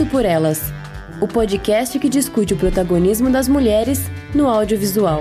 [0.00, 0.62] Feito por Elas,
[1.20, 3.98] o podcast que discute o protagonismo das mulheres
[4.34, 5.20] no audiovisual.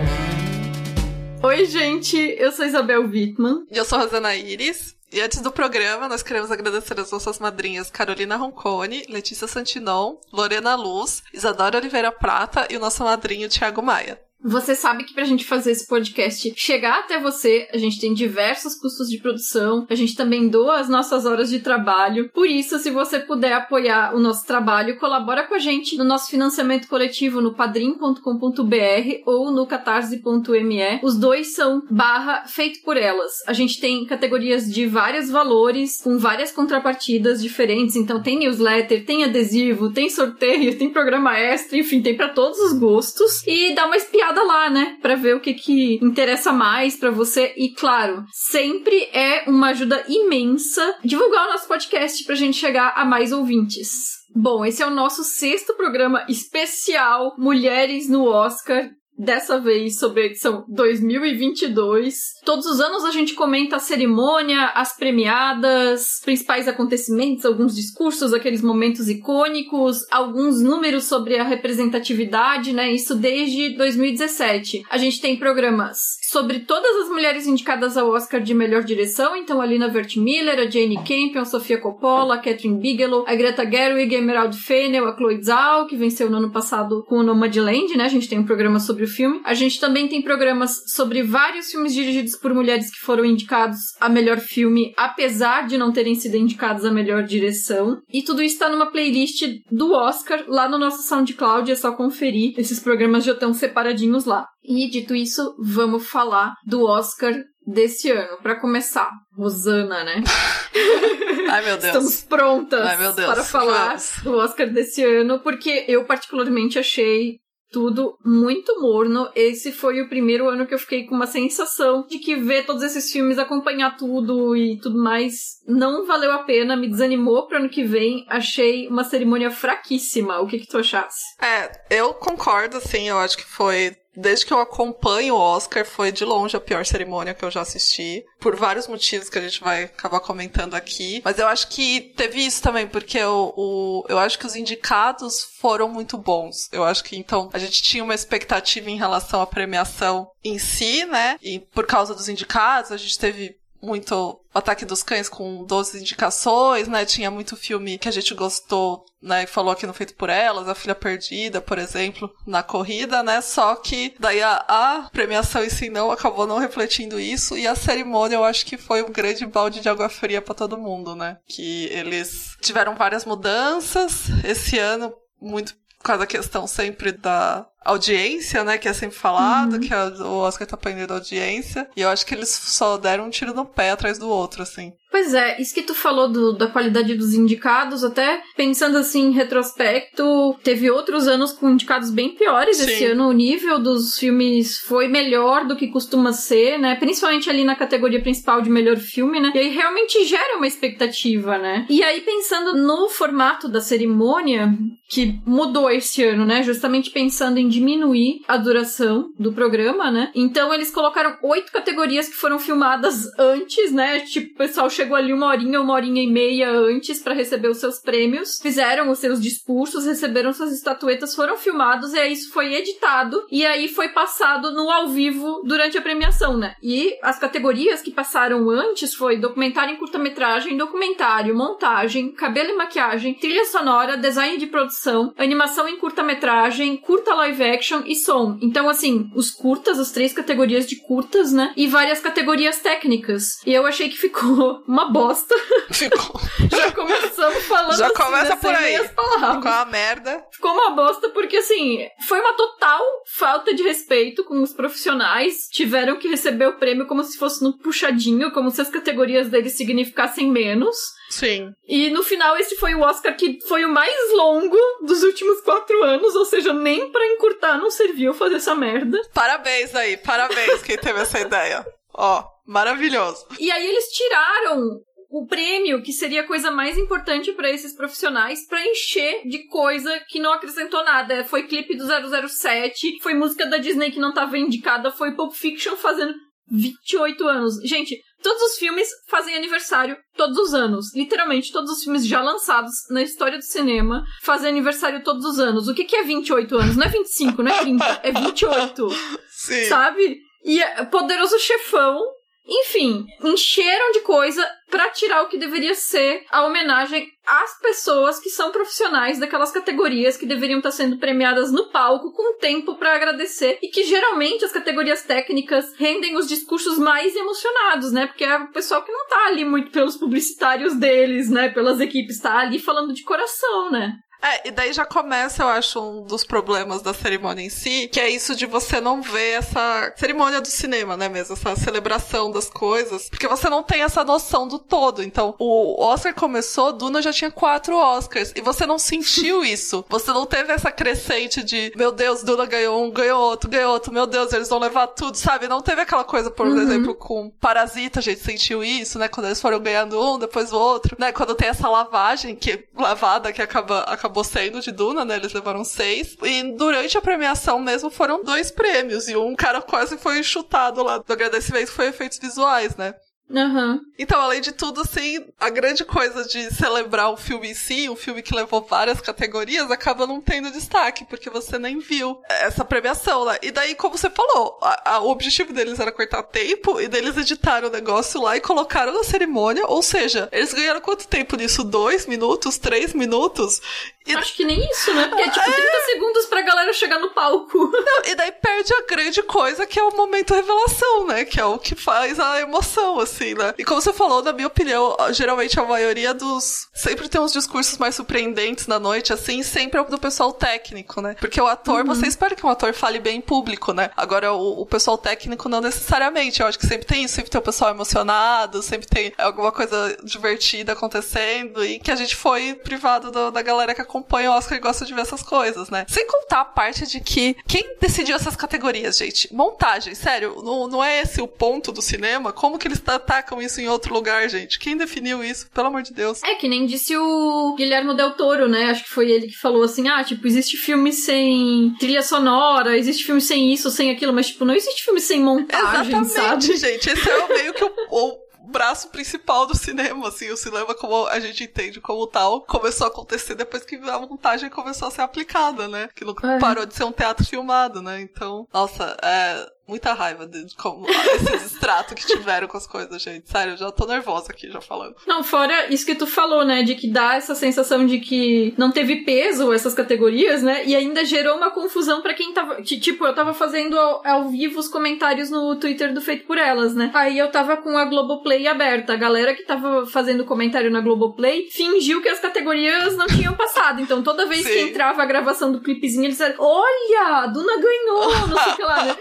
[1.44, 3.66] Oi, gente, eu sou Isabel Wittmann.
[3.70, 4.96] E eu sou Rosana Iris.
[5.12, 10.76] E antes do programa, nós queremos agradecer as nossas madrinhas Carolina Roncone, Letícia Santinon, Lorena
[10.76, 14.18] Luz, Isadora Oliveira Prata e o nosso madrinho Thiago Maia.
[14.42, 18.74] Você sabe que pra gente fazer esse podcast chegar até você, a gente tem diversos
[18.76, 22.30] custos de produção, a gente também doa as nossas horas de trabalho.
[22.30, 26.30] Por isso, se você puder apoiar o nosso trabalho, colabora com a gente no nosso
[26.32, 31.00] financiamento coletivo no padrim.com.br ou no catarse.me.
[31.04, 33.44] Os dois são barra feito por elas.
[33.46, 37.98] A gente tem categorias de vários valores, com várias contrapartidas diferentes.
[37.98, 42.80] Então tem newsletter, tem adesivo, tem sorteio, tem programa extra, enfim, tem para todos os
[42.80, 43.46] gostos.
[43.46, 44.98] E dá uma espiada olhada lá, né?
[45.02, 47.54] Pra ver o que que interessa mais para você.
[47.58, 53.04] E claro, sempre é uma ajuda imensa divulgar o nosso podcast pra gente chegar a
[53.04, 54.20] mais ouvintes.
[54.36, 58.90] Bom, esse é o nosso sexto programa especial Mulheres no Oscar
[59.20, 62.16] dessa vez sobre a edição 2022.
[62.46, 68.62] Todos os anos a gente comenta a cerimônia, as premiadas, principais acontecimentos, alguns discursos, aqueles
[68.62, 72.94] momentos icônicos, alguns números sobre a representatividade, né?
[72.94, 74.84] Isso desde 2017.
[74.90, 79.60] A gente tem programas sobre todas as mulheres indicadas ao Oscar de melhor direção, então
[79.60, 84.16] a Lina Wertmiller, a Jane Campion, a Sofia Coppola, a Catherine Bigelow, a Greta Gerwig,
[84.16, 88.06] a Emerald Fennel, a Chloe Zhao, que venceu no ano passado com o Nomadland, né?
[88.06, 89.42] A gente tem um programa sobre filme.
[89.44, 94.08] A gente também tem programas sobre vários filmes dirigidos por mulheres que foram indicados a
[94.08, 97.98] melhor filme, apesar de não terem sido indicados a melhor direção.
[98.14, 102.54] E tudo isso está numa playlist do Oscar lá no nosso SoundCloud, é só conferir.
[102.56, 104.46] Esses programas já estão separadinhos lá.
[104.70, 107.34] E dito isso, vamos falar do Oscar
[107.66, 108.38] desse ano.
[108.38, 110.24] Para começar, Rosana, né?
[111.50, 111.86] Ai, meu Deus.
[111.86, 113.34] Estamos prontas Ai, meu Deus.
[113.34, 114.14] para falar Vamos.
[114.24, 117.40] do Oscar desse ano, porque eu particularmente achei
[117.72, 119.30] tudo muito morno.
[119.36, 122.84] Esse foi o primeiro ano que eu fiquei com uma sensação de que ver todos
[122.84, 127.70] esses filmes, acompanhar tudo e tudo mais, não valeu a pena, me desanimou pro ano
[127.70, 128.26] que vem.
[128.30, 130.40] Achei uma cerimônia fraquíssima.
[130.40, 131.24] O que que tu achasse?
[131.42, 133.96] É, eu concordo, assim, eu acho que foi.
[134.16, 137.62] Desde que eu acompanho o Oscar, foi de longe a pior cerimônia que eu já
[137.62, 138.26] assisti.
[138.40, 141.22] Por vários motivos que a gente vai acabar comentando aqui.
[141.24, 145.44] Mas eu acho que teve isso também, porque o, o- eu acho que os indicados
[145.60, 146.70] foram muito bons.
[146.72, 151.06] Eu acho que então a gente tinha uma expectativa em relação à premiação em si,
[151.06, 151.38] né?
[151.42, 156.88] E por causa dos indicados, a gente teve muito Ataque dos Cães com 12 indicações,
[156.88, 157.06] né?
[157.06, 159.44] Tinha muito filme que a gente gostou, né?
[159.44, 163.42] E falou aqui no Feito por Elas, A Filha Perdida, por exemplo, na corrida, né?
[163.42, 167.76] Só que daí a, a premiação em si não acabou não refletindo isso e a
[167.76, 171.38] cerimônia eu acho que foi um grande balde de água fria pra todo mundo, né?
[171.48, 178.64] Que eles tiveram várias mudanças esse ano, muito por causa da questão sempre da audiência,
[178.64, 178.78] né?
[178.78, 181.88] Que é sempre falado, que a- o Oscar tá prendendo audiência.
[181.96, 184.94] E eu acho que eles só deram um tiro no pé atrás do outro, assim.
[185.12, 189.32] Pois é, isso que tu falou do- da qualidade dos indicados, até pensando assim em
[189.32, 192.78] retrospecto, teve outros anos com indicados bem piores.
[192.78, 192.84] Sim.
[192.84, 196.96] Esse ano o nível dos filmes foi melhor do que costuma ser, né?
[196.96, 199.52] Principalmente ali na categoria principal de melhor filme, né?
[199.56, 201.86] E aí realmente gera uma expectativa, né?
[201.90, 204.74] E aí pensando no formato da cerimônia,
[205.10, 206.62] que mudou esse ano, né?
[206.62, 210.32] Justamente pensando em diminuir a duração do programa, né?
[210.36, 214.20] Então eles colocaram oito categorias que foram filmadas antes, né?
[214.22, 217.78] Tipo, o pessoal chegou ali uma horinha, uma horinha e meia antes pra receber os
[217.78, 222.74] seus prêmios, fizeram os seus discursos, receberam suas estatuetas, foram filmados e aí isso foi
[222.74, 226.76] editado e aí foi passado no ao vivo durante a premiação, né?
[226.84, 233.34] E as categorias que passaram antes foi documentário em curta-metragem, documentário, montagem, cabelo e maquiagem,
[233.34, 238.58] trilha sonora, design de produção, animação em curta-metragem, curta live live action e som.
[238.62, 241.74] Então, assim, os curtas, as três categorias de curtas, né?
[241.76, 243.58] E várias categorias técnicas.
[243.66, 245.56] E eu achei que ficou uma bosta.
[245.92, 246.40] Ficou.
[246.72, 248.98] Já começamos falando Já assim, começa das por aí.
[248.98, 250.44] Ficou uma merda.
[250.52, 253.02] Ficou uma bosta porque, assim, foi uma total
[253.36, 255.68] falta de respeito com os profissionais.
[255.72, 259.74] Tiveram que receber o prêmio como se fosse no puxadinho, como se as categorias deles
[259.74, 260.96] significassem menos.
[261.30, 261.72] Sim.
[261.88, 266.04] E no final, esse foi o Oscar que foi o mais longo dos últimos quatro
[266.04, 269.22] anos, ou seja, nem pra encurtar não serviu fazer essa merda.
[269.34, 271.86] Parabéns aí, parabéns quem teve essa ideia.
[272.14, 273.46] Ó, maravilhoso.
[273.60, 275.00] E aí eles tiraram
[275.30, 280.20] o prêmio, que seria a coisa mais importante pra esses profissionais, pra encher de coisa
[280.28, 281.46] que não acrescentou nada.
[281.46, 285.96] Foi clipe do 007, foi música da Disney que não tava indicada, foi Pulp Fiction
[285.96, 286.34] fazendo
[286.72, 287.76] 28 anos.
[287.84, 291.14] Gente, todos os filmes fazem aniversário todos os anos.
[291.16, 295.88] Literalmente, todos os filmes já lançados na história do cinema fazem aniversário todos os anos.
[295.88, 296.96] O que, que é 28 anos?
[296.96, 299.08] Não é 25, não é 30, é 28.
[299.50, 299.86] Sim.
[299.86, 300.38] Sabe?
[300.64, 302.20] E é Poderoso Chefão.
[302.70, 308.50] Enfim, encheram de coisa pra tirar o que deveria ser a homenagem às pessoas que
[308.50, 313.80] são profissionais daquelas categorias que deveriam estar sendo premiadas no palco com tempo pra agradecer
[313.82, 318.28] e que geralmente as categorias técnicas rendem os discursos mais emocionados, né?
[318.28, 321.70] Porque é o pessoal que não tá ali muito pelos publicitários deles, né?
[321.70, 324.14] Pelas equipes, tá ali falando de coração, né?
[324.42, 328.20] É, e daí já começa, eu acho, um dos problemas da cerimônia em si, que
[328.20, 332.70] é isso de você não ver essa cerimônia do cinema, né, mesmo, essa celebração das
[332.70, 335.22] coisas, porque você não tem essa noção do todo.
[335.22, 340.06] Então, o Oscar começou, Duna já tinha quatro Oscars, e você não sentiu isso.
[340.10, 344.14] Você não teve essa crescente de, meu Deus, Duna ganhou um, ganhou outro, ganhou outro,
[344.14, 345.68] meu Deus, eles vão levar tudo, sabe?
[345.68, 346.80] Não teve aquela coisa, por Uhum.
[346.82, 350.78] exemplo, com Parasita, a gente sentiu isso, né, quando eles foram ganhando um, depois o
[350.80, 355.36] outro, né, quando tem essa lavagem, que lavada que acaba, acabou sendo de Duna, né?
[355.36, 356.38] Eles levaram seis.
[356.44, 359.28] E durante a premiação mesmo foram dois prêmios.
[359.28, 363.14] E um cara quase foi chutado lá do agradecimento foi efeitos visuais, né?
[363.52, 364.00] Aham.
[364.18, 368.16] Então, além de tudo, assim, a grande coisa de celebrar o filme em si, um
[368.16, 373.46] filme que levou várias categorias, acaba não tendo destaque, porque você nem viu essa premiação,
[373.46, 373.58] né?
[373.62, 377.38] E daí, como você falou, a- a- o objetivo deles era cortar tempo, e deles
[377.38, 381.84] editaram o negócio lá e colocaram na cerimônia, ou seja, eles ganharam quanto tempo nisso?
[381.84, 382.78] Dois minutos?
[382.78, 383.82] Três minutos?
[384.28, 385.28] E, Acho que nem isso, né?
[385.28, 387.78] Porque é tipo 30 segundos pra galera chegar no palco.
[387.92, 391.46] não, e daí perde a grande coisa, que é o momento revelação, né?
[391.46, 393.74] Que é o que faz a emoção, assim, né?
[393.78, 396.88] E como você falou, na minha opinião, geralmente a maioria dos.
[396.94, 401.36] Sempre tem uns discursos mais surpreendentes na noite, assim, sempre é do pessoal técnico, né?
[401.40, 404.10] Porque o ator, você espera que um ator fale bem em público, né?
[404.18, 406.62] Agora, o, o pessoal técnico não necessariamente.
[406.62, 410.18] Eu acho que sempre tem isso, sempre tem o pessoal emocionado, sempre tem alguma coisa
[410.24, 414.78] divertida acontecendo e que a gente foi privado do- da galera que acompanha o Oscar
[414.78, 416.06] e gosta de ver essas coisas, né?
[416.08, 419.54] Sem contar a parte de que quem decidiu essas categorias, gente?
[419.54, 422.52] Montagem, sério, não, não é esse o ponto do cinema?
[422.52, 424.80] Como que eles atacam isso em outro lugar, gente?
[424.80, 425.70] Quem definiu isso?
[425.72, 426.42] Pelo amor de Deus.
[426.44, 428.86] É, que nem disse o Guilhermo Del Toro, né?
[428.90, 433.24] Acho que foi ele que falou assim: ah, tipo, existe filme sem trilha sonora, existe
[433.26, 436.78] filme sem isso, sem aquilo, mas, tipo, não existe filme sem montagem, Exatamente, sabe?
[436.78, 437.10] gente.
[437.10, 440.50] Esse é o meio que o, o braço principal do cinema, assim.
[440.52, 444.70] O cinema, como a gente entende como tal, começou a acontecer depois que a montagem
[444.70, 446.10] começou a ser aplicada, né?
[446.16, 446.60] Que não É.
[446.60, 448.22] parou de ser um teatro filmado, né?
[448.22, 453.50] Então, nossa, é muita raiva de como esse distrato que tiveram com as coisas, gente.
[453.50, 455.16] Sério, eu já tô nervosa aqui, já falando.
[455.28, 456.84] Não, fora isso que tu falou, né?
[456.84, 460.86] De que dá essa sensação de que não teve peso essas categorias, né?
[460.86, 462.82] E ainda gerou uma confusão pra quem tava.
[462.82, 466.58] ti- Tipo, eu tava fazendo ao, ao vivo os comentários no Twitter do Feito por
[466.58, 467.10] Elas, né?
[467.14, 469.14] Aí eu tava com a Globoplay aberta.
[469.14, 474.02] A galera que tava fazendo comentário na Globoplay fingiu que as categorias não tinham passado.
[474.02, 474.90] Então toda vez que Sim.
[474.90, 478.84] entrava a gravação do clipezinho, eles disseram: Olha, a Duna ganhou, não sei o que
[478.84, 479.16] lá, né?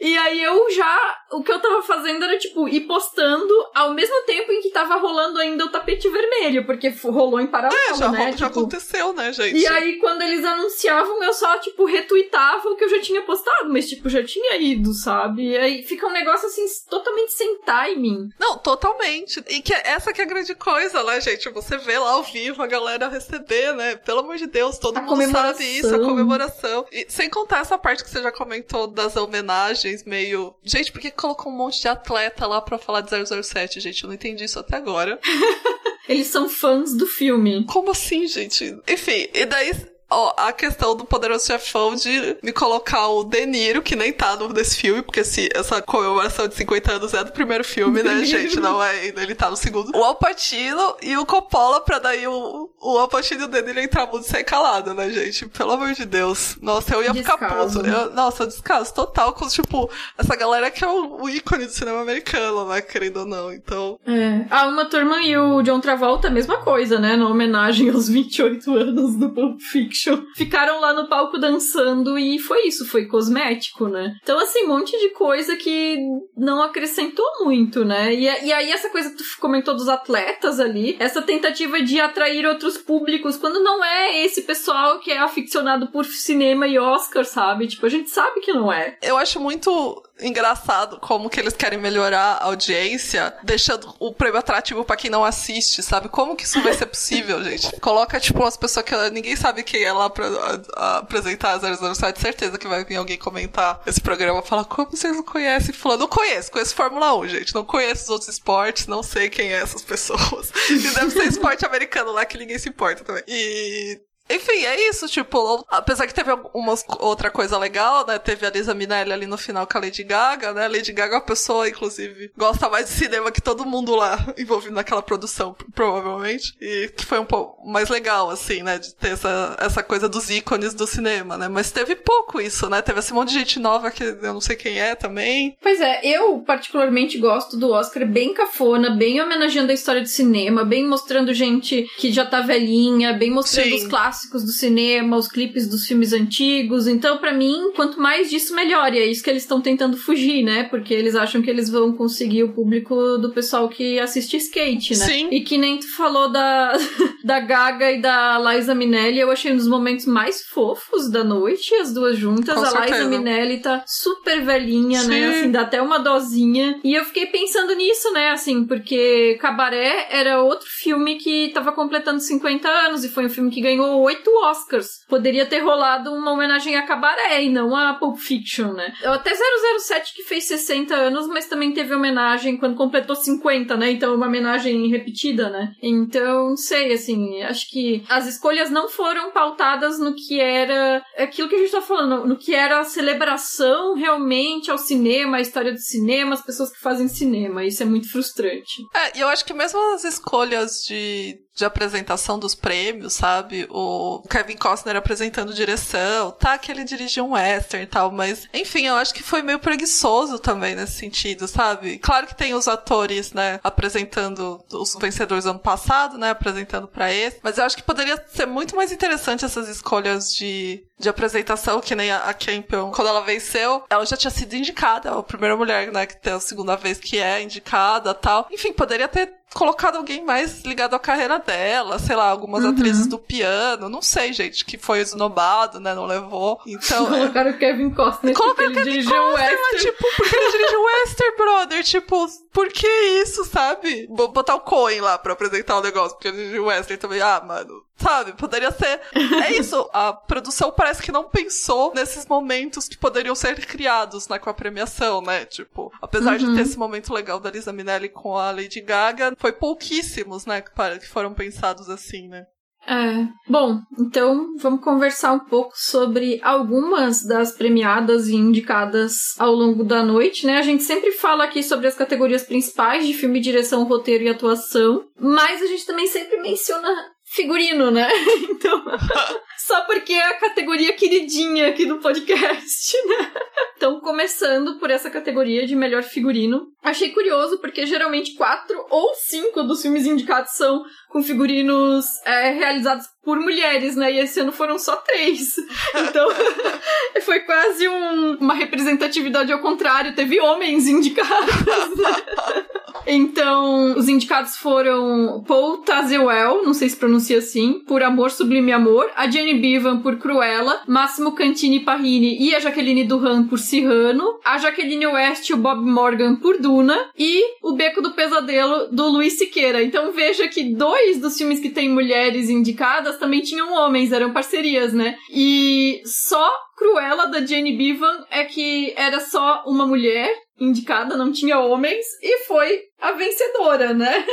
[0.00, 1.16] E aí eu já.
[1.32, 4.96] O que eu tava fazendo era, tipo, ir postando ao mesmo tempo em que tava
[4.96, 8.32] rolando ainda o tapete vermelho, porque rolou em paralelo, É, já, né?
[8.32, 9.56] já Tipo, aconteceu, né, gente?
[9.56, 13.70] e aí, quando eles anunciavam, eu só, tipo, retweetava o que eu já tinha postado,
[13.72, 15.50] mas, tipo, já tinha ido, sabe?
[15.50, 18.28] E aí fica um negócio, assim, totalmente sem timing.
[18.38, 19.42] Não, totalmente.
[19.48, 21.48] E que essa que é a grande coisa, né, gente?
[21.50, 23.96] Você vê lá ao vivo a galera receber, né?
[23.96, 26.86] Pelo amor de Deus, todo A mundo sabe isso, a comemoração.
[26.92, 30.54] E sem contar essa parte que você já comentou das homenagens, meio.
[30.62, 34.02] Gente, por que colocou um monte de atleta lá pra falar de 007, gente?
[34.02, 35.18] Eu não entendi isso até agora.
[36.08, 37.64] Eles são fãs do filme.
[37.64, 38.76] Como assim, gente?
[38.88, 39.72] Enfim, e daí.
[40.12, 44.36] Ó, a questão do Poderoso Chefão de me colocar o De Niro, que nem tá
[44.36, 48.24] no, nesse filme, porque se, essa comemoração de 50 anos é do primeiro filme, né,
[48.24, 48.60] gente?
[48.60, 49.96] Não é ele tá no segundo.
[49.96, 54.06] O Alpatino e o Coppola pra daí o, o Alpatino e o De Niro entrar
[54.06, 55.46] muito sem calado, né, gente?
[55.46, 56.56] Pelo amor de Deus.
[56.60, 57.38] Nossa, eu ia descaso.
[57.38, 57.86] ficar puto.
[57.86, 62.00] Eu, nossa, descaso total com, tipo, essa galera que é o, o ícone do cinema
[62.00, 63.98] americano, né, querendo ou não, então...
[64.06, 64.44] É.
[64.50, 68.74] A Uma Turma e o John Travolta, a mesma coisa, né, na homenagem aos 28
[68.76, 70.01] anos do Pulp Fiction.
[70.36, 74.14] Ficaram lá no palco dançando e foi isso, foi cosmético, né?
[74.22, 75.98] Então, assim, um monte de coisa que
[76.36, 78.14] não acrescentou muito, né?
[78.14, 82.46] E, e aí, essa coisa que tu comentou dos atletas ali, essa tentativa de atrair
[82.46, 87.66] outros públicos, quando não é esse pessoal que é aficionado por cinema e Oscar, sabe?
[87.66, 88.96] Tipo, a gente sabe que não é.
[89.02, 94.84] Eu acho muito engraçado como que eles querem melhorar a audiência, deixando o prêmio atrativo
[94.84, 96.08] para quem não assiste, sabe?
[96.08, 97.80] Como que isso vai ser possível, gente?
[97.80, 101.94] Coloca, tipo, umas pessoas que ninguém sabe quem é lá pra a, a apresentar a
[101.94, 106.00] 007, certeza que vai vir alguém comentar esse programa falar, como vocês não conhecem fulano?
[106.02, 107.54] Não conheço, conheço Fórmula 1, gente.
[107.54, 110.52] Não conheço os outros esportes, não sei quem é essas pessoas.
[110.70, 113.22] E deve ser esporte americano lá que ninguém se importa também.
[113.26, 114.00] E
[114.30, 118.18] enfim, é isso, tipo, apesar que teve uma outra coisa legal, né?
[118.18, 120.64] Teve a Lisa Minelli ali no final com a Lady Gaga, né?
[120.64, 124.18] A Lady Gaga é uma pessoa, inclusive, gosta mais de cinema que todo mundo lá
[124.38, 126.54] envolvido naquela produção, provavelmente.
[126.60, 128.78] E que foi um pouco mais legal, assim, né?
[128.78, 131.48] De ter essa, essa coisa dos ícones do cinema, né?
[131.48, 132.80] Mas teve pouco isso, né?
[132.80, 135.56] Teve esse monte de gente nova que eu não sei quem é também.
[135.60, 140.64] Pois é, eu particularmente gosto do Oscar bem cafona, bem homenageando a história do cinema,
[140.64, 143.76] bem mostrando gente que já tá velhinha, bem mostrando Sim.
[143.76, 146.86] os clássicos clássicos do cinema, os clipes dos filmes antigos.
[146.86, 148.92] Então, para mim, quanto mais disso, melhor.
[148.94, 150.64] E é isso que eles estão tentando fugir, né?
[150.64, 155.06] Porque eles acham que eles vão conseguir o público do pessoal que assiste skate, né?
[155.06, 155.28] Sim.
[155.30, 156.72] E que nem tu falou da,
[157.24, 161.74] da Gaga e da Liza Minelli, eu achei um dos momentos mais fofos da noite,
[161.74, 162.54] as duas juntas.
[162.54, 162.96] Com a certeza.
[162.96, 165.14] Liza Minelli tá super velhinha, né?
[165.14, 165.20] Sim.
[165.20, 165.28] né?
[165.28, 166.80] Assim, dá até uma dosinha.
[166.84, 168.30] E eu fiquei pensando nisso, né?
[168.30, 173.50] Assim, porque Cabaré era outro filme que tava completando 50 anos e foi um filme
[173.50, 174.88] que ganhou oito Oscars.
[175.08, 178.92] Poderia ter rolado uma homenagem a Cabaré e não a Pulp Fiction, né?
[179.04, 183.92] Até 007 que fez 60 anos, mas também teve homenagem quando completou 50, né?
[183.92, 185.72] Então uma homenagem repetida, né?
[185.82, 191.48] Então, não sei, assim, acho que as escolhas não foram pautadas no que era aquilo
[191.48, 195.72] que a gente tá falando, no que era a celebração realmente ao cinema, a história
[195.72, 197.64] do cinema, as pessoas que fazem cinema.
[197.64, 198.82] Isso é muito frustrante.
[198.94, 203.66] É, e eu acho que mesmo as escolhas de de apresentação dos prêmios, sabe?
[203.70, 208.86] O Kevin Costner apresentando direção, tá que ele dirigiu um western e tal, mas enfim,
[208.86, 211.98] eu acho que foi meio preguiçoso também nesse sentido, sabe?
[211.98, 217.12] Claro que tem os atores, né, apresentando os vencedores do ano passado, né, apresentando para
[217.12, 221.80] esse, mas eu acho que poderia ser muito mais interessante essas escolhas de de apresentação,
[221.80, 225.22] que nem a, a Campion, quando ela venceu, ela já tinha sido indicada, é a
[225.22, 228.46] primeira mulher, né, que tem a segunda vez que é indicada tal.
[228.50, 232.70] Enfim, poderia ter colocado alguém mais ligado à carreira dela, sei lá, algumas uhum.
[232.70, 236.60] atrizes do piano, não sei, gente, que foi esnobado, né, não levou.
[236.66, 237.06] Então.
[237.06, 238.34] Colocaram o Kevin Costner.
[238.34, 242.88] Colocaram o Kevin Costner, mas, tipo, porque ele dirigiu o Western, brother, tipo, por que
[243.22, 244.06] isso, sabe?
[244.08, 247.20] Vou botar o Coen lá pra apresentar o negócio, porque ele dirigiu o Western também.
[247.20, 248.32] Ah, mano, Sabe?
[248.32, 249.00] Poderia ser.
[249.44, 249.88] É isso.
[249.92, 254.54] A produção parece que não pensou nesses momentos que poderiam ser criados né, com a
[254.54, 255.44] premiação, né?
[255.44, 256.38] Tipo, apesar uhum.
[256.38, 256.60] de ter uhum.
[256.60, 260.62] esse momento legal da Lisa Minelli com a Lady Gaga, foi pouquíssimos, né?
[260.62, 262.46] Que foram pensados assim, né?
[262.86, 263.28] É.
[263.48, 270.02] Bom, então vamos conversar um pouco sobre algumas das premiadas e indicadas ao longo da
[270.02, 270.58] noite, né?
[270.58, 275.04] A gente sempre fala aqui sobre as categorias principais de filme, direção, roteiro e atuação,
[275.18, 276.88] mas a gente também sempre menciona
[277.32, 278.08] figurino, né?
[278.52, 278.84] Então,
[279.72, 283.32] só porque é a categoria queridinha aqui do podcast, né?
[283.74, 286.66] Então, começando por essa categoria de melhor figurino.
[286.82, 293.06] Achei curioso porque geralmente quatro ou cinco dos filmes indicados são com figurinos é, realizados
[293.24, 294.12] por mulheres, né?
[294.12, 295.56] E esse ano foram só três.
[295.94, 296.28] Então,
[297.22, 300.14] foi quase um, uma representatividade ao contrário.
[300.14, 301.54] Teve homens indicados.
[301.96, 302.64] Né?
[303.06, 309.10] Então, os indicados foram Paul Tazewell, não sei se pronuncia assim, por Amor Sublime Amor,
[309.16, 314.58] a Jenny Bevan por Cruella, Máximo Cantini Parrini e a Jaqueline Duran por Cyrano, a
[314.58, 319.38] Jaqueline West e o Bob Morgan por Duna e o Beco do Pesadelo do Luiz
[319.38, 319.80] Siqueira.
[319.80, 324.92] Então veja que dois dos filmes que tem mulheres indicadas também tinham homens, eram parcerias,
[324.92, 325.16] né?
[325.30, 326.52] E só
[326.82, 332.44] Cruella da Jenny Bevan é que era só uma mulher indicada, não tinha homens, e
[332.44, 334.24] foi a vencedora, né?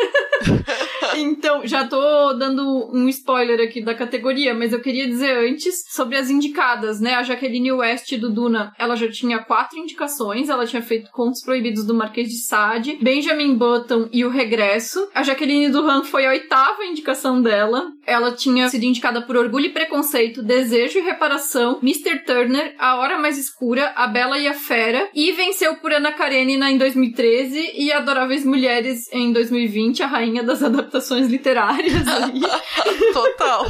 [1.18, 6.16] então, já tô dando um spoiler aqui da categoria, mas eu queria dizer antes sobre
[6.16, 7.16] as indicadas, né?
[7.16, 11.84] A Jaqueline West do Duna, ela já tinha quatro indicações, ela tinha feito Contos Proibidos
[11.84, 15.10] do Marquês de Sade, Benjamin Button e O Regresso.
[15.16, 17.88] A Jaqueline Duran foi a oitava indicação dela.
[18.06, 22.20] Ela tinha sido indicada por Orgulho e Preconceito, Desejo e Reparação, Mr.
[22.20, 22.39] Turner,
[22.78, 26.78] A Hora Mais Escura, A Bela e a Fera, e venceu por Ana Karenina em
[26.78, 31.94] 2013 e Adoráveis Mulheres em 2020, a rainha das adaptações literárias.
[33.14, 33.66] Total.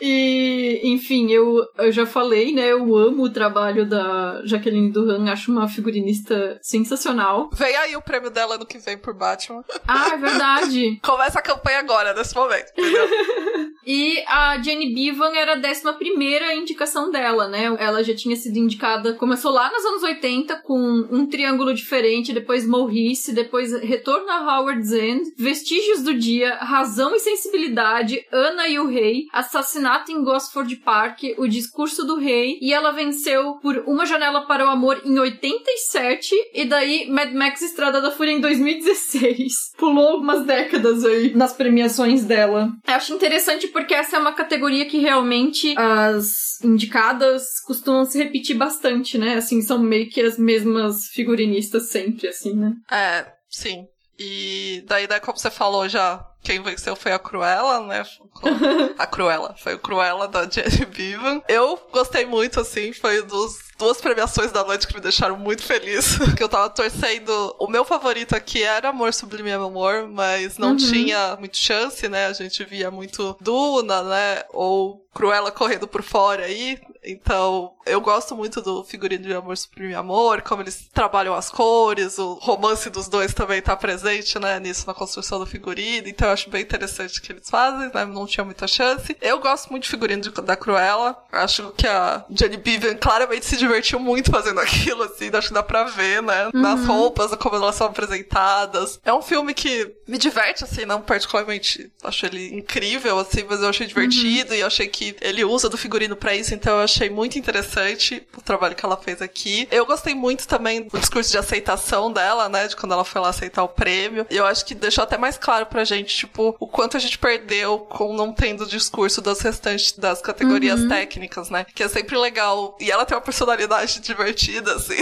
[0.00, 2.70] e, enfim, eu, eu já falei, né?
[2.70, 7.50] Eu amo o trabalho da Jaqueline Duran, acho uma figurinista sensacional.
[7.52, 9.64] Vem aí o prêmio dela no que vem por Batman.
[9.86, 11.00] Ah, é verdade.
[11.02, 12.72] Começa a campanha agora, nesse momento,
[13.86, 17.64] e a Jenny Bevan era a décima primeira indicação dela, né?
[17.78, 20.78] Ela já tinha sido indicada, começou lá nos anos 80 com
[21.10, 27.14] um triângulo diferente, depois Morrice, depois Retorno Retorno a Howard's End, Vestígios do Dia, Razão
[27.14, 32.72] e Sensibilidade, Ana e o Rei, Assassinato em Gosford Park, O Discurso do Rei, e
[32.72, 38.00] ela venceu por Uma Janela para o Amor em 87, e daí Mad Max Estrada
[38.00, 39.72] da Fúria em 2016.
[39.76, 42.70] Pulou algumas décadas aí nas premiações dela.
[42.86, 48.56] Eu acho interessante porque essa é uma categoria que realmente as indicadas costumam se repetir
[48.56, 49.34] bastante, né?
[49.34, 52.72] Assim, são meio que as mesmas figurinistas sempre, assim, né?
[52.90, 53.86] É, sim.
[54.18, 58.04] E daí, daí, como você falou já, quem venceu foi a Cruella, né?
[58.98, 59.54] A Cruella.
[59.58, 61.42] Foi o Cruella da Jenny Bevan.
[61.48, 62.92] Eu gostei muito, assim.
[62.92, 66.18] Foi dos duas premiações da noite que me deixaram muito feliz.
[66.36, 67.56] que eu tava torcendo.
[67.58, 70.76] O meu favorito aqui era Amor Sublime Amor, mas não uhum.
[70.76, 72.26] tinha muito chance, né?
[72.26, 74.44] A gente via muito Duna, né?
[74.50, 76.78] Ou Cruella correndo por fora aí.
[77.04, 82.18] Então, eu gosto muito do figurino de Amor Supreme Amor, como eles trabalham as cores,
[82.18, 86.08] o romance dos dois também tá presente, né, nisso na construção do figurino.
[86.08, 88.04] Então, eu acho bem interessante o que eles fazem, né?
[88.06, 89.16] Não tinha muita chance.
[89.20, 91.16] Eu gosto muito de figurino de, da Cruella.
[91.30, 95.30] Acho que a Jenny Bevan claramente se divertiu muito fazendo aquilo, assim.
[95.32, 96.46] Acho que dá pra ver, né?
[96.46, 96.60] Uhum.
[96.60, 98.98] Nas roupas, como elas são apresentadas.
[99.04, 103.68] É um filme que me diverte, assim, não particularmente acho ele incrível, assim, mas eu
[103.68, 104.58] achei divertido uhum.
[104.58, 108.42] e achei que ele usa do figurino pra isso, então eu achei muito interessante o
[108.42, 109.66] trabalho que ela fez aqui.
[109.70, 112.68] Eu gostei muito também do discurso de aceitação dela, né?
[112.68, 114.26] De quando ela foi lá aceitar o prêmio.
[114.30, 117.18] E eu acho que deixou até mais claro pra gente, tipo, o quanto a gente
[117.18, 120.88] perdeu com não tendo o discurso das restantes das categorias uhum.
[120.88, 121.66] técnicas, né?
[121.74, 122.76] Que é sempre legal.
[122.80, 124.96] E ela tem uma personalidade divertida, assim.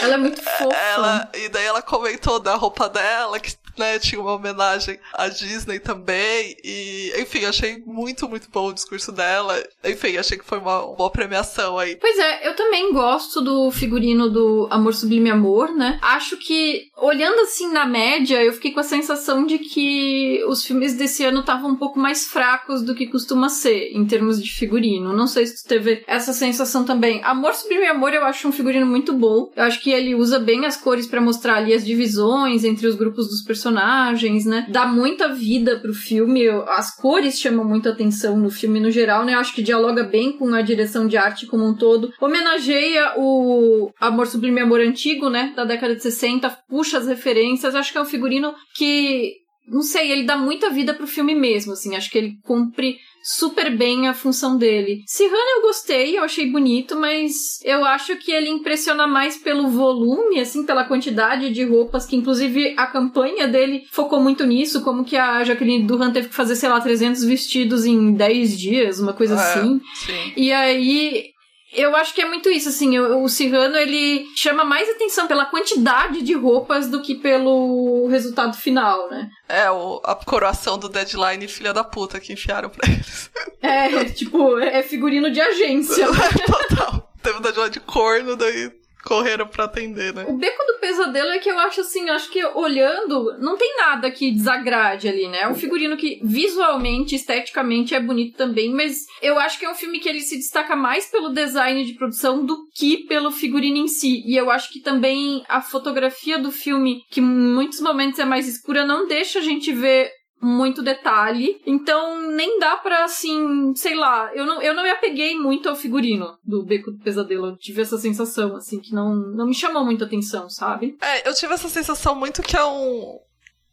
[0.00, 0.76] Ela é muito fofa.
[0.76, 5.78] Ela, e daí ela comentou da roupa dela, que né, tinha uma homenagem à Disney
[5.78, 6.56] também.
[6.62, 9.62] E, enfim, achei muito, muito bom o discurso dela.
[9.84, 11.96] Enfim, achei que foi uma boa premiação aí.
[11.96, 15.98] Pois é, eu também gosto do figurino do Amor Sublime Amor, né?
[16.02, 20.94] Acho que, olhando assim na média, eu fiquei com a sensação de que os filmes
[20.94, 25.12] desse ano estavam um pouco mais fracos do que costuma ser, em termos de figurino.
[25.12, 27.22] Não sei se tu teve essa sensação também.
[27.22, 29.50] Amor Sublime Amor eu acho um figurino muito bom.
[29.54, 32.94] Eu acho que ele usa bem as cores para mostrar ali as divisões entre os
[32.94, 34.66] grupos dos personagens personagens, né?
[34.68, 36.48] Dá muita vida pro filme.
[36.68, 39.34] As cores chamam muita atenção no filme no geral, né?
[39.34, 42.12] Eu acho que dialoga bem com a direção de arte como um todo.
[42.20, 45.52] Homenageia o Amor Sublime Amor Antigo, né?
[45.56, 47.74] Da década de 60, puxa as referências.
[47.74, 51.72] Acho que é um figurino que não sei, ele dá muita vida pro filme mesmo,
[51.72, 51.96] assim.
[51.96, 55.02] Acho que ele cumpre super bem a função dele.
[55.04, 60.38] Sirrana eu gostei, eu achei bonito, mas eu acho que ele impressiona mais pelo volume,
[60.38, 65.16] assim, pela quantidade de roupas, que inclusive a campanha dele focou muito nisso, como que
[65.16, 69.34] a Jaqueline Durham teve que fazer, sei lá, 300 vestidos em 10 dias, uma coisa
[69.34, 69.80] é, assim.
[69.94, 70.32] Sim.
[70.36, 71.35] E aí
[71.76, 73.28] eu acho que é muito isso, assim, o, o
[73.76, 79.30] ele chama mais atenção pela quantidade de roupas do que pelo resultado final, né?
[79.48, 83.30] É, o, a coroação do deadline filha da puta que enfiaram pra eles.
[83.62, 86.06] É, tipo, é figurino de agência.
[86.46, 87.12] Total.
[87.22, 88.70] Teve o deadline de corno, daí
[89.06, 90.26] correram para atender, né?
[90.28, 94.10] O beco do pesadelo é que eu acho assim, acho que olhando, não tem nada
[94.10, 95.42] que desagrade ali, né?
[95.42, 99.76] É um figurino que visualmente, esteticamente é bonito também, mas eu acho que é um
[99.76, 103.86] filme que ele se destaca mais pelo design de produção do que pelo figurino em
[103.86, 104.24] si.
[104.26, 108.48] E eu acho que também a fotografia do filme, que em muitos momentos é mais
[108.48, 110.10] escura, não deixa a gente ver
[110.46, 111.60] muito detalhe.
[111.66, 115.74] Então, nem dá pra, assim, sei lá, eu não, eu não me apeguei muito ao
[115.74, 117.48] figurino do Beco do Pesadelo.
[117.48, 120.96] Eu tive essa sensação, assim, que não, não me chamou muita atenção, sabe?
[121.02, 123.18] É, eu tive essa sensação muito que é um,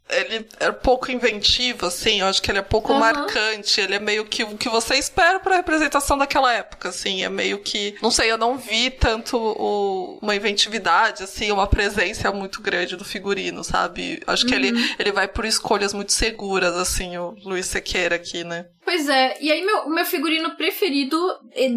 [0.10, 3.00] ele é pouco inventivo, assim, eu acho que ele é pouco uhum.
[3.00, 7.30] marcante, ele é meio que o que você espera pra representação daquela época, assim, é
[7.30, 12.62] meio que, não sei, eu não vi tanto o, uma inventividade, assim, uma presença muito
[12.62, 14.22] grande do figurino, sabe?
[14.28, 14.60] Acho que uhum.
[14.60, 18.66] ele, ele vai por escolhas muito seguras, assim, o Luiz Sequeira aqui, né?
[18.86, 21.18] Pois é, e aí meu, o meu figurino preferido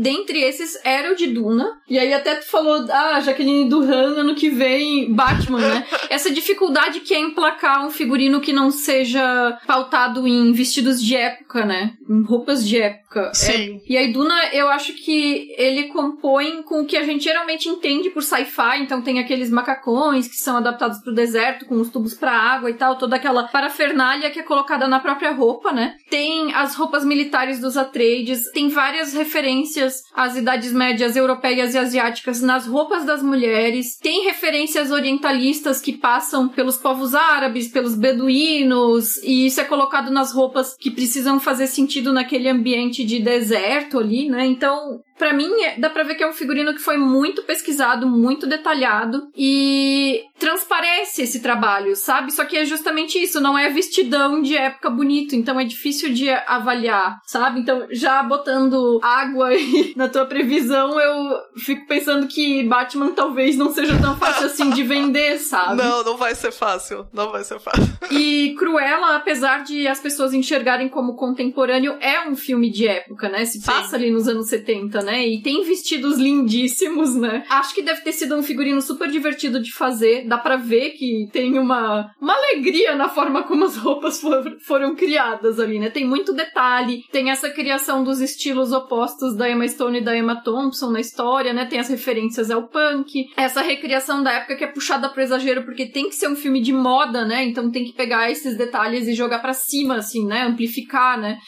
[0.01, 1.81] dentre esses era o de Duna.
[1.89, 5.87] E aí até tu falou, ah, Jaqueline Duran, ano que vem, Batman, né?
[6.11, 11.65] Essa dificuldade que é emplacar um figurino que não seja pautado em vestidos de época,
[11.65, 11.95] né?
[12.09, 13.33] Em roupas de época.
[13.35, 13.81] Sim.
[13.87, 17.69] É, e aí Duna, eu acho que ele compõe com o que a gente geralmente
[17.69, 22.15] entende por sci-fi, então tem aqueles macacões que são adaptados pro deserto, com os tubos
[22.15, 25.97] para água e tal, toda aquela parafernália que é colocada na própria roupa, né?
[26.11, 28.51] Tem as roupas roupas militares dos Atreides.
[28.53, 33.99] Tem várias referências às idades médias europeias e asiáticas nas roupas das mulheres.
[33.99, 40.33] Tem referências orientalistas que passam pelos povos árabes, pelos beduínos, e isso é colocado nas
[40.33, 44.47] roupas que precisam fazer sentido naquele ambiente de deserto ali, né?
[44.47, 48.07] Então, para mim, é, dá pra ver que é um figurino que foi muito pesquisado,
[48.07, 52.33] muito detalhado e transparece esse trabalho, sabe?
[52.33, 56.29] Só que é justamente isso, não é vestidão de época bonito, então é difícil de
[56.31, 57.61] avaliar, sabe?
[57.61, 59.51] Então, já botando água
[59.97, 64.83] na tua previsão, eu fico pensando que Batman talvez não seja tão fácil assim de
[64.83, 65.77] vender, sabe?
[65.77, 67.87] Não, não vai ser fácil, não vai ser fácil.
[68.11, 73.45] E Cruella, apesar de as pessoas enxergarem como contemporâneo, é um filme de época, né?
[73.45, 73.97] Se passa Sim.
[73.97, 75.27] ali nos anos 70, né?
[75.27, 77.45] E tem vestidos lindíssimos, né?
[77.49, 80.27] Acho que deve ter sido um figurino super divertido de fazer.
[80.27, 84.97] Dá pra ver que tem uma, uma alegria na forma como as roupas for, foram
[84.97, 85.89] criadas ali, né?
[85.89, 90.43] Tem muito detalhe, tem essa criação dos estilos opostos da Emma Stone e da Emma
[90.43, 91.65] Thompson na história, né?
[91.65, 95.87] Tem as referências ao punk, essa recriação da época que é puxada pro exagero porque
[95.87, 97.45] tem que ser um filme de moda, né?
[97.45, 100.43] Então tem que pegar esses detalhes e jogar para cima, assim, né?
[100.43, 101.39] Amplificar, né?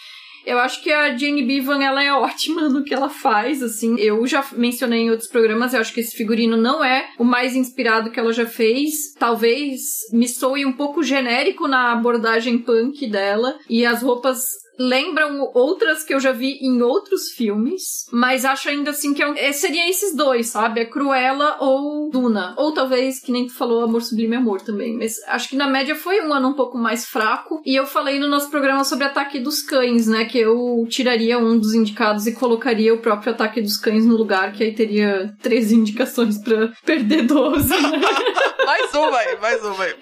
[0.49, 4.01] Eu acho que a Jane Bevan, ela é ótima no que ela faz, assim.
[4.01, 7.55] Eu já mencionei em outros programas, eu acho que esse figurino não é o mais
[7.55, 9.13] inspirado que ela já fez.
[9.19, 9.81] Talvez
[10.11, 13.59] me soe um pouco genérico na abordagem punk dela.
[13.69, 14.41] E as roupas
[14.79, 19.29] lembram outras que eu já vi em outros filmes, mas acho ainda assim que é
[19.29, 20.81] um, é, seria esses dois, sabe?
[20.81, 22.55] É Cruella ou Duna.
[22.57, 24.97] Ou talvez, que nem tu falou, Amor Sublime Amor também.
[24.97, 27.61] Mas acho que na média foi um ano um pouco mais fraco.
[27.65, 30.25] E eu falei no nosso programa sobre Ataque dos Cães, né?
[30.25, 34.53] Que eu tiraria um dos indicados e colocaria o próprio Ataque dos Cães no lugar,
[34.53, 38.01] que aí teria três indicações para perder 12, né?
[38.65, 39.95] mais uma aí, mais uma aí.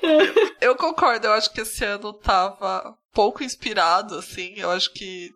[0.61, 4.53] Eu concordo, eu acho que esse ano tava pouco inspirado, assim.
[4.59, 5.31] Eu acho que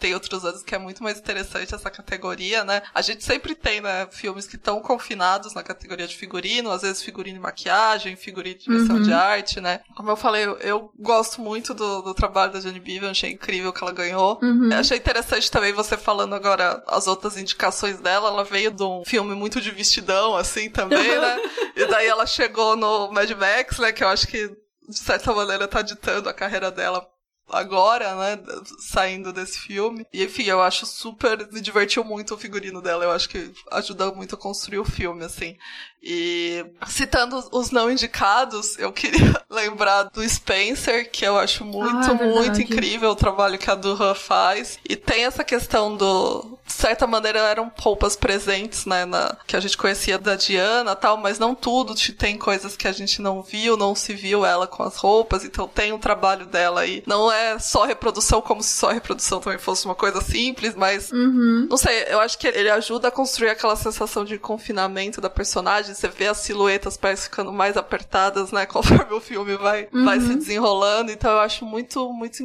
[0.00, 2.82] tem outros anos que é muito mais interessante essa categoria, né?
[2.92, 7.00] A gente sempre tem, né, filmes que estão confinados na categoria de figurino, às vezes
[7.00, 9.02] figurino e maquiagem, figurino de direção uhum.
[9.02, 9.78] de arte, né?
[9.94, 13.72] Como eu falei, eu, eu gosto muito do, do, trabalho da Jenny Beaver, achei incrível
[13.72, 14.40] que ela ganhou.
[14.42, 14.70] Uhum.
[14.72, 19.36] Achei interessante também você falando agora as outras indicações dela, ela veio de um filme
[19.36, 21.36] muito de vestidão, assim, também, né?
[21.76, 24.50] e daí ela chegou no Mad Max, né, que eu acho que
[24.88, 27.11] de certa maneira tá ditando a carreira dela
[27.52, 28.42] agora, né,
[28.78, 30.06] saindo desse filme.
[30.12, 33.04] E enfim, eu acho super me divertiu muito o figurino dela.
[33.04, 35.56] Eu acho que ajuda muito a construir o filme, assim.
[36.02, 42.18] E citando os não indicados, eu queria lembrar do Spencer, que eu acho muito, ah,
[42.20, 44.78] é muito incrível o trabalho que a Duran faz.
[44.88, 46.58] E tem essa questão do.
[46.66, 49.04] De certa maneira eram roupas presentes, né?
[49.04, 51.94] Na, que a gente conhecia da Diana tal, mas não tudo.
[52.16, 55.68] Tem coisas que a gente não viu, não se viu ela com as roupas, então
[55.68, 57.02] tem o um trabalho dela aí.
[57.06, 61.10] Não é só reprodução, como se só reprodução também fosse uma coisa simples, mas.
[61.12, 61.66] Uhum.
[61.68, 65.94] Não sei, eu acho que ele ajuda a construir aquela sensação de confinamento da personagem
[65.94, 68.66] você vê as silhuetas parece ficando mais apertadas, né?
[68.66, 70.04] Conforme o filme vai, uhum.
[70.04, 71.10] vai se desenrolando.
[71.10, 72.42] Então eu acho muito, muito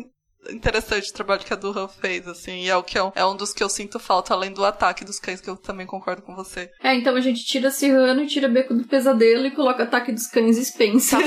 [0.50, 3.26] interessante o trabalho que a Durham fez, assim, e é o que é um, é
[3.26, 6.22] um dos que eu sinto falta, além do ataque dos cães, que eu também concordo
[6.22, 6.70] com você.
[6.82, 10.28] É, então a gente tira Serrano e tira Beco do Pesadelo e coloca ataque dos
[10.28, 11.20] cães e Spencer.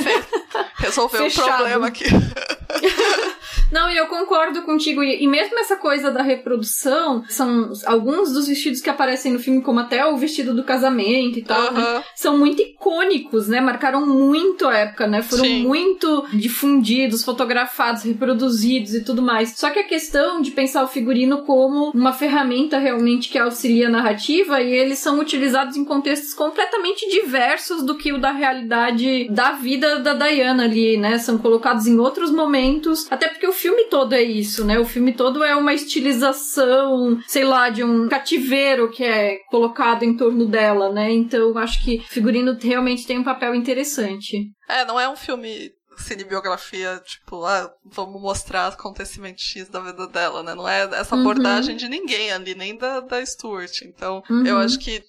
[0.53, 2.05] Tá Resolveu o problema aqui.
[3.71, 5.03] Não, e eu concordo contigo.
[5.03, 9.81] E, mesmo essa coisa da reprodução, são alguns dos vestidos que aparecem no filme, como
[9.81, 13.61] até o vestido do casamento e tal, né, são muito icônicos, né?
[13.61, 15.23] Marcaram muito a época, né?
[15.23, 15.63] Foram Sim.
[15.63, 19.55] muito difundidos, fotografados, reproduzidos e tudo mais.
[19.57, 23.91] Só que a questão de pensar o figurino como uma ferramenta realmente que auxilia a
[23.91, 29.53] narrativa e eles são utilizados em contextos completamente diversos do que o da realidade da
[29.53, 31.19] vida da Diana ali, né?
[31.19, 34.79] São colocados em outros momentos, até porque o filme todo é isso, né?
[34.79, 40.17] O filme todo é uma estilização, sei lá, de um cativeiro que é colocado em
[40.17, 41.13] torno dela, né?
[41.13, 44.51] Então acho que figurino realmente tem um papel interessante.
[44.69, 50.43] É, não é um filme cinebiografia, tipo, ah, vamos mostrar acontecimento X da vida dela,
[50.43, 50.55] né?
[50.55, 51.21] Não é essa uhum.
[51.21, 51.77] abordagem uhum.
[51.77, 53.83] de ninguém ali, nem da, da Stuart.
[53.83, 54.47] Então, uhum.
[54.47, 55.03] eu acho que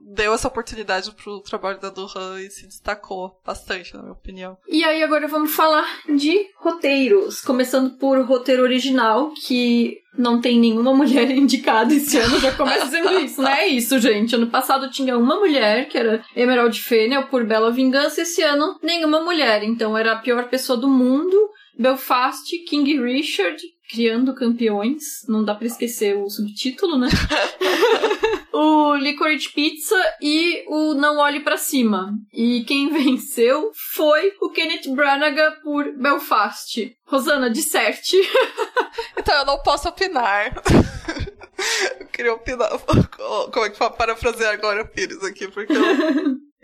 [0.00, 4.56] deu essa oportunidade pro trabalho da Duran e se destacou bastante, na minha opinião.
[4.68, 10.94] E aí agora vamos falar de roteiros, começando por roteiro original, que não tem nenhuma
[10.94, 14.34] mulher indicada esse ano, já começa dizendo isso, não é isso, gente.
[14.34, 19.20] Ano passado tinha uma mulher, que era Emerald Fennel, por Bela Vingança, esse ano nenhuma
[19.22, 21.36] mulher, então era a pior pessoa do mundo.
[21.78, 27.08] Belfast, King Richard, Criando Campeões, não dá para esquecer o subtítulo, né?
[28.52, 32.12] o Licorice Pizza e o Não Olhe para Cima.
[32.32, 36.92] E quem venceu foi o Kenneth Branagh por Belfast.
[37.06, 38.16] Rosana, disserte.
[39.16, 40.54] então eu não posso opinar.
[42.00, 42.70] eu queria opinar.
[43.52, 43.92] Como é que fala?
[43.92, 45.82] Parafrasear agora Pires aqui, porque eu,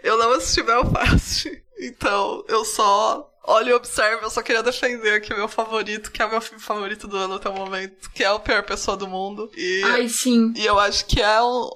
[0.02, 1.48] eu não assisti Belfast.
[1.78, 6.22] Então eu só olho e observo, eu só queria defender aqui o meu favorito, que
[6.22, 8.96] é o meu filme favorito do ano até o momento, que é o Pior Pessoa
[8.96, 9.50] do Mundo.
[9.56, 10.52] E, Ai, sim.
[10.56, 11.68] E eu acho que é um,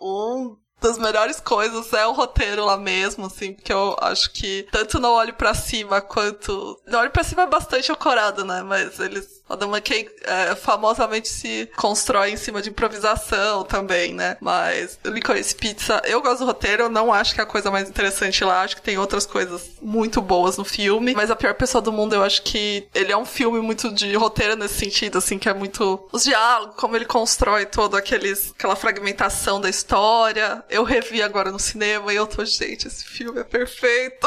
[0.00, 4.98] um das melhores coisas é o roteiro lá mesmo, assim, porque eu acho que tanto
[4.98, 6.80] Não Olho para Cima quanto.
[6.86, 8.62] Não Olho para Cima é bastante ancorado, né?
[8.62, 14.36] Mas eles Adam McKay é, famosamente se constrói em cima de improvisação também, né?
[14.40, 17.88] Mas Licorice Pizza, eu gosto do roteiro, eu não acho que é a coisa mais
[17.88, 21.82] interessante lá, acho que tem outras coisas muito boas no filme, mas A Pior Pessoa
[21.82, 25.38] do Mundo, eu acho que ele é um filme muito de roteiro nesse sentido, assim,
[25.38, 30.62] que é muito os diálogos, como ele constrói todo aqueles, aquela fragmentação da história.
[30.70, 34.26] Eu revi agora no cinema e eu tô, gente, esse filme é perfeito.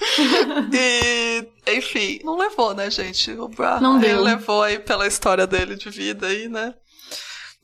[0.72, 3.32] e enfim, não levou, né, gente?
[3.32, 4.22] O Brian não deu.
[4.22, 6.74] levou aí pela história dele de vida aí, né?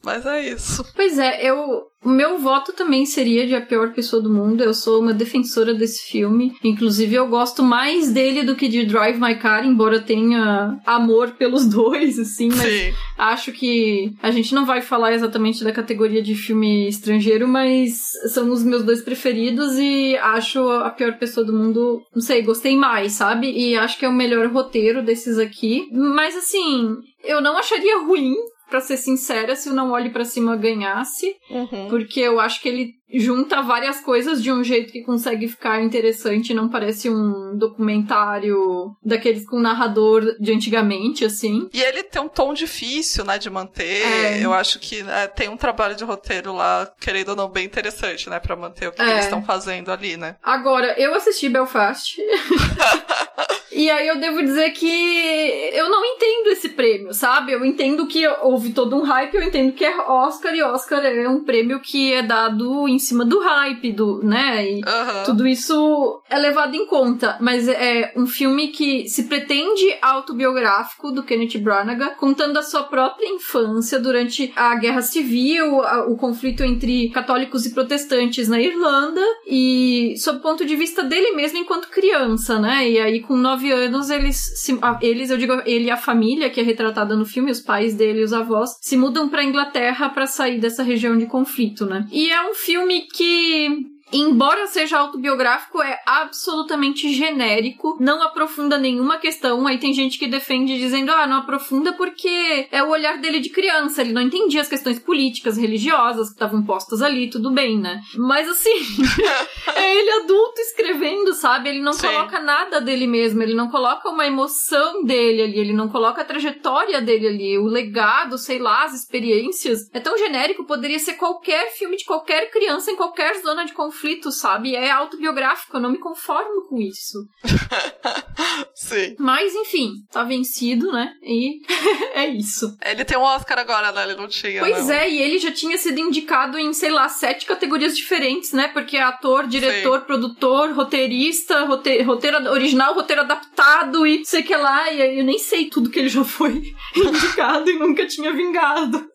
[0.04, 0.84] Mas é isso.
[0.94, 4.62] Pois é, eu o meu voto também seria de A Pior Pessoa do Mundo.
[4.62, 6.52] Eu sou uma defensora desse filme.
[6.64, 11.64] Inclusive, eu gosto mais dele do que de Drive My Car, embora tenha amor pelos
[11.70, 12.48] dois, assim.
[12.48, 12.92] Mas Sim.
[13.16, 18.00] acho que a gente não vai falar exatamente da categoria de filme estrangeiro, mas
[18.32, 22.76] são os meus dois preferidos e acho A Pior Pessoa do Mundo, não sei, gostei
[22.76, 23.48] mais, sabe?
[23.48, 25.86] E acho que é o melhor roteiro desses aqui.
[25.92, 28.34] Mas, assim, eu não acharia ruim
[28.72, 31.88] para ser sincera, se o Não Olhe para Cima ganhasse, uhum.
[31.90, 36.54] porque eu acho que ele junta várias coisas de um jeito que consegue ficar interessante,
[36.54, 41.68] não parece um documentário daqueles com narrador de antigamente, assim.
[41.74, 44.06] E ele tem um tom difícil, né, de manter.
[44.06, 44.42] É.
[44.42, 48.30] Eu acho que né, tem um trabalho de roteiro lá, querendo ou não, bem interessante,
[48.30, 49.04] né, para manter o que, é.
[49.04, 50.36] que eles estão fazendo ali, né.
[50.42, 52.16] Agora, eu assisti Belfast.
[53.74, 57.52] E aí eu devo dizer que eu não entendo esse prêmio, sabe?
[57.52, 61.28] Eu entendo que houve todo um hype, eu entendo que é Oscar, e Oscar é
[61.28, 64.70] um prêmio que é dado em cima do hype, do, né?
[64.70, 65.24] E uhum.
[65.24, 67.38] tudo isso é levado em conta.
[67.40, 73.26] Mas é um filme que se pretende autobiográfico do Kenneth Branagh, contando a sua própria
[73.26, 75.78] infância durante a Guerra Civil,
[76.08, 81.32] o conflito entre católicos e protestantes na Irlanda, e sob o ponto de vista dele
[81.32, 82.88] mesmo enquanto criança, né?
[82.88, 86.60] E aí com nove anos, eles, se, eles, eu digo, ele e a família, que
[86.60, 90.26] é retratada no filme, os pais dele e os avós, se mudam pra Inglaterra para
[90.26, 92.06] sair dessa região de conflito, né?
[92.10, 99.66] E é um filme que embora seja autobiográfico, é absolutamente genérico, não aprofunda nenhuma questão.
[99.66, 103.48] Aí tem gente que defende dizendo, ah, não aprofunda porque é o olhar dele de
[103.48, 108.00] criança, ele não entendia as questões políticas, religiosas que estavam postas ali, tudo bem, né?
[108.16, 108.70] Mas assim,
[109.74, 111.70] é ele adulto escrevendo, sabe?
[111.70, 112.08] Ele não Sim.
[112.08, 116.24] coloca nada dele mesmo, ele não coloca uma emoção dele ali, ele não coloca a
[116.24, 119.88] trajetória dele ali, o legado, sei lá, as experiências.
[119.92, 124.01] É tão genérico, poderia ser qualquer filme de qualquer criança em qualquer zona de conflito
[124.02, 124.74] conflito, sabe?
[124.74, 127.18] É autobiográfico, eu não me conformo com isso.
[128.74, 129.14] Sim.
[129.18, 131.12] Mas, enfim, tá vencido, né?
[131.22, 131.60] E
[132.18, 132.76] é isso.
[132.84, 134.02] Ele tem um Oscar agora, né?
[134.04, 134.60] Ele não tinha.
[134.60, 134.94] Pois não.
[134.94, 138.68] é, e ele já tinha sido indicado em, sei lá, sete categorias diferentes, né?
[138.68, 140.06] Porque é ator, diretor, Sim.
[140.06, 144.90] produtor, roteirista, roteiro, roteiro original, roteiro adaptado e sei que lá.
[144.90, 146.60] E eu nem sei tudo que ele já foi
[146.96, 149.11] indicado e nunca tinha vingado.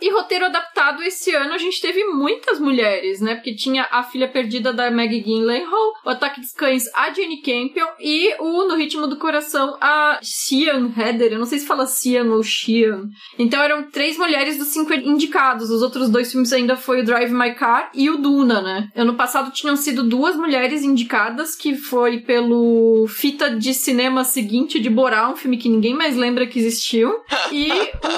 [0.00, 3.34] E roteiro adaptado esse ano a gente teve muitas mulheres, né?
[3.34, 7.88] Porque tinha a filha perdida da Maggie Gyllenhaal, o Ataque dos Cães, a Jenny Campbell
[8.00, 11.32] e o No Ritmo do Coração, a Cian Heather.
[11.32, 13.08] Eu não sei se fala Cian ou Cian.
[13.38, 15.70] Então eram três mulheres dos cinco indicados.
[15.70, 18.88] Os outros dois filmes ainda foi o Drive My Car e o Duna, né?
[18.94, 24.90] Ano passado tinham sido duas mulheres indicadas, que foi pelo fita de cinema seguinte de
[24.90, 27.14] Borá, um filme que ninguém mais lembra que existiu,
[27.52, 27.68] e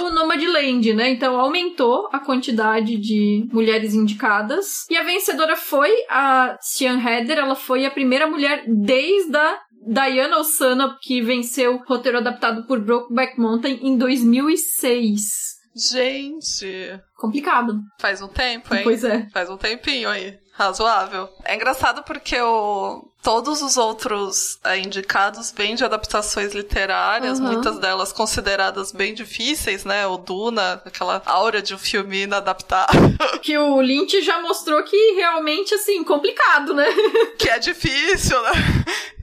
[0.03, 1.11] o Nomadland, né?
[1.11, 4.85] Então aumentou a quantidade de mulheres indicadas.
[4.90, 10.38] E a vencedora foi a Cian Heather, ela foi a primeira mulher desde a Diana
[10.38, 15.57] Osana, que venceu roteiro adaptado por Brokeback Mountain em 2006.
[15.77, 16.99] Gente.
[17.16, 17.79] Complicado.
[18.01, 18.81] Faz um tempo, hein?
[18.83, 19.29] Pois é.
[19.31, 20.38] Faz um tempinho aí.
[20.55, 21.29] Razoável.
[21.44, 27.47] É engraçado porque o, todos os outros é, indicados vêm de adaptações literárias, uhum.
[27.47, 30.07] muitas delas consideradas bem difíceis, né?
[30.07, 32.93] O Duna, aquela aura de um filme inadaptado.
[33.43, 36.87] Que o Lynch já mostrou que realmente, assim, complicado, né?
[37.39, 38.51] Que é difícil, né?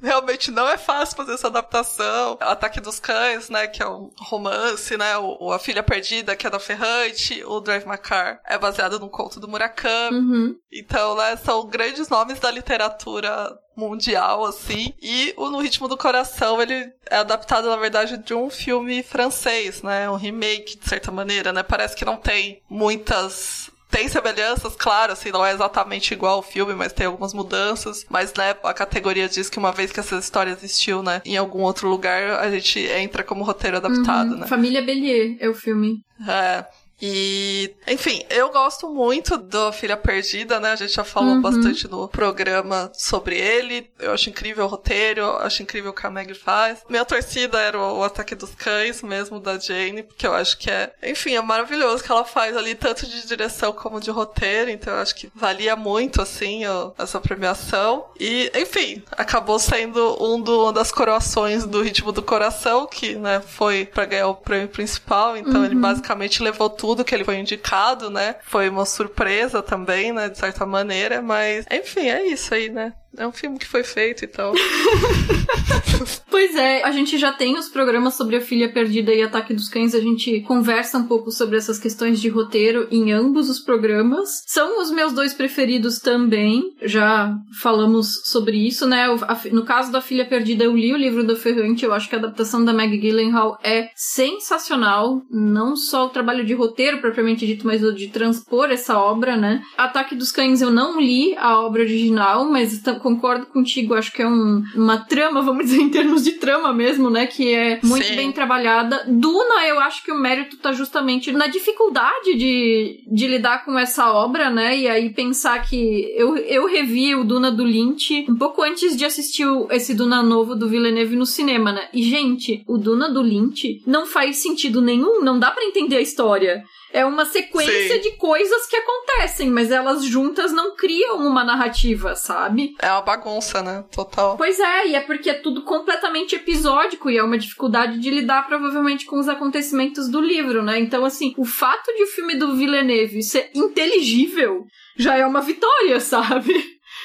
[0.02, 2.38] Realmente não é fácil fazer essa adaptação.
[2.40, 3.68] O Ataque dos Cães, né?
[3.68, 5.18] Que é um romance, né?
[5.18, 7.44] O, A Filha Perdida, que é da Ferrante.
[7.46, 10.18] O Drive My Car é baseado num conto do Murakami.
[10.18, 10.56] Uhum.
[10.72, 11.36] Então, né?
[11.38, 14.94] São grandes nomes da literatura mundial, assim.
[15.02, 19.82] E o No Ritmo do Coração, ele é adaptado, na verdade, de um filme francês,
[19.82, 20.10] né?
[20.10, 21.64] Um remake, de certa maneira, né?
[21.64, 26.74] Parece que não tem muitas tem semelhanças, claro, assim, não é exatamente igual ao filme,
[26.74, 28.04] mas tem algumas mudanças.
[28.10, 31.62] Mas, né, a categoria diz que uma vez que essa história existiu, né, em algum
[31.62, 34.38] outro lugar, a gente entra como roteiro adaptado, uhum.
[34.40, 34.48] né?
[34.48, 36.00] Família Bellier é o filme.
[36.28, 36.66] É.
[37.06, 40.72] E, enfim, eu gosto muito do Filha Perdida, né?
[40.72, 41.42] A gente já falou uhum.
[41.42, 43.92] bastante no programa sobre ele.
[44.00, 46.80] Eu acho incrível o roteiro, eu acho incrível o que a Meg faz.
[46.88, 50.94] Minha torcida era o, Ataque dos Cães, mesmo, da Jane, porque eu acho que é,
[51.04, 54.72] enfim, é maravilhoso que ela faz ali, tanto de direção como de roteiro.
[54.72, 56.62] Então eu acho que valia muito, assim,
[56.98, 58.06] essa premiação.
[58.18, 63.42] E, enfim, acabou sendo um do, uma das coroações do Ritmo do Coração, que, né,
[63.46, 65.36] foi pra ganhar o prêmio principal.
[65.36, 65.66] Então uhum.
[65.66, 68.36] ele basicamente levou tudo tudo que ele foi indicado, né?
[68.44, 70.30] Foi uma surpresa também, né?
[70.30, 72.94] De certa maneira, mas enfim, é isso aí, né?
[73.16, 74.54] É um filme que foi feito e tal.
[76.30, 79.70] pois é, a gente já tem os programas sobre a filha perdida e Ataque dos
[79.70, 84.44] Cães, a gente conversa um pouco sobre essas questões de roteiro em ambos os programas.
[84.48, 89.06] São os meus dois preferidos também, já falamos sobre isso, né?
[89.52, 92.18] No caso da filha perdida, eu li o livro da Ferrante, eu acho que a
[92.20, 97.84] adaptação da Meg Gyllenhaal é sensacional, não só o trabalho de roteiro propriamente dito, mas
[97.84, 99.62] o de transpor essa obra, né?
[99.78, 102.74] Ataque dos Cães eu não li a obra original, mas
[103.04, 107.10] concordo contigo, acho que é um, uma trama, vamos dizer, em termos de trama mesmo,
[107.10, 107.28] né?
[107.28, 108.16] Que é muito Sim.
[108.16, 109.06] bem trabalhada.
[109.08, 114.12] Duna, eu acho que o mérito tá justamente na dificuldade de, de lidar com essa
[114.12, 114.78] obra, né?
[114.78, 119.06] E aí pensar que eu, eu revi o Duna do Lynch um pouco antes de
[119.06, 121.90] assistir esse Duna novo do Villeneuve no cinema, né?
[121.94, 126.02] E, gente, o Duna do Lynch não faz sentido nenhum, não dá para entender a
[126.02, 126.64] história.
[126.94, 128.02] É uma sequência Sim.
[128.02, 132.76] de coisas que acontecem, mas elas juntas não criam uma narrativa, sabe?
[132.80, 133.84] É uma bagunça, né?
[133.92, 134.38] Total.
[134.38, 138.46] Pois é, e é porque é tudo completamente episódico e é uma dificuldade de lidar
[138.46, 140.80] provavelmente com os acontecimentos do livro, né?
[140.80, 145.98] Então, assim, o fato de o filme do Villeneuve ser inteligível já é uma vitória,
[146.02, 146.54] sabe?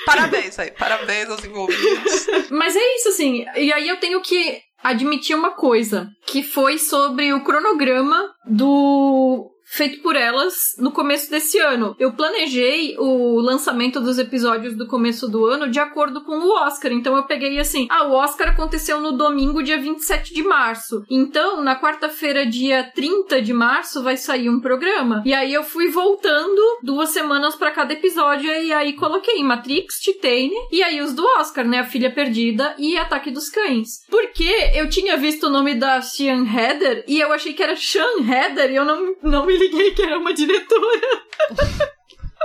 [0.05, 2.27] Parabéns aí, parabéns aos envolvidos.
[2.51, 3.46] Mas é isso, assim.
[3.57, 10.03] E aí eu tenho que admitir uma coisa, que foi sobre o cronograma do feito
[10.03, 11.95] por elas no começo desse ano.
[11.99, 16.93] Eu planejei o lançamento dos episódios do começo do ano de acordo com o Oscar.
[16.93, 21.05] Então eu peguei assim: ah, o Oscar aconteceu no domingo, dia 27 de março.
[21.11, 25.23] Então, na quarta-feira, dia 30 de março, vai sair um programa.
[25.25, 30.55] E aí eu fui voltando duas semanas para cada episódio e aí coloquei Matrix, Titane
[30.73, 31.81] e aí os do Oscar, né?
[31.81, 34.05] A Filha Perdida e Ataque dos Cães.
[34.09, 38.23] Porque eu tinha visto o nome da Sean Heather e eu achei que era Sean
[38.27, 41.23] Heather e eu não, não me liguei que era uma diretora.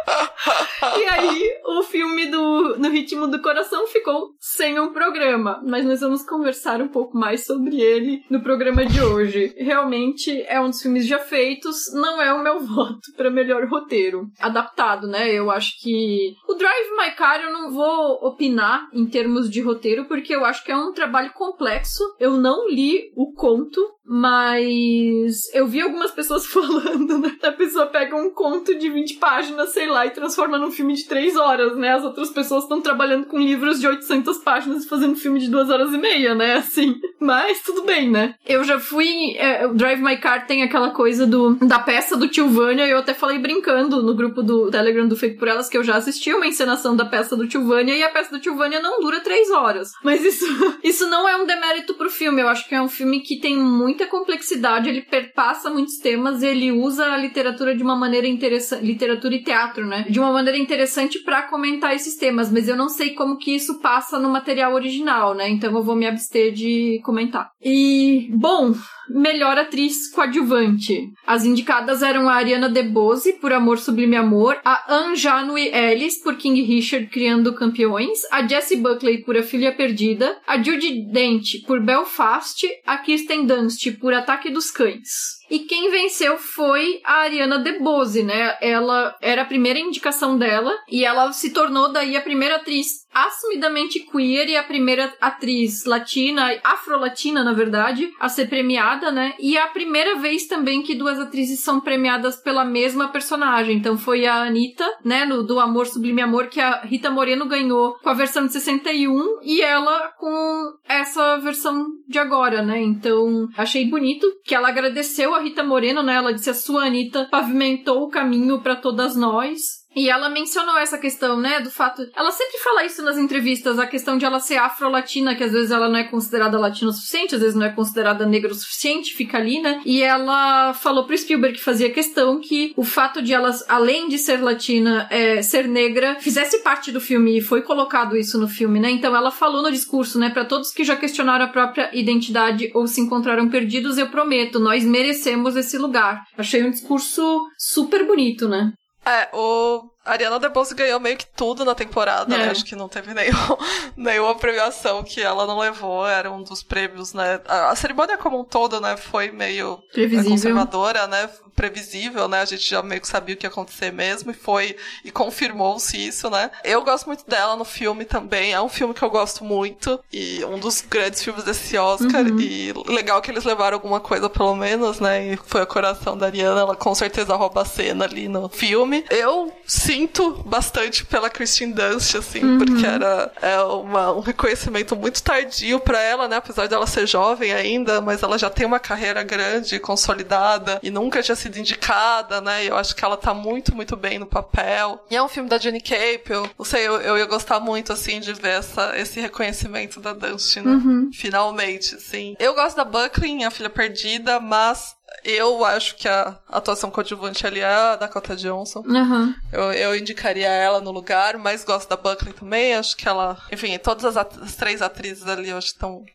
[1.00, 6.02] e aí, o filme do No Ritmo do Coração ficou sem um programa, mas nós
[6.02, 9.54] vamos conversar um pouco mais sobre ele no programa de hoje.
[9.58, 14.28] Realmente é um dos filmes já feitos, não é o meu voto para melhor roteiro.
[14.40, 15.32] Adaptado, né?
[15.32, 20.06] Eu acho que o Drive My Car eu não vou opinar em termos de roteiro,
[20.06, 22.04] porque eu acho que é um trabalho complexo.
[22.20, 27.36] Eu não li o conto, mas eu vi algumas pessoas falando, né?
[27.42, 31.06] A pessoa pega um conto de 20 páginas, sei lá, e transforma num filme de
[31.06, 31.94] 3 horas, né?
[31.94, 35.70] As outras pessoas estão trabalhando com livros de 800 páginas e fazendo filme de 2
[35.70, 36.56] horas e meia, né?
[36.56, 36.96] Assim.
[37.20, 38.36] Mas tudo bem, né?
[38.46, 39.36] Eu já fui.
[39.38, 43.14] É, Drive My Car tem aquela coisa do da peça do Tio Vânia, eu até
[43.14, 46.48] falei brincando no grupo do Telegram do Feito por Elas que eu já assisti uma
[46.48, 49.52] encenação da peça do Tio Vânia, e a peça do Tio Vânia não dura 3
[49.52, 49.92] horas.
[50.04, 50.46] Mas isso,
[50.84, 52.42] isso não é um demérito pro filme.
[52.42, 56.42] Eu acho que é um filme que tem muito muita complexidade, ele perpassa muitos temas,
[56.42, 60.06] ele usa a literatura de uma maneira interessante, literatura e teatro, né?
[60.10, 63.80] De uma maneira interessante para comentar esses temas, mas eu não sei como que isso
[63.80, 65.48] passa no material original, né?
[65.48, 67.52] Então eu vou me abster de comentar.
[67.64, 68.74] E, bom,
[69.10, 71.12] melhor atriz coadjuvante.
[71.26, 76.62] As indicadas eram a Ariana DeBose, por Amor Sublime Amor, a Anjanui Ellis, por King
[76.64, 82.66] Richard Criando Campeões, a Jessie Buckley, por A Filha Perdida, a Judy Dent, por Belfast,
[82.86, 85.40] a Kirsten Dunst, por Ataque dos Cães.
[85.50, 88.58] E quem venceu foi a Ariana DeBose, né?
[88.62, 94.00] Ela era a primeira indicação dela e ela se tornou daí a primeira atriz assumidamente
[94.00, 99.34] queer e a primeira atriz latina, afro-latina, na verdade, a ser premiada, né?
[99.40, 103.78] E é a primeira vez também que duas atrizes são premiadas pela mesma personagem.
[103.78, 107.94] Então foi a Anitta, né, no, do Amor Sublime Amor, que a Rita Moreno ganhou
[108.00, 112.82] com a versão de 61 e ela com essa versão de agora, né?
[112.82, 116.16] Então achei bonito que ela agradeceu a Rita Moreno, né?
[116.16, 119.83] Ela disse a sua Anitta pavimentou o caminho para todas nós.
[119.96, 122.04] E ela mencionou essa questão, né, do fato.
[122.16, 125.72] Ela sempre fala isso nas entrevistas, a questão de ela ser afro-latina, que às vezes
[125.72, 129.14] ela não é considerada latina o suficiente, às vezes não é considerada negra o suficiente,
[129.14, 129.82] fica ali, né?
[129.86, 134.18] E ela falou pro Spielberg que fazia questão que o fato de ela, além de
[134.18, 138.80] ser latina, é, ser negra, fizesse parte do filme e foi colocado isso no filme,
[138.80, 138.90] né?
[138.92, 142.88] Então ela falou no discurso, né, para todos que já questionaram a própria identidade ou
[142.88, 146.24] se encontraram perdidos, eu prometo, nós merecemos esse lugar.
[146.38, 148.74] Achei um discurso super bonito, né?
[149.06, 152.44] É, o Ariana DeBose ganhou meio que tudo na temporada, né?
[152.44, 152.46] é.
[152.46, 152.52] né?
[152.52, 153.58] Acho que não teve nenhum,
[153.98, 157.42] nenhuma premiação que ela não levou, era um dos prêmios, né?
[157.48, 159.80] A, a cerimônia como um todo, né, foi meio
[160.24, 161.30] conservadora, né?
[161.56, 162.42] Previsível, né?
[162.42, 165.98] A gente já meio que sabia o que ia acontecer mesmo e foi e confirmou-se
[165.98, 166.50] isso, né?
[166.64, 170.44] Eu gosto muito dela no filme também, é um filme que eu gosto muito e
[170.46, 172.40] um dos grandes filmes desse Oscar uhum.
[172.40, 175.34] e legal que eles levaram alguma coisa pelo menos, né?
[175.34, 179.06] E foi o coração da Ariana, ela com certeza rouba a cena ali no filme.
[179.10, 182.58] Eu sinto bastante pela Christine Dunst, assim, uhum.
[182.58, 186.38] porque era é uma, um reconhecimento muito tardio para ela, né?
[186.38, 191.22] Apesar dela ser jovem ainda, mas ela já tem uma carreira grande, consolidada e nunca
[191.22, 192.66] tinha sido indicada, né?
[192.66, 195.06] E eu acho que ela tá muito, muito bem no papel.
[195.10, 197.94] E é um filme da Jenny Cape, eu não sei, eu, eu ia gostar muito,
[197.94, 200.72] assim, de ver essa, esse reconhecimento da Dunst, né?
[200.72, 201.10] Uhum.
[201.14, 202.36] Finalmente, assim.
[202.40, 207.60] Eu gosto da Buckley, A Filha Perdida, mas eu acho que a atuação coadjuvante ali
[207.60, 208.84] é a Dakota Johnson.
[208.86, 209.34] Uhum.
[209.52, 212.76] Eu, eu indicaria ela no lugar, mas gosto da Buckley também.
[212.76, 213.38] Acho que ela.
[213.52, 216.06] Enfim, todas as, at as três atrizes ali, eu acho que estão.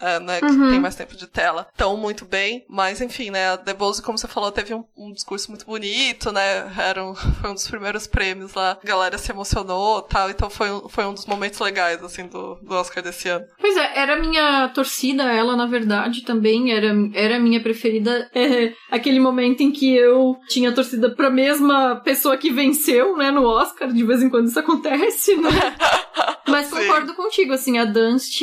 [0.00, 0.70] É, né, que uhum.
[0.70, 2.64] tem mais tempo de tela, estão muito bem.
[2.68, 6.70] Mas, enfim, né, a Debose, como você falou, teve um, um discurso muito bonito, né?
[6.78, 8.78] Era um, foi um dos primeiros prêmios lá.
[8.82, 10.30] A galera se emocionou tal.
[10.30, 13.44] Então foi, foi um dos momentos legais, assim, do, do Oscar desse ano.
[13.58, 16.72] Pois é, era minha torcida, ela, na verdade, também.
[16.72, 22.36] Era, era minha preferida é, aquele momento em que eu tinha torcida pra mesma pessoa
[22.36, 23.92] que venceu, né, no Oscar.
[23.92, 25.50] De vez em quando isso acontece, né?
[26.48, 28.42] Mas concordo contigo, assim, a Dunst,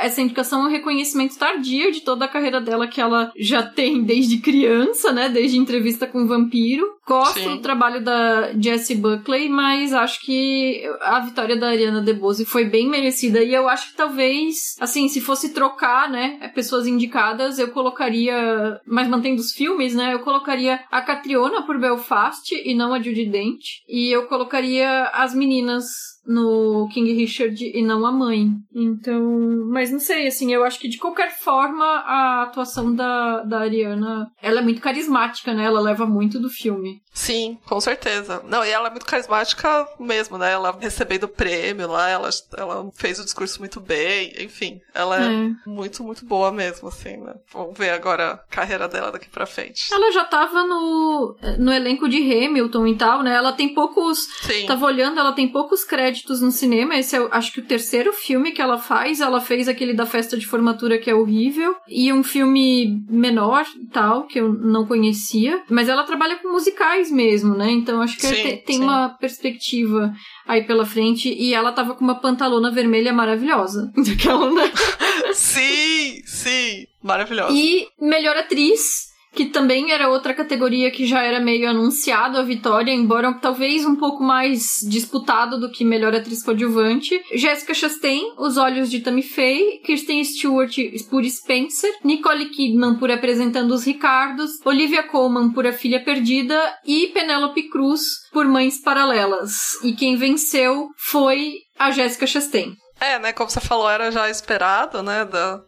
[0.00, 4.02] essa indicação é um reconhecimento tardio de toda a carreira dela que ela já tem
[4.02, 5.28] desde criança, né?
[5.28, 6.86] Desde entrevista com o vampiro.
[7.06, 7.56] Gosto Sim.
[7.56, 12.88] do trabalho da Jessie Buckley, mas acho que a vitória da Ariana DeBose foi bem
[12.88, 13.42] merecida.
[13.42, 19.08] E eu acho que talvez, assim, se fosse trocar, né, pessoas indicadas, eu colocaria, mas
[19.08, 23.64] mantendo os filmes, né, eu colocaria a Catriona por Belfast e não a Judy Dent.
[23.88, 25.86] E eu colocaria as meninas
[26.28, 28.50] no King Richard e não a mãe.
[28.74, 33.60] Então, mas não sei, assim, eu acho que de qualquer forma a atuação da, da
[33.60, 35.64] Ariana, ela é muito carismática, né?
[35.64, 37.00] Ela leva muito do filme.
[37.14, 38.42] Sim, com certeza.
[38.46, 40.52] Não, e ela é muito carismática mesmo, né?
[40.52, 45.26] Ela recebendo o prêmio lá, ela, ela fez o discurso muito bem, enfim, ela é,
[45.26, 47.34] é muito, muito boa mesmo, assim, né?
[47.52, 49.92] Vamos ver agora a carreira dela daqui pra frente.
[49.92, 53.34] Ela já tava no, no elenco de Hamilton e tal, né?
[53.34, 54.18] Ela tem poucos.
[54.42, 54.66] Sim.
[54.66, 56.96] Tava olhando, ela tem poucos créditos créditos no cinema.
[56.96, 59.20] Esse é, acho que, o terceiro filme que ela faz.
[59.20, 61.76] Ela fez aquele da festa de formatura que é horrível.
[61.86, 65.62] E um filme menor tal, que eu não conhecia.
[65.68, 67.70] Mas ela trabalha com musicais mesmo, né?
[67.70, 70.12] Então acho que sim, tem, tem uma perspectiva
[70.46, 71.28] aí pela frente.
[71.32, 73.92] E ela tava com uma pantalona vermelha maravilhosa.
[73.96, 74.72] Daquela, né?
[75.32, 76.86] sim, sim.
[77.02, 77.52] Maravilhosa.
[77.54, 82.92] E melhor atriz que também era outra categoria que já era meio anunciado a vitória,
[82.92, 87.20] embora talvez um pouco mais disputado do que melhor atriz coadjuvante.
[87.34, 90.74] Jessica Chastain, Os Olhos de Tammy Faye, Kristen Stewart
[91.10, 97.08] por Spencer, Nicole Kidman por Apresentando os Ricardos, Olivia Colman por A Filha Perdida e
[97.08, 98.02] Penélope Cruz
[98.32, 99.52] por Mães Paralelas.
[99.82, 102.74] E quem venceu foi a Jessica Chastain.
[103.00, 105.60] É, né, como você falou, era já esperado, né, da,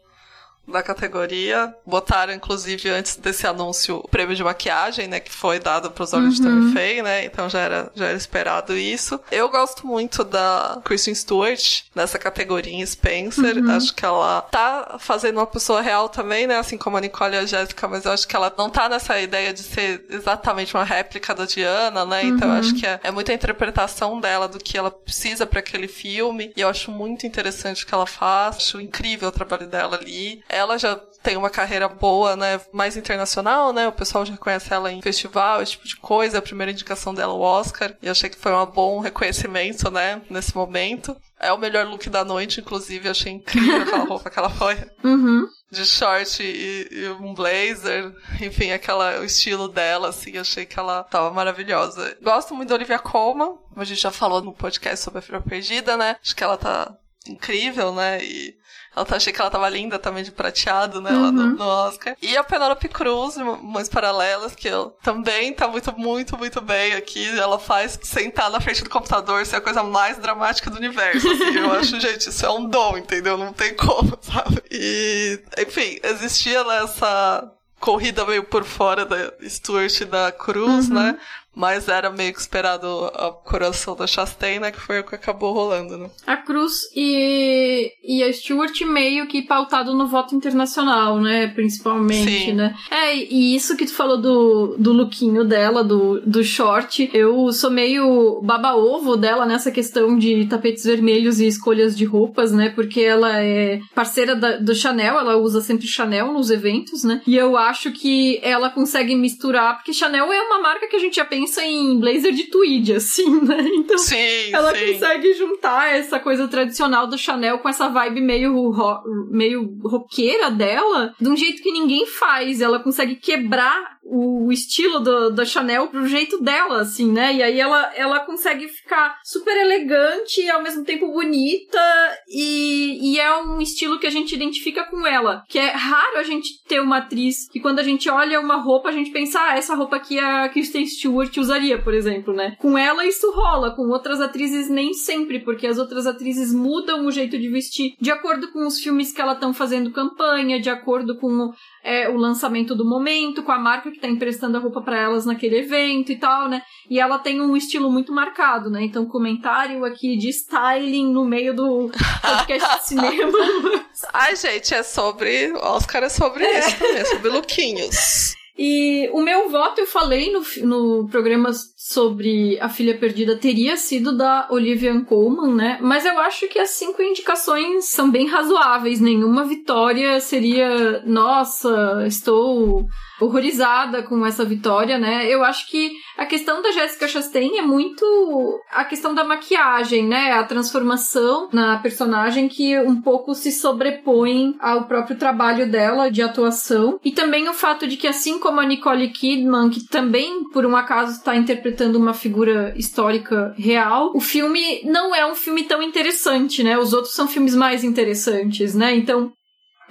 [0.67, 1.75] da categoria.
[1.85, 5.21] Botaram, inclusive, antes desse anúncio, o prêmio de maquiagem, né?
[5.21, 6.45] Que foi dado pros olhos uhum.
[6.45, 7.25] de Tammy Faye, né?
[7.25, 9.21] Então já era, já era esperado isso.
[9.31, 13.59] Eu gosto muito da Kristen Stewart nessa categoria em Spencer.
[13.59, 13.71] Uhum.
[13.71, 16.59] Acho que ela tá fazendo uma pessoa real também, né?
[16.59, 19.19] Assim como a Nicole e a Jéssica, mas eu acho que ela não tá nessa
[19.21, 22.25] ideia de ser exatamente uma réplica da Diana, né?
[22.25, 22.55] Então uhum.
[22.55, 26.53] eu acho que é, é muita interpretação dela do que ela precisa para aquele filme.
[26.57, 28.57] E eu acho muito interessante o que ela faz.
[28.57, 30.43] Acho incrível o trabalho dela ali.
[30.51, 33.87] Ela já tem uma carreira boa, né, mais internacional, né?
[33.89, 36.39] O pessoal já conhece ela em festival, esse tipo de coisa.
[36.39, 37.95] A primeira indicação dela, o Oscar.
[38.03, 41.17] E achei que foi um bom reconhecimento, né, nesse momento.
[41.39, 43.09] É o melhor look da noite, inclusive.
[43.09, 44.77] Achei incrível aquela roupa que ela foi.
[45.03, 45.49] Uhum.
[45.71, 48.13] De short e, e, um blazer.
[48.41, 50.37] Enfim, aquela, o estilo dela, assim.
[50.37, 52.17] Achei que ela tava maravilhosa.
[52.21, 53.57] Gosto muito da Olivia Colman.
[53.77, 56.17] A gente já falou no podcast sobre a Filha Perdida, né?
[56.23, 56.95] Acho que ela tá
[57.27, 58.23] incrível, né?
[58.23, 58.55] E
[59.01, 61.11] ela tá, achei que ela tava linda também de prateado, né?
[61.11, 61.23] Uhum.
[61.23, 62.17] Lá no, no, Oscar.
[62.21, 67.27] E a Penelope Cruz, Mães Paralelas, que eu, também tá muito, muito, muito bem aqui.
[67.39, 71.27] Ela faz sentar na frente do computador ser a coisa mais dramática do universo.
[71.29, 71.57] Assim.
[71.57, 73.39] eu acho, gente, isso é um dom, entendeu?
[73.39, 74.63] Não tem como, sabe?
[74.71, 80.95] E, enfim, existia nessa corrida meio por fora da Stuart e da Cruz, uhum.
[80.95, 81.19] né?
[81.55, 84.71] Mas era meio que esperado a coração da Chastain, né?
[84.71, 86.11] Que foi o que acabou rolando, né?
[86.27, 91.49] A Cruz e, e a Stewart meio que pautado no voto internacional, né?
[91.49, 92.53] Principalmente, Sim.
[92.53, 92.75] né?
[92.91, 97.71] É, e isso que tu falou do, do lookinho dela, do, do short, eu sou
[97.71, 102.71] meio baba-ovo dela nessa questão de tapetes vermelhos e escolhas de roupas, né?
[102.71, 107.21] Porque ela é parceira da, do Chanel, ela usa sempre Chanel nos eventos, né?
[107.27, 111.17] E eu acho que ela consegue misturar, porque Chanel é uma marca que a gente
[111.17, 113.67] já pensa pensa em blazer de tweed, assim, né?
[113.81, 114.93] Então, sim, ela sim.
[114.93, 121.15] consegue juntar essa coisa tradicional do Chanel com essa vibe meio, ro meio roqueira dela,
[121.19, 122.61] de um jeito que ninguém faz.
[122.61, 127.35] Ela consegue quebrar o estilo do, da Chanel pro jeito dela, assim, né?
[127.35, 131.81] E aí ela, ela consegue ficar super elegante e ao mesmo tempo bonita
[132.29, 135.45] e, e é um estilo que a gente identifica com ela.
[135.49, 138.89] Que é raro a gente ter uma atriz que quando a gente olha uma roupa,
[138.89, 142.57] a gente pensa, ah, essa roupa aqui é a Kristen Stewart usaria, por exemplo, né?
[142.59, 147.11] Com ela isso rola, com outras atrizes nem sempre, porque as outras atrizes mudam o
[147.13, 151.19] jeito de vestir de acordo com os filmes que ela estão fazendo campanha, de acordo
[151.19, 151.53] com
[151.85, 155.27] é, o lançamento do momento, com a marca que tá emprestando a roupa para elas
[155.27, 156.63] naquele evento e tal, né?
[156.89, 158.83] E ela tem um estilo muito marcado, né?
[158.83, 161.91] Então, comentário aqui de styling no meio do
[162.23, 163.39] podcast de cinema.
[164.13, 165.53] Ai, gente, é sobre.
[165.53, 166.59] Oscar é sobre é.
[166.59, 168.40] isso também, é sobre lookinhos.
[168.59, 174.17] E o meu voto, eu falei no, no programa sobre A Filha Perdida, teria sido
[174.17, 175.79] da Olivia Colman, né?
[175.81, 179.01] Mas eu acho que as cinco indicações são bem razoáveis.
[179.01, 182.87] Nenhuma vitória seria, nossa, estou
[183.21, 185.27] horrorizada com essa vitória, né?
[185.27, 190.33] Eu acho que a questão da Jessica Chastain é muito a questão da maquiagem, né?
[190.33, 196.99] A transformação na personagem que um pouco se sobrepõe ao próprio trabalho dela de atuação.
[197.05, 200.77] E também o fato de que, assim como a Nicole Kidman, que também, por um
[200.77, 206.63] acaso, está interpretando uma figura histórica real, o filme não é um filme tão interessante,
[206.63, 206.79] né?
[206.79, 208.95] Os outros são filmes mais interessantes, né?
[208.95, 209.33] Então,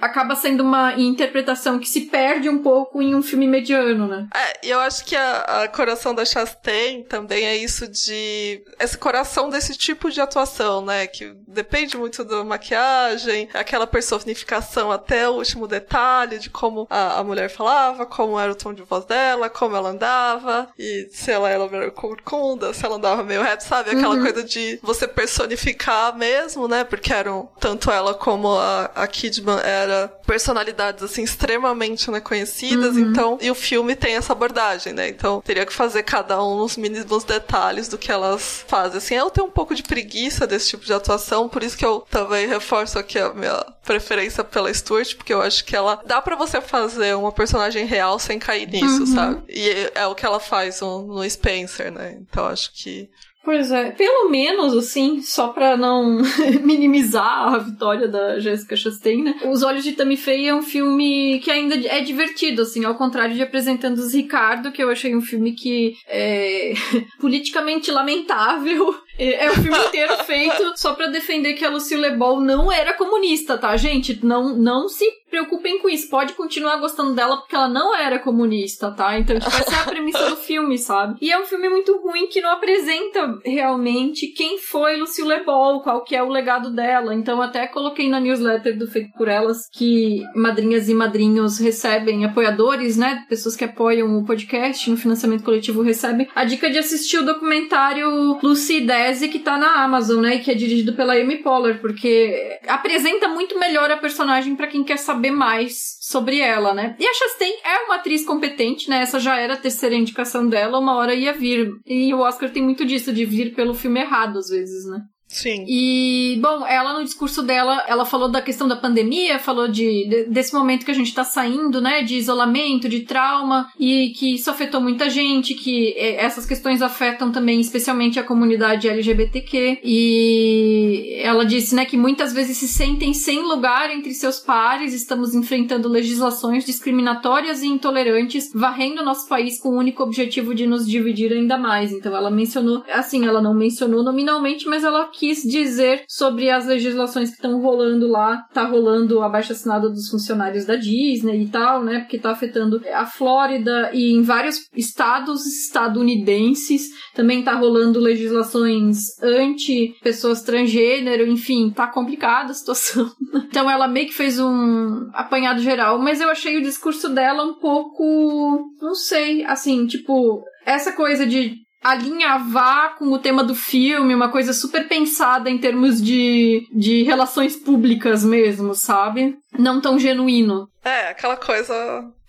[0.00, 4.28] acaba sendo uma interpretação que se perde um pouco em um filme mediano, né?
[4.34, 8.62] É, e eu acho que a, a Coração da Chastain também é isso de.
[8.78, 11.06] Esse coração desse tipo de atuação, né?
[11.06, 17.24] Que depende muito da maquiagem, aquela personificação até o último detalhe de como a, a
[17.24, 21.48] mulher falava, como era o tom de voz dela, como ela andava, e se ela
[21.48, 23.90] era meio corcunda, se ela andava meio reto, sabe?
[23.90, 24.22] Aquela uhum.
[24.22, 26.84] coisa de você personificar mesmo, né?
[26.84, 32.96] Porque eram tanto ela como a, a Kidman era era personalidades assim extremamente né, conhecidas,
[32.96, 33.10] uhum.
[33.10, 35.08] então e o filme tem essa abordagem, né?
[35.08, 38.98] Então teria que fazer cada um nos mínimos detalhes do que elas fazem.
[38.98, 42.00] Assim, eu tenho um pouco de preguiça desse tipo de atuação, por isso que eu
[42.10, 46.36] também reforço aqui a minha preferência pela Stuart, porque eu acho que ela dá para
[46.36, 49.06] você fazer uma personagem real sem cair nisso, uhum.
[49.06, 49.42] sabe?
[49.48, 52.18] E é o que ela faz no, no Spencer, né?
[52.20, 53.10] Então acho que
[53.42, 56.20] Pois é, pelo menos, assim, só pra não
[56.62, 59.34] minimizar a vitória da Jessica Chastain, né?
[59.46, 63.34] Os Olhos de Tammy Faye é um filme que ainda é divertido, assim, ao contrário
[63.34, 66.74] de Apresentando os Ricardo, que eu achei um filme que é
[67.18, 72.40] politicamente lamentável É, é o filme inteiro feito só pra defender que a Lucille Ball
[72.40, 74.24] não era comunista, tá, gente?
[74.24, 76.08] Não, não se preocupem com isso.
[76.08, 79.18] Pode continuar gostando dela porque ela não era comunista, tá?
[79.18, 81.16] Então, tipo, essa é a premissa do filme, sabe?
[81.20, 86.02] E é um filme muito ruim que não apresenta realmente quem foi Lucille Ball, qual
[86.02, 87.14] que é o legado dela.
[87.14, 92.96] Então, até coloquei na newsletter do Feito por Elas que madrinhas e madrinhos recebem apoiadores,
[92.96, 93.24] né?
[93.28, 98.38] Pessoas que apoiam o podcast no financiamento coletivo recebem a dica de assistir o documentário
[98.42, 100.36] Lucy Desi que tá na Amazon, né?
[100.36, 104.82] E que é dirigido pela Amy Poehler, porque apresenta muito melhor a personagem para quem
[104.82, 106.96] quer saber saber mais sobre ela, né?
[106.98, 109.02] E a Chastain é uma atriz competente, né?
[109.02, 111.70] Essa já era a terceira indicação dela, uma hora ia vir.
[111.86, 115.00] E o Oscar tem muito disso, de vir pelo filme errado, às vezes, né?
[115.30, 115.64] Sim.
[115.68, 120.24] E, bom, ela no discurso dela, ela falou da questão da pandemia, falou de, de
[120.24, 124.50] desse momento que a gente tá saindo, né, de isolamento, de trauma, e que isso
[124.50, 129.78] afetou muita gente, que essas questões afetam também especialmente a comunidade LGBTQ.
[129.84, 135.34] E ela disse, né, que muitas vezes se sentem sem lugar entre seus pares, estamos
[135.34, 141.32] enfrentando legislações discriminatórias e intolerantes, varrendo nosso país com o único objetivo de nos dividir
[141.32, 141.92] ainda mais.
[141.92, 147.28] Então ela mencionou, assim, ela não mencionou nominalmente, mas ela quis dizer sobre as legislações
[147.28, 148.38] que estão rolando lá.
[148.54, 152.00] Tá rolando a baixa assinada dos funcionários da Disney e tal, né?
[152.00, 156.88] Porque tá afetando a Flórida e em vários estados estadunidenses.
[157.14, 163.12] Também tá rolando legislações anti pessoas transgênero, enfim, tá complicada a situação.
[163.46, 167.58] então ela meio que fez um apanhado geral, mas eu achei o discurso dela um
[167.58, 174.30] pouco, não sei, assim, tipo, essa coisa de alinhavar com o tema do filme, uma
[174.30, 179.36] coisa super pensada em termos de, de relações públicas mesmo, sabe?
[179.58, 180.68] Não tão genuíno.
[180.84, 181.74] É, aquela coisa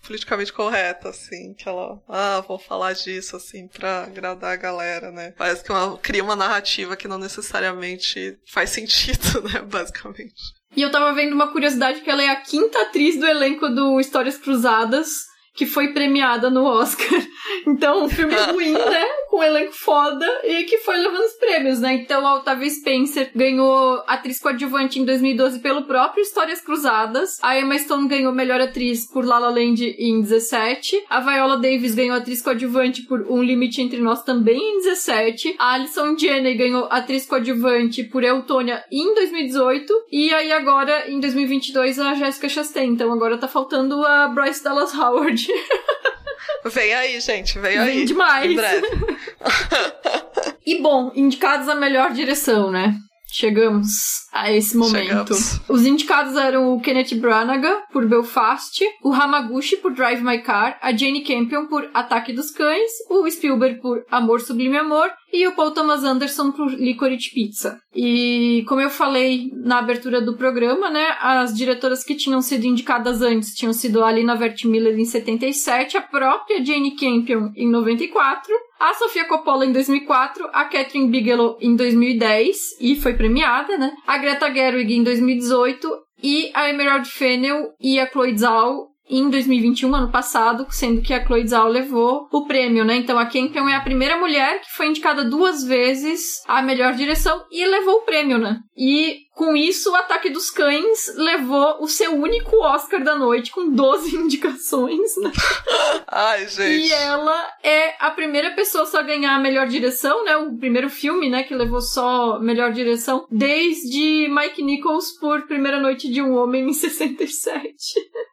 [0.06, 5.32] politicamente correta, assim, que ela, ah, vou falar disso, assim, pra agradar a galera, né?
[5.38, 10.34] Parece que uma, cria uma narrativa que não necessariamente faz sentido, né, basicamente.
[10.74, 14.00] E eu tava vendo uma curiosidade que ela é a quinta atriz do elenco do
[14.00, 17.08] Histórias Cruzadas que foi premiada no Oscar.
[17.66, 19.04] Então, um filme ruim, né?
[19.28, 21.94] Com um elenco foda e que foi levando os prêmios, né?
[21.94, 27.38] Então, a Octavia Spencer ganhou atriz coadjuvante em 2012 pelo próprio Histórias Cruzadas.
[27.42, 31.04] A Emma Stone ganhou melhor atriz por La La Land em 17.
[31.10, 35.56] A Viola Davis ganhou atriz coadjuvante por Um Limite Entre Nós também em 17.
[35.58, 39.92] A Alison Janney ganhou atriz coadjuvante por Eutônia em 2018.
[40.10, 42.88] E aí agora, em 2022, a Jessica Chastain.
[42.88, 45.41] Então agora tá faltando a Bryce Dallas Howard.
[46.64, 47.96] Vem aí, gente, vem, vem aí.
[47.96, 48.54] Vem demais.
[50.64, 52.94] e bom, indicados a melhor direção, né?
[53.32, 55.34] Chegamos a esse momento.
[55.34, 55.60] Chegamos.
[55.66, 60.94] Os indicados eram o Kenneth Branagh por Belfast, o Hamaguchi por Drive My Car, a
[60.94, 65.70] Jane Campion por Ataque dos Cães, o Spielberg por Amor Sublime Amor e o Paul
[65.70, 67.80] Thomas Anderson por Licorice Pizza.
[67.94, 73.22] E como eu falei na abertura do programa, né, as diretoras que tinham sido indicadas
[73.22, 78.52] antes tinham sido a Alina Vertmiller em 77, a própria Jane Campion em 94,
[78.82, 83.92] a Sofia Coppola em 2004, a Catherine Bigelow em 2010 e foi premiada, né?
[84.04, 85.88] A Greta Gerwig em 2018
[86.20, 91.24] e a Emerald Fennel e a Chloe Zhao em 2021, ano passado, sendo que a
[91.24, 92.96] Chloe Zhao levou o prêmio, né?
[92.96, 97.44] Então a Campion é a primeira mulher que foi indicada duas vezes à melhor direção
[97.50, 98.60] e levou o prêmio, né?
[98.76, 103.70] E com isso, o Ataque dos Cães levou o seu único Oscar da noite, com
[103.70, 105.32] 12 indicações, né?
[106.06, 106.86] Ai, gente.
[106.86, 110.36] E ela é a primeira pessoa só a ganhar a melhor direção, né?
[110.36, 116.10] O primeiro filme, né, que levou só melhor direção, desde Mike Nichols por Primeira Noite
[116.10, 117.74] de um Homem em 67.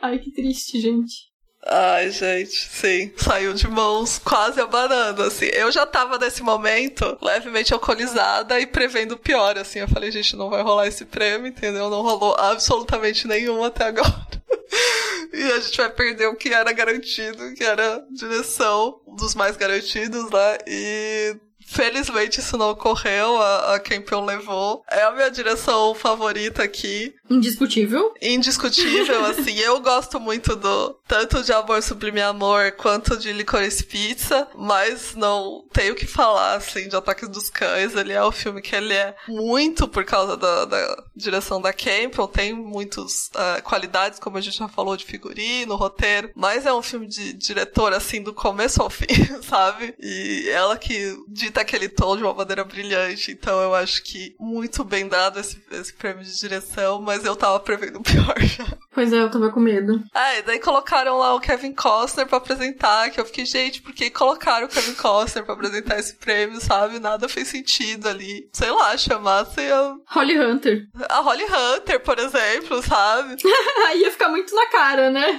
[0.00, 1.30] Ai, que triste, gente.
[1.66, 3.12] Ai, gente, sim.
[3.16, 5.46] Saiu de mãos quase abanando, assim.
[5.52, 9.80] Eu já tava nesse momento levemente alcoolizada e prevendo o pior, assim.
[9.80, 11.90] Eu falei, gente, não vai rolar esse prêmio, entendeu?
[11.90, 14.26] Não rolou absolutamente nenhum até agora.
[15.34, 20.30] e a gente vai perder o que era garantido, que era direção, dos mais garantidos,
[20.30, 20.58] né?
[20.66, 21.36] E
[21.70, 24.82] Felizmente isso não ocorreu, a, a Campion levou.
[24.90, 27.14] É a minha direção favorita aqui.
[27.30, 28.12] Indiscutível.
[28.20, 29.56] Indiscutível, assim.
[29.56, 35.64] Eu gosto muito do tanto de Amor Sublime Amor quanto de Licorice Pizza, mas não
[35.72, 37.94] tenho que falar, assim, de Ataques dos Cães.
[37.94, 41.72] Ele é o um filme que ele é muito por causa da, da direção da
[41.72, 46.72] Campion, tem muitas uh, qualidades, como a gente já falou, de figurino, roteiro, mas é
[46.72, 49.06] um filme de diretor, assim, do começo ao fim,
[49.48, 49.94] sabe?
[50.00, 53.32] E ela que dita aquele tom de uma maneira brilhante.
[53.32, 57.60] Então eu acho que muito bem dado esse, esse prêmio de direção, mas eu tava
[57.60, 58.66] prevendo o pior já.
[58.92, 60.02] Pois é, eu tava com medo.
[60.12, 63.92] Ah, e daí colocaram lá o Kevin Costner pra apresentar, que eu fiquei, gente, por
[63.92, 66.98] que colocaram o Kevin Costner pra apresentar esse prêmio, sabe?
[66.98, 68.48] Nada fez sentido ali.
[68.52, 69.94] Sei lá, chamassem a...
[70.08, 70.86] Holly Hunter.
[71.08, 73.36] A Holly Hunter, por exemplo, sabe?
[73.96, 75.36] Ia ficar muito na cara, né?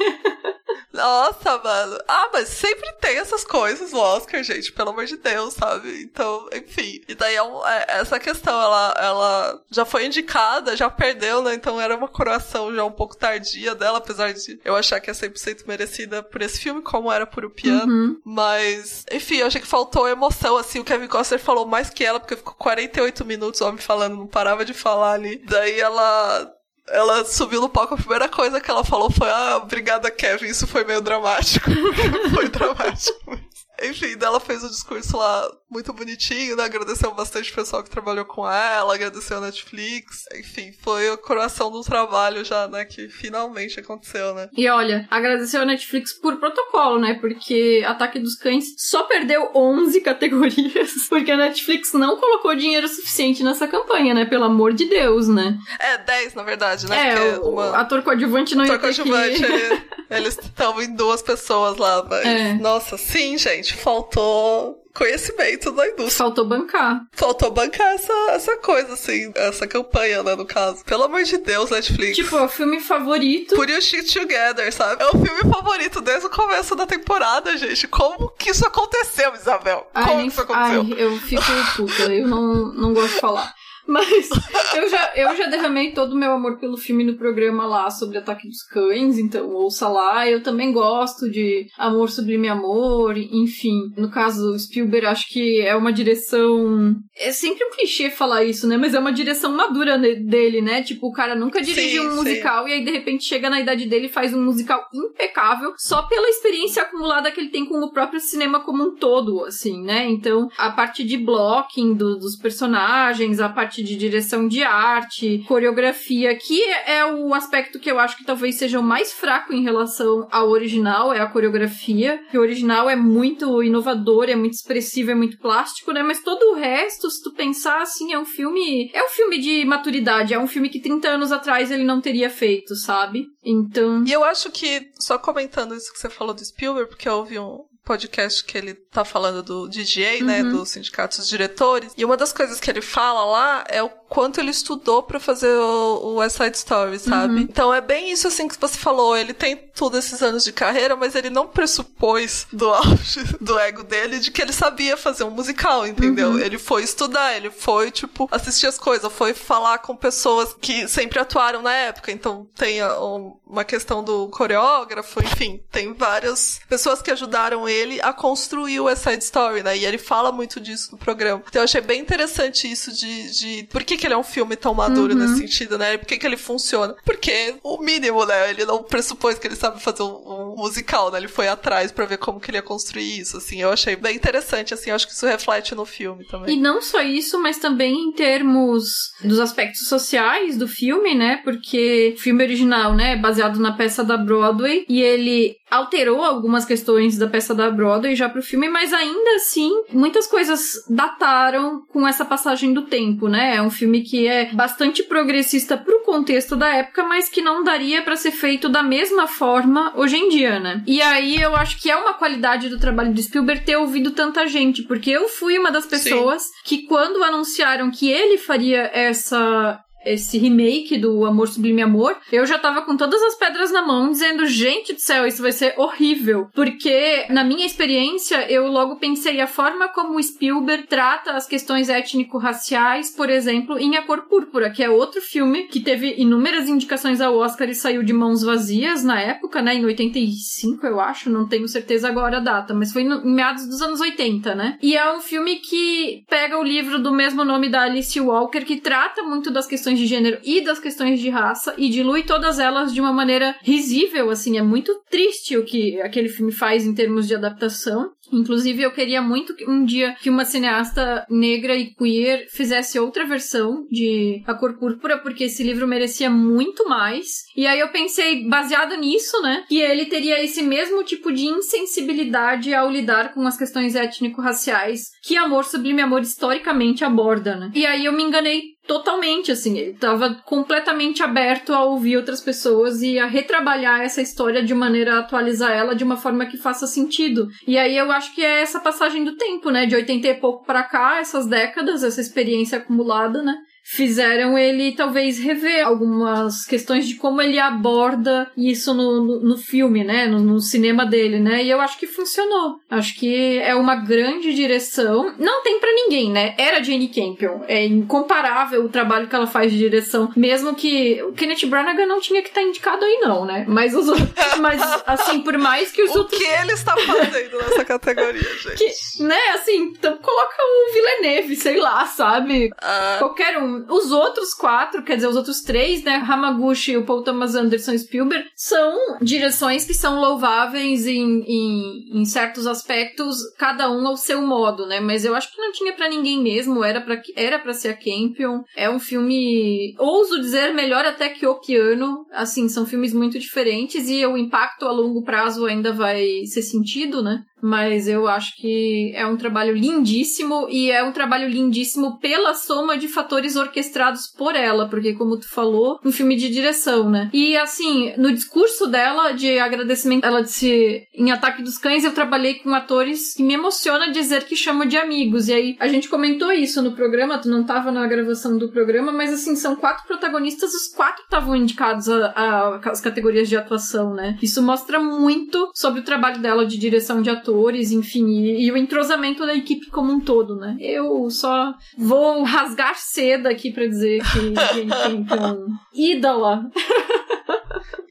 [0.93, 1.97] Nossa, mano.
[2.07, 6.07] Ah, mas sempre tem essas coisas no Oscar, gente, pelo amor de Deus, sabe?
[6.12, 7.01] Então, enfim.
[7.07, 11.53] E daí é, é essa questão, ela, ela já foi indicada, já perdeu, né?
[11.53, 15.14] Então era uma coroação já um pouco tardia dela, apesar de eu achar que é
[15.14, 17.91] 100% merecida por esse filme, como era por o piano.
[17.91, 18.22] Uhum.
[18.26, 20.80] Mas, enfim, eu achei que faltou emoção, assim.
[20.80, 24.28] O Kevin Costner falou mais que ela, porque ficou 48 minutos o homem falando, não
[24.28, 25.38] parava de falar ali.
[25.45, 26.53] Daí ela
[26.89, 30.68] ela subiu no palco, a primeira coisa que ela falou foi: Ah, obrigada, Kevin, isso
[30.68, 31.70] foi meio dramático.
[32.36, 33.39] foi dramático.
[33.84, 36.65] Enfim, ela fez o discurso lá muito bonitinho, né?
[36.65, 40.25] Agradeceu bastante o pessoal que trabalhou com ela, agradeceu a Netflix.
[40.36, 42.84] Enfim, foi a coração do trabalho já, né?
[42.84, 44.49] Que finalmente aconteceu, né?
[44.55, 47.17] E olha, agradeceu a Netflix por protocolo, né?
[47.21, 53.43] Porque Ataque dos Cães só perdeu 11 categorias, porque a Netflix não colocou dinheiro suficiente
[53.43, 54.25] nessa campanha, né?
[54.25, 55.57] Pelo amor de Deus, né?
[55.79, 57.15] É, 10, na verdade, né?
[57.15, 57.77] É, o uma...
[57.77, 59.45] ator coadjuvante não ator ia ter coadjuvante, que...
[59.45, 62.25] ele, eles estão em duas pessoas lá, mas...
[62.25, 62.53] É.
[62.55, 66.26] Nossa, sim, gente, faltou conhecimento da indústria.
[66.26, 67.01] Faltou bancar.
[67.13, 70.84] Faltou bancar essa, essa coisa, assim, essa campanha, né, no caso.
[70.84, 72.15] Pelo amor de Deus, Netflix.
[72.17, 73.55] Tipo, é o filme favorito.
[73.55, 75.01] Por You Shit Together, sabe?
[75.01, 77.88] É o filme favorito desde o começo da temporada, gente.
[77.88, 79.88] Como que isso aconteceu, Isabel?
[79.93, 80.82] Ai, Como nem- que isso aconteceu?
[80.82, 81.41] Ai, eu fico
[81.78, 83.53] puta, eu não, não gosto de falar.
[83.88, 84.29] Mas
[84.75, 88.17] eu já, eu já derramei todo o meu amor pelo filme no programa lá sobre
[88.17, 90.27] Ataque dos Cães, então ouça lá.
[90.29, 93.91] Eu também gosto de Amor Sublime Amor, enfim.
[93.97, 96.95] No caso, Spielberg, acho que é uma direção.
[97.17, 98.77] É sempre um clichê falar isso, né?
[98.77, 100.82] Mas é uma direção madura dele, né?
[100.84, 102.17] Tipo, o cara nunca dirigiu Sim, um sim.
[102.17, 106.03] musical e aí de repente chega na idade dele e faz um musical impecável só
[106.03, 110.07] pela experiência acumulada que ele tem com o próprio cinema como um todo, assim, né?
[110.09, 116.36] Então, a parte de blocking do- dos personagens, a parte de direção de arte, coreografia,
[116.36, 120.28] que é, o aspecto que eu acho que talvez seja o mais fraco em relação
[120.32, 122.19] ao original, é a coreografia.
[122.34, 126.01] O original é muito inovador, é muito expressivo, é muito plástico, né?
[126.01, 128.89] Mas todo o resto, se tu pensar assim, é um filme.
[128.93, 132.30] É um filme de maturidade, é um filme que 30 anos atrás ele não teria
[132.30, 133.28] feito, sabe?
[133.43, 134.03] Então.
[134.05, 137.38] E eu acho que, só comentando isso que você falou do Spielberg, porque eu ouvi
[137.38, 140.51] um podcast que ele tá falando do DJ, né, Uhum.
[140.51, 144.41] do Sindicato dos Diretores, e uma das coisas que ele fala lá é o quanto
[144.41, 147.36] ele estudou pra fazer o, o West Side Story, sabe?
[147.36, 147.39] Uhum.
[147.39, 150.97] Então é bem isso assim que você falou, ele tem todos esses anos de carreira,
[150.97, 155.30] mas ele não pressupôs do auge do ego dele de que ele sabia fazer um
[155.32, 156.32] musical, entendeu?
[156.32, 156.39] Uhum.
[156.39, 161.18] Ele foi estudar, ele foi, tipo, assistir as coisas, foi falar com pessoas que sempre
[161.18, 167.01] atuaram na época, então tem a- um- uma questão do coreógrafo, enfim, tem várias pessoas
[167.01, 169.78] que ajudaram ele a construir o West Side Story, né?
[169.78, 171.41] E ele fala muito disso no programa.
[171.47, 174.56] Então eu achei bem interessante isso de, de por que, que ele é um filme
[174.56, 175.20] tão maduro Uhum.
[175.20, 175.97] nesse sentido, né?
[175.97, 176.95] Por que, que ele funciona?
[177.06, 178.49] Porque o mínimo, né?
[178.49, 181.20] Ele não pressupôs que ele sabe fazer um, um musical, né?
[181.20, 183.62] Ele foi atrás pra ver como que ele ia construir isso, assim.
[183.62, 184.89] Eu achei bem interessante, assim.
[184.89, 186.56] Eu acho que isso reflete no filme também.
[186.56, 188.84] E não só isso, mas também em termos
[189.24, 191.38] dos aspectos sociais do filme, né?
[191.43, 196.66] Porque o filme original, né, é baseado na peça da Broadway e ele alterou algumas
[196.66, 202.08] questões da peça da Broadway já pro filme, mas ainda assim, muitas coisas dataram com
[202.08, 203.56] essa passagem do tempo, né?
[203.56, 208.02] É um filme que é bastante progressista pro contexto da época, mas que não daria
[208.02, 210.82] pra ser feito da mesma forma hoje em dia, né?
[210.88, 214.48] E aí eu acho que é uma qualidade do trabalho do Spielberg ter ouvido tanta
[214.48, 220.38] gente, porque eu fui uma das pessoas que quando anunciaram que ele faria essa esse
[220.38, 224.45] remake do Amor Sublime Amor, eu já tava com todas as pedras na mão, dizendo,
[224.45, 226.49] gente do céu, isso vai ser horrível.
[226.54, 231.89] Porque, na minha experiência, eu logo pensei a forma como o Spielberg trata as questões
[231.89, 237.22] étnico-raciais, por exemplo, em A Cor Púrpura, que é outro filme que teve inúmeras indicações
[237.22, 241.47] ao Oscar e saiu de mãos vazias na época, né, em 85, eu acho, não
[241.47, 244.78] tenho certeza agora a data, mas foi no, em meados dos anos 80, né?
[244.82, 248.78] E é um filme que pega o livro do mesmo nome da Alice Walker, que
[248.78, 252.60] trata muito das questões questões de gênero e das questões de raça e dilui todas
[252.60, 256.94] elas de uma maneira risível, assim, é muito triste o que aquele filme faz em
[256.94, 258.12] termos de adaptação.
[258.32, 263.26] Inclusive, eu queria muito que um dia que uma cineasta negra e queer fizesse outra
[263.26, 267.44] versão de A Cor Púrpura, porque esse livro merecia muito mais.
[267.58, 272.74] E aí eu pensei, baseado nisso, né, que ele teria esse mesmo tipo de insensibilidade
[272.74, 277.72] ao lidar com as questões étnico-raciais que Amor Sublime Amor historicamente aborda, né.
[277.76, 279.77] E aí eu me enganei totalmente, assim.
[279.77, 285.15] Ele estava completamente aberto a ouvir outras pessoas e a retrabalhar essa história de maneira
[285.15, 287.47] a atualizar ela de uma forma que faça sentido.
[287.67, 289.86] E aí eu acho que é essa passagem do tempo, né?
[289.86, 293.55] De 80 e pouco para cá, essas décadas, essa experiência acumulada, né?
[293.84, 300.03] Fizeram ele talvez rever algumas questões de como ele aborda isso no, no, no filme,
[300.03, 300.27] né?
[300.27, 301.63] No, no, cinema dele, né?
[301.63, 302.79] E eu acho que funcionou.
[302.89, 305.34] Acho que é uma grande direção.
[305.38, 306.55] Não tem para ninguém, né?
[306.57, 307.61] Era Jane Campion.
[307.67, 310.32] É incomparável o trabalho que ela faz de direção.
[310.36, 313.65] Mesmo que o Kenneth Branagh não tinha que estar tá indicado aí, não, né?
[313.67, 314.07] Mas os
[314.59, 316.39] Mas, assim, por mais que os o outros.
[316.39, 318.77] O que ele está fazendo nessa categoria, gente?
[318.77, 319.39] Que, né?
[319.55, 322.67] Assim, então coloca o Villeneuve, sei lá, sabe?
[322.67, 323.19] Uh...
[323.19, 326.15] Qualquer um os outros quatro, quer dizer, os outros três, né?
[326.15, 332.25] Hamaguchi, o Paul Thomas Anderson e Spielberg, são direções que são louváveis em, em, em,
[332.25, 334.99] certos aspectos, cada um ao seu modo, né?
[334.99, 337.93] Mas eu acho que não tinha para ninguém mesmo, era para era pra ser a
[337.93, 338.61] Campion.
[338.75, 342.25] É um filme, ouso dizer, melhor até que O Piano.
[342.32, 347.21] Assim, são filmes muito diferentes e o impacto a longo prazo ainda vai ser sentido,
[347.21, 347.43] né?
[347.62, 352.97] Mas eu acho que é um trabalho lindíssimo e é um trabalho lindíssimo pela soma
[352.97, 357.30] de fatores orquestrados por ela, porque como tu falou, um filme de direção, né?
[357.34, 362.55] E assim, no discurso dela de agradecimento, ela disse em Ataque dos Cães eu trabalhei
[362.55, 365.47] com atores que me emociona dizer que chamo de amigos.
[365.47, 369.12] E aí a gente comentou isso no programa, tu não tava na gravação do programa,
[369.12, 374.38] mas assim, são quatro protagonistas, os quatro estavam indicados às categorias de atuação, né?
[374.41, 378.72] Isso mostra muito sobre o trabalho dela de direção de ator atores, enfim, e, e,
[378.72, 380.78] o entrosamento da equipe como um todo, né?
[380.80, 386.70] Eu só vou rasgar seda aqui para dizer que Jane Campion, ídola.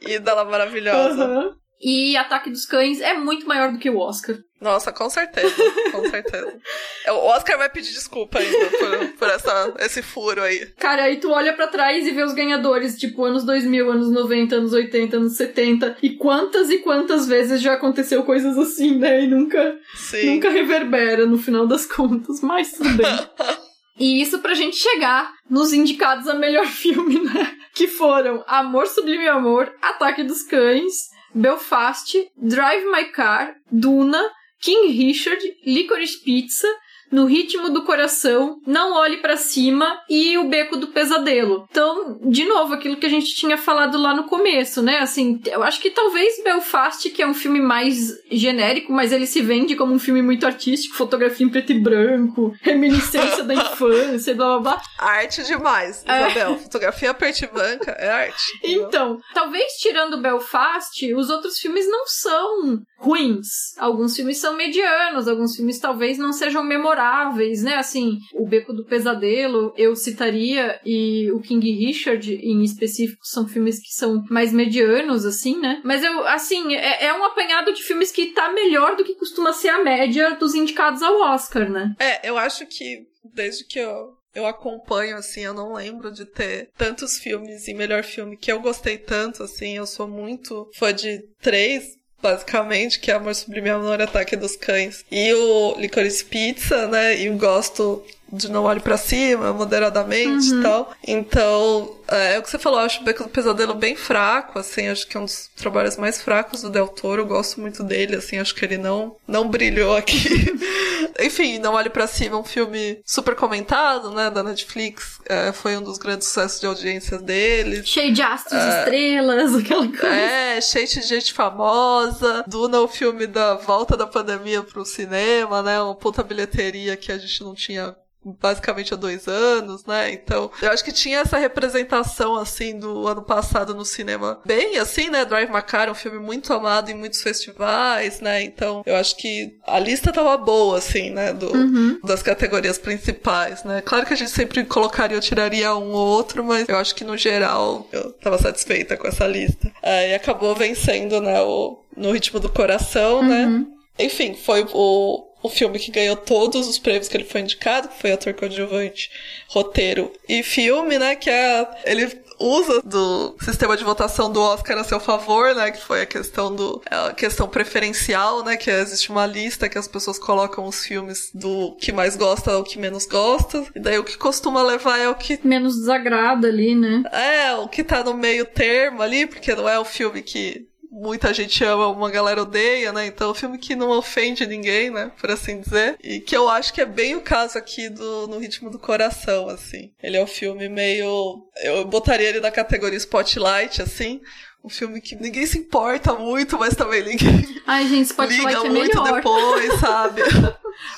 [0.06, 1.26] ídola maravilhosa.
[1.26, 1.54] Uhum.
[1.80, 4.36] E Ataque dos Cães é muito maior do que o Oscar.
[4.60, 5.54] Nossa, com certeza,
[5.90, 6.52] com certeza.
[7.02, 10.66] É, o Oscar vai pedir desculpa ainda por, por essa, esse furo aí.
[10.78, 14.54] Cara, aí tu olha para trás e vê os ganhadores, tipo, anos 2000, anos 90,
[14.56, 15.96] anos 80, anos 70.
[16.02, 19.22] E quantas e quantas vezes já aconteceu coisas assim, né?
[19.24, 20.34] E nunca, Sim.
[20.34, 23.06] nunca reverbera no final das contas, mas tudo bem.
[23.98, 27.54] E isso pra gente chegar nos indicados a melhor filme, né?
[27.74, 30.94] Que foram Amor Sublime Amor, Ataque dos Cães,
[31.34, 34.26] Belfast, Drive My Car, Duna,
[34.62, 36.68] King Richard, Licorice Pizza,
[37.10, 41.66] no ritmo do coração, não olhe para cima e o beco do pesadelo.
[41.70, 44.98] Então, de novo, aquilo que a gente tinha falado lá no começo, né?
[44.98, 49.42] Assim, eu acho que talvez Belfast, que é um filme mais genérico, mas ele se
[49.42, 54.58] vende como um filme muito artístico, fotografia em preto e branco, reminiscência da infância, blá
[54.58, 54.82] blá blá.
[54.98, 56.28] Arte demais, é.
[56.28, 56.52] Isabel.
[56.52, 56.58] É.
[56.58, 58.60] Fotografia preto e branca é arte.
[58.62, 63.76] Então, talvez tirando Belfast, os outros filmes não são ruins.
[63.78, 67.76] Alguns filmes são medianos, alguns filmes talvez não sejam memoráveis né?
[67.76, 73.78] Assim, o Beco do Pesadelo eu citaria e o King Richard em específico são filmes
[73.78, 75.80] que são mais medianos, assim, né?
[75.84, 79.52] Mas eu, assim, é, é um apanhado de filmes que tá melhor do que costuma
[79.52, 81.94] ser a média dos indicados ao Oscar, né?
[81.98, 86.70] É, eu acho que desde que eu eu acompanho, assim, eu não lembro de ter
[86.78, 91.18] tantos filmes e melhor filme que eu gostei tanto, assim, eu sou muito fã de
[91.42, 95.04] três basicamente, que é Amor Sublime Amor Ataque dos Cães.
[95.10, 97.16] E o Licorice Pizza, né?
[97.16, 100.60] E eu gosto de Não Olhe para Cima, moderadamente uhum.
[100.60, 100.92] e tal.
[101.06, 104.58] Então, é, é, o que você falou, eu acho o Beco do Pesadelo bem fraco,
[104.58, 107.84] assim, acho que é um dos trabalhos mais fracos do Del Toro, eu gosto muito
[107.84, 110.18] dele, assim, acho que ele não, não brilhou aqui.
[111.20, 115.82] Enfim, Não Olhe para Cima, um filme super comentado, né, da Netflix, é, foi um
[115.82, 117.84] dos grandes sucessos de audiência dele.
[117.84, 120.08] Cheio de astros, é, estrelas, aquela coisa.
[120.08, 122.44] É, cheio de gente famosa.
[122.46, 127.18] Duna, o filme da volta da pandemia pro cinema, né, uma puta bilheteria que a
[127.18, 130.12] gente não tinha basicamente há dois anos, né?
[130.12, 135.08] Então, eu acho que tinha essa representação, assim, do ano passado no cinema bem, assim,
[135.08, 135.24] né?
[135.24, 138.42] Drive My Car é um filme muito amado em muitos festivais, né?
[138.42, 141.32] Então, eu acho que a lista tava boa, assim, né?
[141.32, 142.00] Do, uhum.
[142.04, 143.80] Das categorias principais, né?
[143.80, 147.04] Claro que a gente sempre colocaria ou tiraria um ou outro, mas eu acho que
[147.04, 149.72] no geral eu tava satisfeita com essa lista.
[149.82, 151.40] É, e acabou vencendo, né?
[151.40, 153.46] O, no ritmo do coração, né?
[153.46, 153.58] uhum.
[153.60, 153.66] né?
[153.98, 158.00] Enfim, foi o o filme que ganhou todos os prêmios que ele foi indicado, que
[158.00, 159.10] foi ator coadjuvante,
[159.48, 161.16] roteiro e filme, né?
[161.16, 161.68] Que é.
[161.84, 165.70] Ele usa do sistema de votação do Oscar a seu favor, né?
[165.70, 168.56] Que foi a questão do a questão preferencial, né?
[168.56, 172.64] Que existe uma lista que as pessoas colocam os filmes do que mais gosta ao
[172.64, 173.64] que menos gosta.
[173.74, 177.02] E daí o que costuma levar é o que menos desagrada ali, né?
[177.12, 181.32] É, o que tá no meio termo ali, porque não é o filme que muita
[181.32, 183.06] gente ama, uma galera odeia, né?
[183.06, 185.12] Então é um filme que não ofende ninguém, né?
[185.20, 185.96] Por assim dizer.
[186.02, 189.48] E que eu acho que é bem o caso aqui do No Ritmo do Coração,
[189.48, 189.92] assim.
[190.02, 191.46] Ele é um filme meio.
[191.62, 194.20] Eu botaria ele na categoria Spotlight, assim
[194.62, 198.68] um filme que ninguém se importa muito, mas também ninguém Ai, gente, Spotlight liga é
[198.68, 199.16] muito melhor.
[199.16, 200.20] depois, sabe?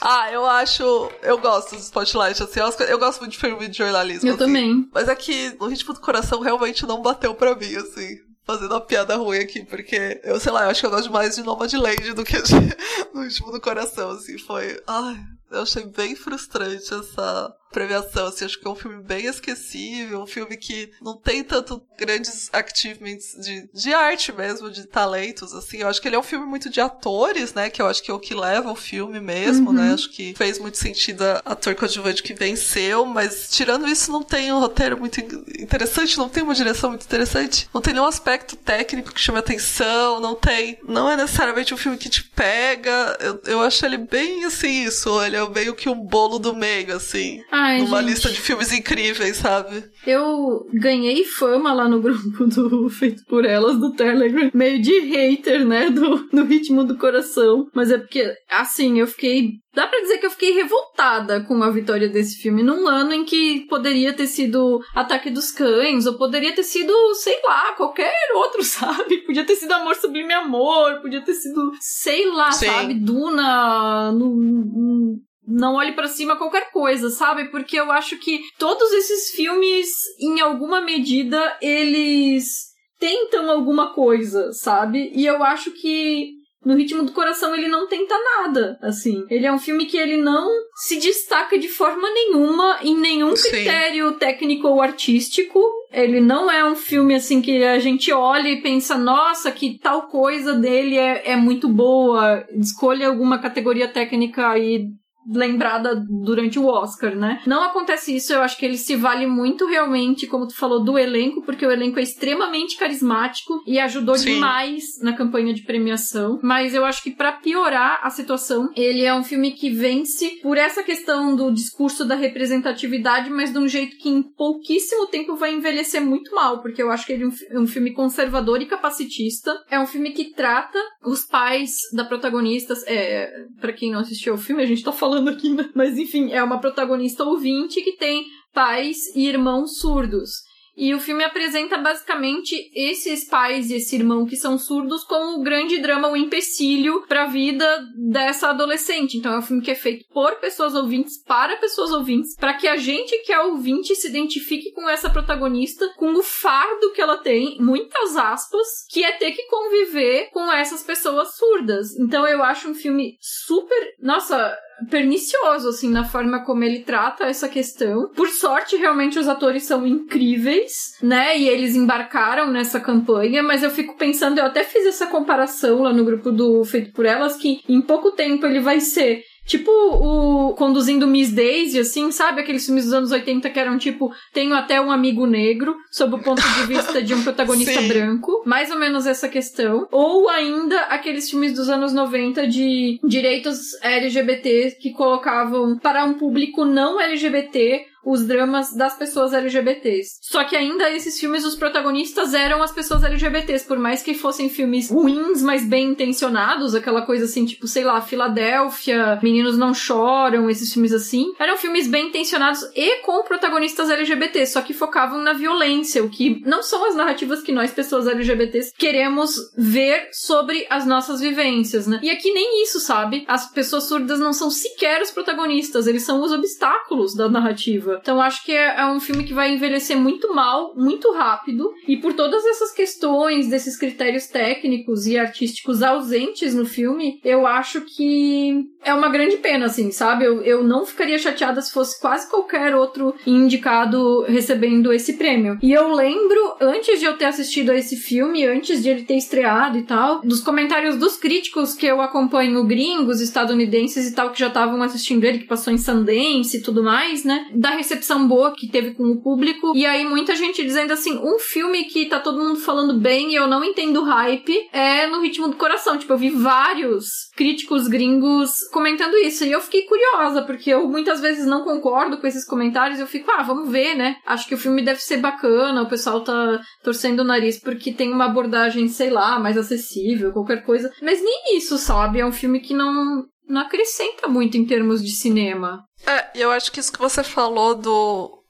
[0.01, 1.13] ah, eu acho.
[1.23, 2.61] Eu gosto do Spotlight, assim.
[2.89, 4.29] Eu gosto muito de filme de jornalismo.
[4.29, 4.45] Eu assim.
[4.45, 4.89] também.
[4.93, 8.81] Mas é que no ritmo do coração realmente não bateu pra mim, assim fazendo uma
[8.81, 12.13] piada ruim aqui, porque eu sei lá, eu acho que eu gosto mais de Nomadland
[12.15, 12.55] do que de
[13.15, 14.81] No Ritmo do Coração, assim, foi.
[14.87, 15.17] Ai,
[15.51, 20.27] eu achei bem frustrante essa premiação, assim, acho que é um filme bem esquecível, um
[20.27, 25.89] filme que não tem tanto grandes achievements de, de arte mesmo, de talentos, assim, eu
[25.89, 28.15] acho que ele é um filme muito de atores, né, que eu acho que é
[28.15, 29.89] o que leva o filme mesmo, né, uhum.
[29.89, 34.23] né, acho que fez muito sentido a ator coadjuvante que venceu, mas tirando isso não
[34.23, 38.57] tem um roteiro muito interessante, não tem uma direção muito interessante, não tem nenhum aspecto
[38.57, 43.41] técnico que chame atenção, não tem, não é necessariamente um filme que te pega, eu,
[43.47, 47.43] eu acho ele bem, assim, isso, ele é meio que um bolo do meio, assim.
[47.51, 48.11] Ah, Ai, numa gente.
[48.11, 49.85] lista de filmes incríveis, sabe?
[50.05, 55.65] Eu ganhei fama lá no grupo do Feito por Elas do Telegram, meio de hater,
[55.65, 57.69] né, do, do ritmo do coração.
[57.73, 61.71] Mas é porque, assim, eu fiquei Dá pra dizer que eu fiquei revoltada com a
[61.71, 66.55] vitória desse filme num ano em que poderia ter sido Ataque dos Cães, ou poderia
[66.55, 69.25] ter sido, sei lá, qualquer outro, sabe?
[69.25, 72.67] Podia ter sido Amor Sublime Amor, podia ter sido, sei lá, Sim.
[72.67, 72.95] sabe?
[72.95, 77.51] Duna, no, no, não olhe para cima qualquer coisa, sabe?
[77.51, 79.89] Porque eu acho que todos esses filmes,
[80.21, 85.11] em alguma medida, eles tentam alguma coisa, sabe?
[85.15, 86.31] E eu acho que
[86.65, 89.25] no ritmo do coração ele não tenta nada, assim.
[89.29, 93.51] Ele é um filme que ele não se destaca de forma nenhuma em nenhum Sim.
[93.51, 95.61] critério técnico ou artístico.
[95.93, 100.03] Ele não é um filme assim que a gente olha e pensa, nossa, que tal
[100.03, 102.47] coisa dele é, é muito boa.
[102.57, 104.87] Escolha alguma categoria técnica aí
[105.27, 107.41] lembrada durante o Oscar, né?
[107.47, 110.99] Não acontece isso, eu acho que ele se vale muito realmente, como tu falou, do
[110.99, 114.35] elenco, porque o elenco é extremamente carismático e ajudou Sim.
[114.35, 116.39] demais na campanha de premiação.
[116.43, 120.59] Mas eu acho que para piorar a situação, ele é um filme que vence por
[120.59, 125.55] essa questão do discurso da representatividade, mas de um jeito que em pouquíssimo tempo vai
[125.55, 129.63] envelhecer muito mal, porque eu acho que ele é um filme conservador e capacitista.
[129.71, 134.39] É um filme que trata os pais da protagonista, é, para quem não assistiu ao
[134.39, 135.69] filme, a gente tá falando falando aqui, né?
[135.75, 140.31] Mas enfim, é uma protagonista ouvinte que tem pais e irmãos surdos.
[140.75, 145.43] E o filme apresenta basicamente esses pais e esse irmão que são surdos como o
[145.43, 149.19] grande drama, o empecilho para a vida dessa adolescente.
[149.19, 152.67] Então é um filme que é feito por pessoas ouvintes, para pessoas ouvintes, para que
[152.67, 157.19] a gente que é ouvinte se identifique com essa protagonista, com o fardo que ela
[157.19, 161.95] tem, muitas aspas, que é ter que conviver com essas pessoas surdas.
[161.99, 164.57] Então eu acho um filme super, nossa,
[164.91, 168.09] pernicioso, assim, na forma como ele trata essa questão.
[168.15, 171.39] Por sorte, realmente, os atores são incríveis, né?
[171.39, 175.93] E eles embarcaram nessa campanha, mas eu fico pensando, eu até fiz essa comparação lá
[175.93, 180.55] no grupo do Feito por Elas, que em pouco tempo ele vai ser Tipo o
[180.55, 182.41] Conduzindo Miss Daisy, assim, sabe?
[182.41, 186.23] Aqueles filmes dos anos 80 que eram tipo, tenho até um amigo negro, sob o
[186.23, 188.43] ponto de vista de um protagonista branco.
[188.47, 189.87] Mais ou menos essa questão.
[189.91, 196.65] Ou ainda aqueles filmes dos anos 90 de direitos LGBT que colocavam para um público
[196.65, 200.19] não LGBT os dramas das pessoas LGBTs.
[200.21, 204.49] Só que ainda esses filmes, os protagonistas eram as pessoas LGBTs, por mais que fossem
[204.49, 210.51] filmes ruins, mas bem intencionados, aquela coisa assim, tipo, sei lá, Filadélfia, Meninos Não Choram,
[210.51, 211.33] esses filmes assim.
[211.39, 216.41] Eram filmes bem intencionados e com protagonistas LGBTs, só que focavam na violência, o que
[216.47, 222.01] não são as narrativas que nós, pessoas LGBTs, queremos ver sobre as nossas vivências, né?
[222.03, 223.25] E aqui nem isso, sabe?
[223.29, 227.92] As pessoas surdas não são sequer os protagonistas, eles são os obstáculos da narrativa.
[227.93, 227.99] Narrativa.
[228.01, 231.97] Então acho que é, é um filme que vai envelhecer muito mal, muito rápido, e
[231.97, 238.67] por todas essas questões, desses critérios técnicos e artísticos ausentes no filme, eu acho que
[238.85, 240.25] é uma grande pena, assim, sabe?
[240.25, 245.59] Eu, eu não ficaria chateada se fosse quase qualquer outro indicado recebendo esse prêmio.
[245.63, 249.17] E eu lembro, antes de eu ter assistido a esse filme, antes de ele ter
[249.17, 254.41] estreado e tal, dos comentários dos críticos que eu acompanho gringos, estadunidenses e tal, que
[254.41, 257.47] já estavam assistindo ele, que passou em Sundance e tudo mais, né?
[257.55, 259.73] Da recepção boa que teve com o público.
[259.75, 263.35] E aí muita gente dizendo assim, um filme que tá todo mundo falando bem e
[263.35, 265.99] eu não entendo hype é No Ritmo do Coração.
[265.99, 267.05] Tipo, eu vi vários
[267.37, 269.45] críticos gringos comentando isso.
[269.45, 273.01] E eu fiquei curiosa, porque eu muitas vezes não concordo com esses comentários.
[273.01, 274.17] Eu fico, ah, vamos ver, né?
[274.27, 278.13] Acho que o filme deve ser bacana, o pessoal tá torcendo o nariz porque tem
[278.13, 280.91] uma abordagem, sei lá, mais acessível, qualquer coisa.
[281.03, 282.21] Mas nem isso, sabe?
[282.21, 285.85] É um filme que não, não acrescenta muito em termos de cinema.
[286.07, 288.43] É, eu acho que isso que você falou do.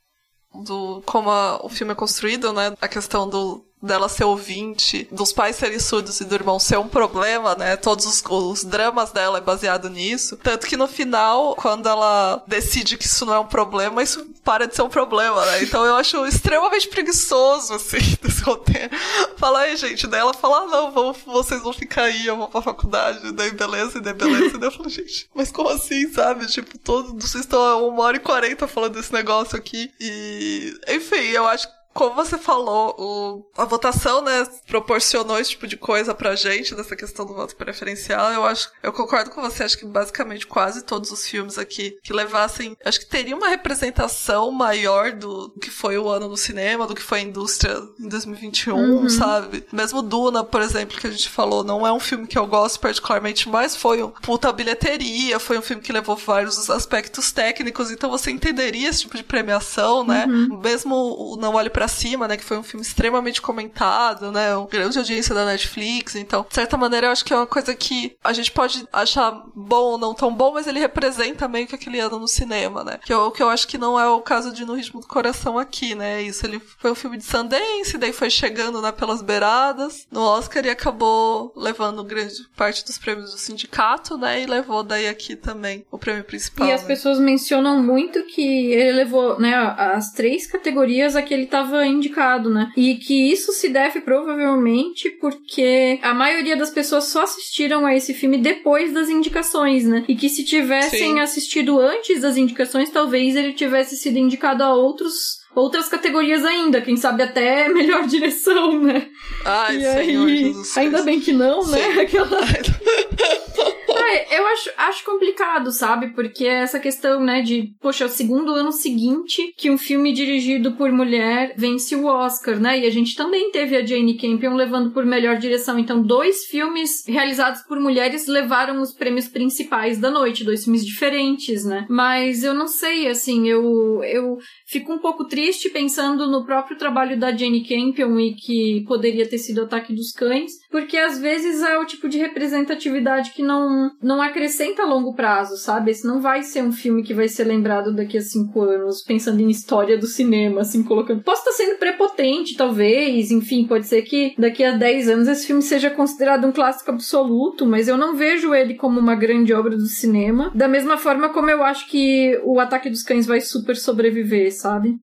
[0.65, 2.75] do como a, o filme é construído, né?
[2.81, 6.89] A questão do dela ser ouvinte, dos pais serem surdos e do irmão ser um
[6.89, 7.77] problema, né?
[7.77, 10.37] Todos os, os, dramas dela é baseado nisso.
[10.37, 14.67] Tanto que no final, quando ela decide que isso não é um problema, isso para
[14.67, 15.63] de ser um problema, né?
[15.63, 18.91] Então eu acho extremamente preguiçoso, assim, desse roteiro.
[19.37, 20.07] Fala aí, gente.
[20.07, 23.33] Daí ela fala, ah, não, vamos, vocês vão ficar aí, eu vou pra faculdade.
[23.33, 24.57] Daí beleza, e daí beleza.
[24.57, 26.47] E daí eu falo, gente, mas como assim, sabe?
[26.47, 29.93] Tipo, todos vocês estão uma hora e quarenta falando desse negócio aqui.
[30.01, 35.67] E, enfim, eu acho que como você falou, o, a votação, né, proporcionou esse tipo
[35.67, 38.33] de coisa pra gente, dessa questão do voto preferencial.
[38.33, 42.13] Eu acho, eu concordo com você, acho que basicamente quase todos os filmes aqui que
[42.13, 46.87] levassem, acho que teria uma representação maior do, do que foi o ano do cinema,
[46.87, 49.09] do que foi a indústria em 2021, uhum.
[49.09, 49.67] sabe?
[49.73, 52.81] Mesmo Duna, por exemplo, que a gente falou, não é um filme que eu gosto
[52.81, 58.11] particularmente, mas foi um puta bilheteria, foi um filme que levou vários aspectos técnicos, então
[58.11, 60.27] você entenderia esse tipo de premiação, né?
[60.27, 60.61] Uhum.
[60.61, 62.37] Mesmo o Não Olhe para Cima, né?
[62.37, 64.57] Que foi um filme extremamente comentado, né?
[64.57, 66.15] Um grande audiência da Netflix.
[66.15, 69.33] Então, de certa maneira, eu acho que é uma coisa que a gente pode achar
[69.53, 73.01] bom ou não tão bom, mas ele representa meio que aquele ano no cinema, né?
[73.05, 75.59] Que eu, que eu acho que não é o caso de No Ritmo do Coração
[75.59, 76.23] aqui, né?
[76.23, 80.65] Isso, ele foi um filme de Sundance, daí foi chegando, né, pelas beiradas no Oscar
[80.65, 84.41] e acabou levando grande parte dos prêmios do sindicato, né?
[84.41, 86.69] E levou daí aqui também o prêmio principal.
[86.69, 86.87] E as né?
[86.87, 91.87] pessoas mencionam muito que ele levou, né, as três categorias a que ele estava estava
[91.87, 92.71] indicado, né?
[92.77, 98.13] E que isso se deve provavelmente porque a maioria das pessoas só assistiram a esse
[98.13, 100.05] filme depois das indicações, né?
[100.07, 101.21] E que se tivessem Sim.
[101.21, 106.97] assistido antes das indicações, talvez ele tivesse sido indicado a outros outras categorias ainda, quem
[106.97, 109.07] sabe até melhor direção, né?
[109.45, 111.79] Ai, e Senhor aí, Jesus Ainda bem que não, né?
[111.79, 111.95] Sim.
[111.95, 112.03] né?
[112.03, 112.41] Aquela...
[114.31, 116.09] eu acho, acho complicado, sabe?
[116.09, 120.73] Porque essa questão, né, de, poxa, é o segundo ano seguinte que um filme dirigido
[120.73, 122.81] por mulher vence o Oscar, né?
[122.81, 125.79] E a gente também teve a Jane Campion levando por melhor direção.
[125.79, 131.65] Então, dois filmes realizados por mulheres levaram os prêmios principais da noite, dois filmes diferentes,
[131.65, 131.87] né?
[131.89, 137.19] Mas eu não sei, assim, eu, eu fico um pouco triste pensando no próprio trabalho
[137.19, 141.79] da Jane Campion e que poderia ter sido Ataque dos Cães, porque às vezes é
[141.79, 145.91] o tipo de representatividade que não, não acrescenta a longo prazo, sabe?
[145.91, 149.41] Esse não vai ser um filme que vai ser lembrado daqui a cinco anos, pensando
[149.41, 151.23] em história do cinema, assim, colocando.
[151.23, 155.63] Posso estar sendo prepotente, talvez, enfim, pode ser que daqui a dez anos esse filme
[155.63, 159.87] seja considerado um clássico absoluto, mas eu não vejo ele como uma grande obra do
[159.87, 160.51] cinema.
[160.55, 164.97] Da mesma forma como eu acho que o Ataque dos Cães vai super sobreviver, sabe?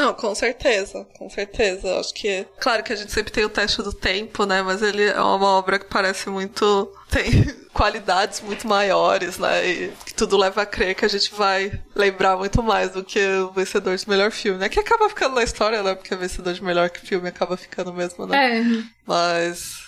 [0.00, 2.00] Não, com certeza, com certeza.
[2.00, 4.62] Acho que, claro que a gente sempre tem o teste do tempo, né?
[4.62, 6.90] Mas ele é uma obra que parece muito.
[7.10, 7.44] tem
[7.74, 9.68] qualidades muito maiores, né?
[9.68, 13.20] E que tudo leva a crer que a gente vai lembrar muito mais do que
[13.40, 14.70] o vencedor de melhor filme, né?
[14.70, 15.94] Que acaba ficando na história, né?
[15.94, 18.58] Porque o vencedor de melhor filme acaba ficando mesmo, né?
[18.58, 18.84] É.
[19.06, 19.79] Mas.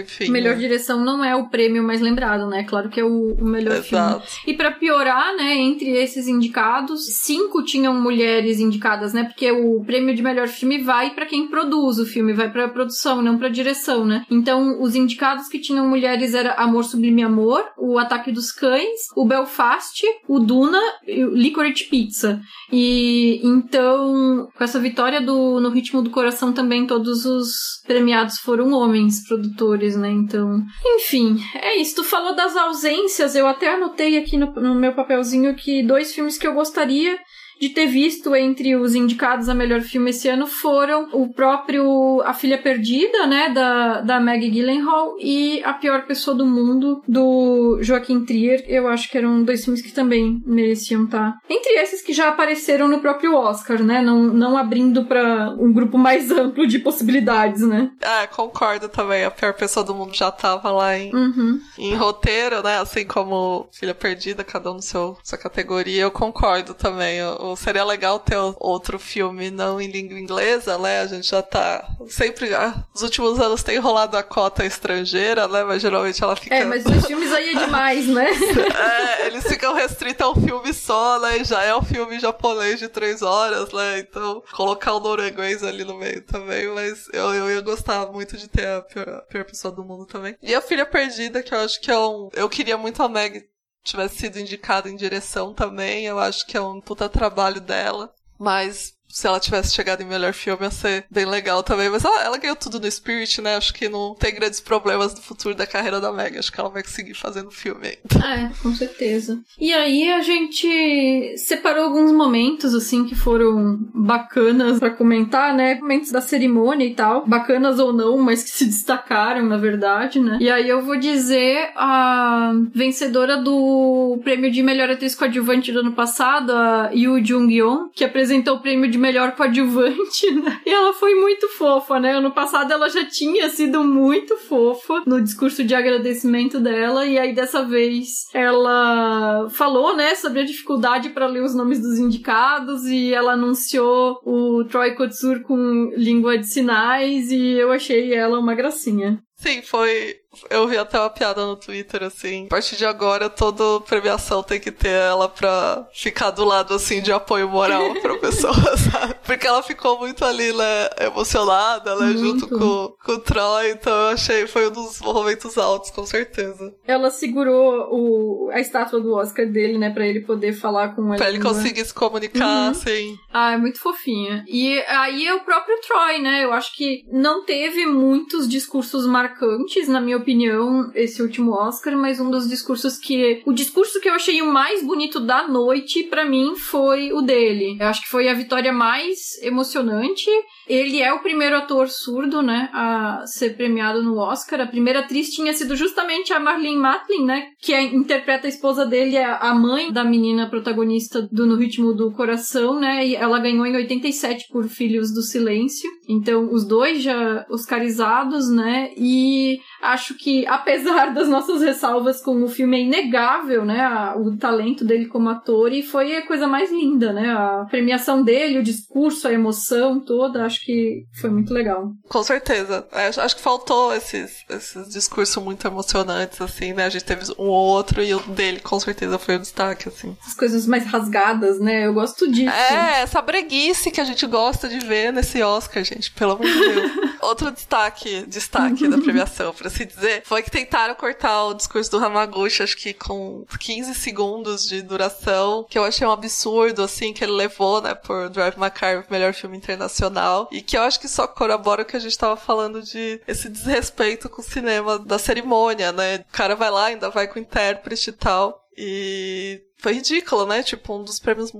[0.00, 0.30] Enfim.
[0.30, 0.60] Melhor né?
[0.60, 2.64] direção não é o prêmio mais lembrado, né?
[2.64, 4.26] Claro que é o, o melhor Exato.
[4.26, 4.42] filme.
[4.46, 9.24] E para piorar, né, entre esses indicados, cinco tinham mulheres indicadas, né?
[9.24, 13.22] Porque o prêmio de melhor filme vai para quem produz o filme, vai para produção,
[13.22, 14.24] não para direção, né?
[14.30, 19.24] Então, os indicados que tinham mulheres era Amor Sublime Amor, O Ataque dos Cães, o
[19.24, 22.40] Belfast, o Duna e o Licorice Pizza.
[22.72, 27.52] E então, com essa vitória do No Ritmo do Coração também todos os
[27.86, 30.10] premiados foram homens produtores né?
[30.10, 31.96] Então, enfim, é isso.
[31.96, 36.38] Tu falou das ausências, eu até anotei aqui no, no meu papelzinho que dois filmes
[36.38, 37.18] que eu gostaria
[37.62, 42.34] de ter visto entre os indicados a melhor filme esse ano foram o próprio A
[42.34, 48.24] Filha Perdida, né, da, da Maggie Gyllenhaal e A Pior Pessoa do Mundo, do Joaquim
[48.24, 48.64] Trier.
[48.66, 51.36] Eu acho que eram dois filmes que também mereciam estar.
[51.48, 55.96] Entre esses que já apareceram no próprio Oscar, né, não, não abrindo para um grupo
[55.96, 57.92] mais amplo de possibilidades, né.
[58.00, 59.24] É, concordo também.
[59.24, 61.60] A Pior Pessoa do Mundo já tava lá em, Uhum.
[61.78, 62.80] em roteiro, né?
[62.80, 66.02] Assim como Filha Perdida, cada um no seu sua categoria.
[66.02, 67.22] Eu concordo também.
[67.22, 71.00] O, seria legal ter outro filme não em língua inglesa, né?
[71.00, 72.54] A gente já tá sempre.
[72.54, 75.64] ah, Nos últimos anos tem rolado a cota estrangeira, né?
[75.64, 76.54] Mas geralmente ela fica.
[76.54, 78.28] É, mas dois filmes aí é demais, né?
[78.82, 81.38] É, eles ficam restritos a um filme só, né?
[81.38, 83.98] E já é um filme japonês de três horas, né?
[84.00, 88.48] Então, colocar o norueguês ali no meio também, mas eu, eu ia gostar muito de
[88.48, 90.36] ter a pior, a pior pessoa do mundo também.
[90.42, 92.28] E a Filha Perdida, que eu acho que é um.
[92.34, 93.44] Eu queria muito a Meg
[93.82, 98.14] tivesse sido indicada em direção também, eu acho que é um puta trabalho dela.
[98.38, 101.90] Mas se ela tivesse chegado em melhor filme, ia ser bem legal também.
[101.90, 103.56] Mas ela, ela ganhou tudo no Spirit, né?
[103.56, 106.38] Acho que não tem grandes problemas no futuro da carreira da Meg.
[106.38, 108.22] Acho que ela vai conseguir fazendo filme ainda.
[108.32, 109.40] É, com certeza.
[109.58, 115.74] E aí a gente separou alguns momentos, assim, que foram bacanas pra comentar, né?
[115.74, 117.26] Momentos da cerimônia e tal.
[117.26, 120.38] Bacanas ou não, mas que se destacaram, na verdade, né?
[120.40, 125.92] E aí eu vou dizer a vencedora do prêmio de melhor atriz coadjuvante do ano
[125.92, 130.60] passado, a Yoo Jung-yeon, que apresentou o prêmio de melhor coadjuvante, né?
[130.64, 132.16] E ela foi muito fofa, né?
[132.16, 137.34] Ano passado ela já tinha sido muito fofa no discurso de agradecimento dela, e aí
[137.34, 143.12] dessa vez ela falou, né, sobre a dificuldade para ler os nomes dos indicados, e
[143.12, 149.20] ela anunciou o Troy Kotsur com língua de sinais, e eu achei ela uma gracinha.
[149.36, 150.21] Sim, foi.
[150.50, 152.46] Eu vi até uma piada no Twitter, assim.
[152.46, 157.02] A partir de agora, toda premiação tem que ter ela pra ficar do lado, assim,
[157.02, 159.14] de apoio moral pra pessoa, sabe?
[159.24, 162.18] Porque ela ficou muito ali, né, emocionada, né, Muito.
[162.20, 163.70] junto com, com o Troy.
[163.70, 166.74] Então eu achei, foi um dos momentos altos, com certeza.
[166.86, 171.16] Ela segurou o, a estátua do Oscar dele, né, pra ele poder falar com a
[171.16, 172.70] Pra ele conseguir se comunicar, Uhum.
[172.70, 173.16] assim.
[173.32, 174.44] Ah, é muito fofinha.
[174.48, 176.44] E aí é o próprio Troy, né?
[176.44, 182.18] Eu acho que não teve muitos discursos marcantes, na minha opinião, esse último Oscar, mas
[182.18, 183.42] um dos discursos que.
[183.44, 187.76] O discurso que eu achei o mais bonito da noite, pra mim, foi o dele.
[187.78, 190.30] Eu acho que foi a vitória mais emocionante.
[190.68, 194.60] Ele é o primeiro ator surdo, né, a ser premiado no Oscar.
[194.60, 198.86] A primeira atriz tinha sido justamente a Marlene Matlin, né, que é- interpreta a esposa
[198.86, 203.38] dele, é a mãe da menina protagonista do No Ritmo do Coração, né, e ela
[203.38, 205.90] ganhou em 87 por Filhos do Silêncio.
[206.08, 212.48] Então, os dois já oscarizados, né, e acho que, apesar das nossas ressalvas com o
[212.48, 216.70] filme, é inegável, né, a- o talento dele como ator, e foi a coisa mais
[216.70, 221.90] linda, né, a premiação dele, o discurso, a emoção toda, acho que foi muito legal.
[222.08, 222.86] Com certeza.
[222.92, 226.86] É, Acho, que faltou esses, esses discursos muito emocionantes, assim, né?
[226.86, 230.16] A gente teve um ou outro e o dele, com certeza, foi o destaque, assim.
[230.26, 232.50] As coisas mais rasgadas, né, eu gosto disso.
[232.54, 236.58] É, essa breguice que a gente gosta de ver nesse Oscar, gente, pelo amor de
[236.58, 236.92] Deus.
[237.22, 242.04] Outro destaque, destaque da premiação, por assim dizer, foi que tentaram cortar o discurso do
[242.04, 247.22] Hamaguchi, acho que com 15 segundos de duração, que eu achei um absurdo, assim, que
[247.22, 251.08] ele levou, né, por Drive My Car, melhor filme internacional, e que eu acho que
[251.08, 255.18] só corrobora o que a gente tava falando de esse desrespeito com o cinema da
[255.18, 256.24] cerimônia, né?
[256.28, 260.62] O cara vai lá, ainda vai com o intérprete e tal, e foi ridículo, né?
[260.62, 261.52] Tipo, um dos prêmios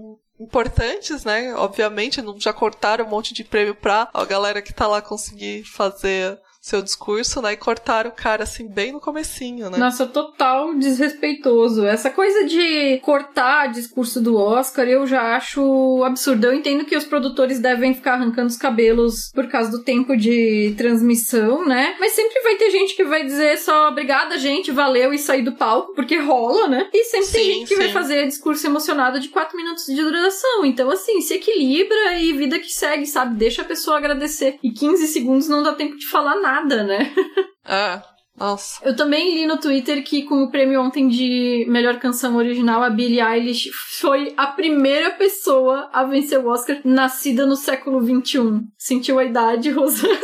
[0.43, 1.55] importantes, né?
[1.55, 5.65] Obviamente, não- já cortaram um monte de prêmio pra a galera que tá lá conseguir
[5.65, 7.55] fazer seu discurso, né?
[7.55, 9.77] E cortaram o cara, assim, bem no comecinho, né?
[9.77, 11.85] Nossa, total desrespeitoso.
[11.85, 16.47] Essa coisa de cortar discurso do Oscar, eu já acho absurdo.
[16.47, 20.73] Eu entendo que os produtores devem ficar arrancando os cabelos por causa do tempo de
[20.79, 21.97] transmissão, né?
[21.99, 25.53] Mas sempre vai ter gente que vai dizer só obrigada, gente, valeu e sair do
[25.53, 26.89] palco, porque rola, né?
[26.95, 27.93] E sempre tem Sim, gente que vai sim.
[27.93, 30.65] fazer discurso emocionado de quatro minutos de duração.
[30.65, 33.35] Então, assim, se equilibra e vida que segue, sabe?
[33.35, 34.61] Deixa a pessoa agradecer.
[34.63, 37.13] E 15 segundos não dá tempo de falar nada, né?
[37.67, 38.03] É.
[38.37, 38.81] Nossa.
[38.83, 42.91] Eu também li no Twitter que com o prêmio ontem de melhor canção original, a
[42.91, 43.71] Billie Eilish
[44.01, 48.63] foi a primeira pessoa a vencer o Oscar nascida no século XXI.
[48.79, 50.19] Sentiu a idade, Rosana?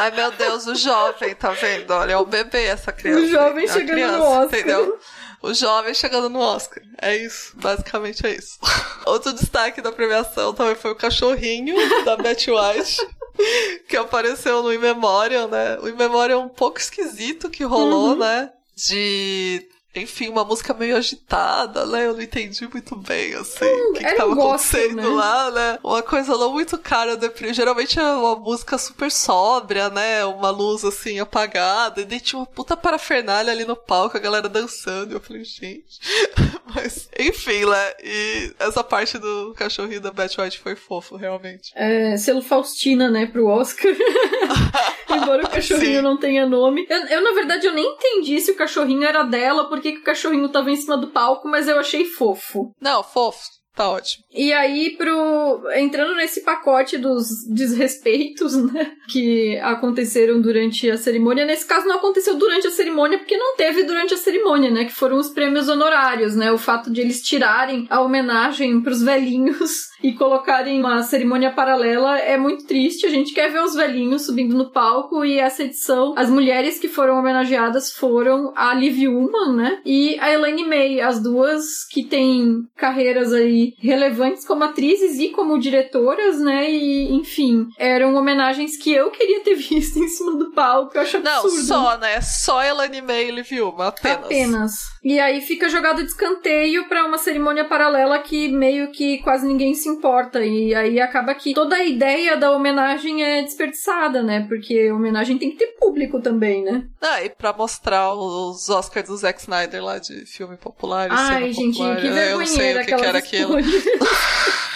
[0.00, 1.90] Ai, meu Deus, o jovem, tá vendo?
[1.90, 3.20] Olha, é o bebê essa criança.
[3.20, 4.44] O jovem É chegando criança, no Oscar.
[4.44, 4.98] Entendeu?
[5.42, 6.82] O jovem chegando no Oscar.
[7.00, 7.52] É isso.
[7.56, 8.58] Basicamente é isso.
[9.06, 13.06] Outro destaque da premiação também foi o cachorrinho da Betty White.
[13.88, 15.78] Que apareceu no In Memoriam, né?
[15.80, 18.16] O In Memoriam é um pouco esquisito que rolou, Uhum.
[18.16, 18.50] né?
[18.76, 19.66] De
[20.00, 22.06] enfim, uma música meio agitada, né?
[22.06, 25.06] Eu não entendi muito bem, assim, Hum, o que, que era tava acontecendo né?
[25.06, 25.78] lá, né?
[25.82, 27.52] Uma coisa não muito cara, deprê.
[27.52, 30.24] Geralmente é uma música super sóbria, né?
[30.24, 32.00] Uma luz, assim, apagada.
[32.00, 35.12] E daí tinha uma puta parafernália ali no palco, a galera dançando.
[35.12, 36.00] E eu falei, gente.
[36.74, 37.92] Mas, enfim, né?
[38.02, 41.72] E essa parte do cachorrinho da Beth White foi fofo, realmente.
[41.74, 43.92] É, selo Faustina, né, pro Oscar.
[45.08, 46.02] Embora o cachorrinho Sim.
[46.02, 46.86] não tenha nome.
[46.88, 50.00] Eu, eu, na verdade, eu nem entendi se o cachorrinho era dela, por que que
[50.00, 52.72] o cachorrinho tava em cima do palco, mas eu achei fofo.
[52.80, 53.55] Não, fofo.
[53.76, 54.24] Tá ótimo.
[54.32, 55.62] E aí, pro.
[55.74, 58.92] Entrando nesse pacote dos desrespeitos, né?
[59.06, 61.44] Que aconteceram durante a cerimônia.
[61.44, 64.86] Nesse caso, não aconteceu durante a cerimônia, porque não teve durante a cerimônia, né?
[64.86, 66.50] Que foram os prêmios honorários, né?
[66.50, 72.38] O fato de eles tirarem a homenagem pros velhinhos e colocarem uma cerimônia paralela é
[72.38, 73.04] muito triste.
[73.04, 76.88] A gente quer ver os velhinhos subindo no palco e essa edição, as mulheres que
[76.88, 79.80] foram homenageadas foram a Liv Ullmann, né?
[79.84, 85.58] E a Elaine May, as duas que têm carreiras aí relevantes como atrizes e como
[85.58, 86.70] diretoras, né?
[86.70, 90.92] E, enfim, eram homenagens que eu queria ter visto em cima do palco.
[90.96, 91.62] Eu acho Não, absurdo.
[91.64, 92.20] só, né?
[92.20, 94.24] Só Elane May e Ullmann, apenas.
[94.24, 94.72] Apenas.
[95.02, 99.74] E aí fica jogado de escanteio pra uma cerimônia paralela que meio que quase ninguém
[99.74, 100.44] se importa.
[100.44, 104.44] E aí acaba que toda a ideia da homenagem é desperdiçada, né?
[104.48, 106.84] Porque homenagem tem que ter público também, né?
[107.00, 111.08] Ah, e pra mostrar os Oscars do Zack Snyder lá de filme popular.
[111.08, 112.00] e Ai, gente, popular.
[112.00, 113.55] que Eu não sei o que, que era aquilo.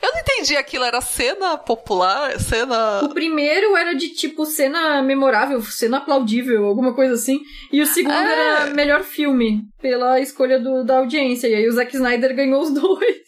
[0.00, 2.38] Eu não entendi aquilo, era cena popular?
[2.38, 3.00] Cena.
[3.02, 7.40] O primeiro era de tipo cena memorável, cena aplaudível, alguma coisa assim.
[7.72, 8.32] E o segundo É.
[8.32, 11.48] era melhor filme, pela escolha do, da audiência.
[11.48, 13.18] E aí o Zack Snyder ganhou os dois.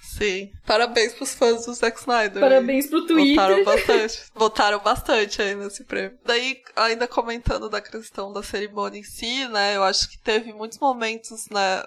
[0.00, 0.50] Sim.
[0.66, 2.40] Parabéns pros fãs do Zack Snyder.
[2.40, 3.36] Parabéns pro Twitter.
[3.36, 4.18] Votaram bastante.
[4.34, 6.18] Votaram bastante aí nesse prêmio.
[6.26, 9.76] Daí, ainda comentando da questão da cerimônia em si, né?
[9.76, 11.84] Eu acho que teve muitos momentos, né?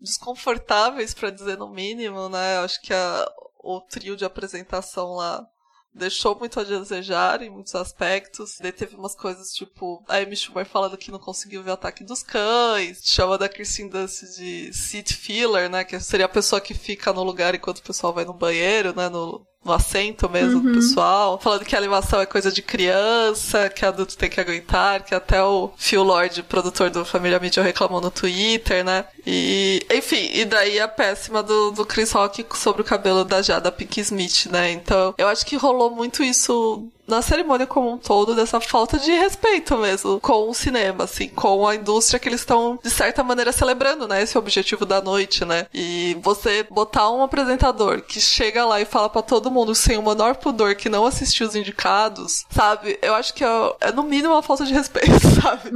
[0.00, 2.58] Desconfortáveis, pra dizer no mínimo, né?
[2.58, 5.46] Acho que a, o trio de apresentação lá
[5.92, 8.56] deixou muito a desejar em muitos aspectos.
[8.60, 12.04] Daí teve umas coisas tipo a Amy Schumer falando que não conseguiu ver o ataque
[12.04, 15.84] dos cães, chama da Kirsten Dunst de seat filler, né?
[15.84, 19.08] Que seria a pessoa que fica no lugar enquanto o pessoal vai no banheiro, né?
[19.08, 21.38] No, no assento mesmo do pessoal.
[21.38, 25.42] Falando que a animação é coisa de criança, que adulto tem que aguentar, que até
[25.42, 29.04] o Phil Lord, produtor do Família Media, reclamou no Twitter, né?
[29.26, 33.70] E, enfim, e daí a péssima do, do Chris Rock sobre o cabelo da Jada
[33.70, 34.70] Pink Smith, né?
[34.72, 39.10] Então, eu acho que rolou muito isso na cerimônia como um todo, dessa falta de
[39.10, 43.50] respeito mesmo com o cinema, assim, com a indústria que eles estão, de certa maneira,
[43.50, 44.22] celebrando, né?
[44.22, 45.66] Esse objetivo da noite, né?
[45.72, 50.02] E você botar um apresentador que chega lá e fala pra todo mundo sem o
[50.02, 52.98] menor pudor que não assistiu os indicados, sabe?
[53.00, 53.48] Eu acho que é,
[53.80, 55.70] é no mínimo uma falta de respeito, sabe?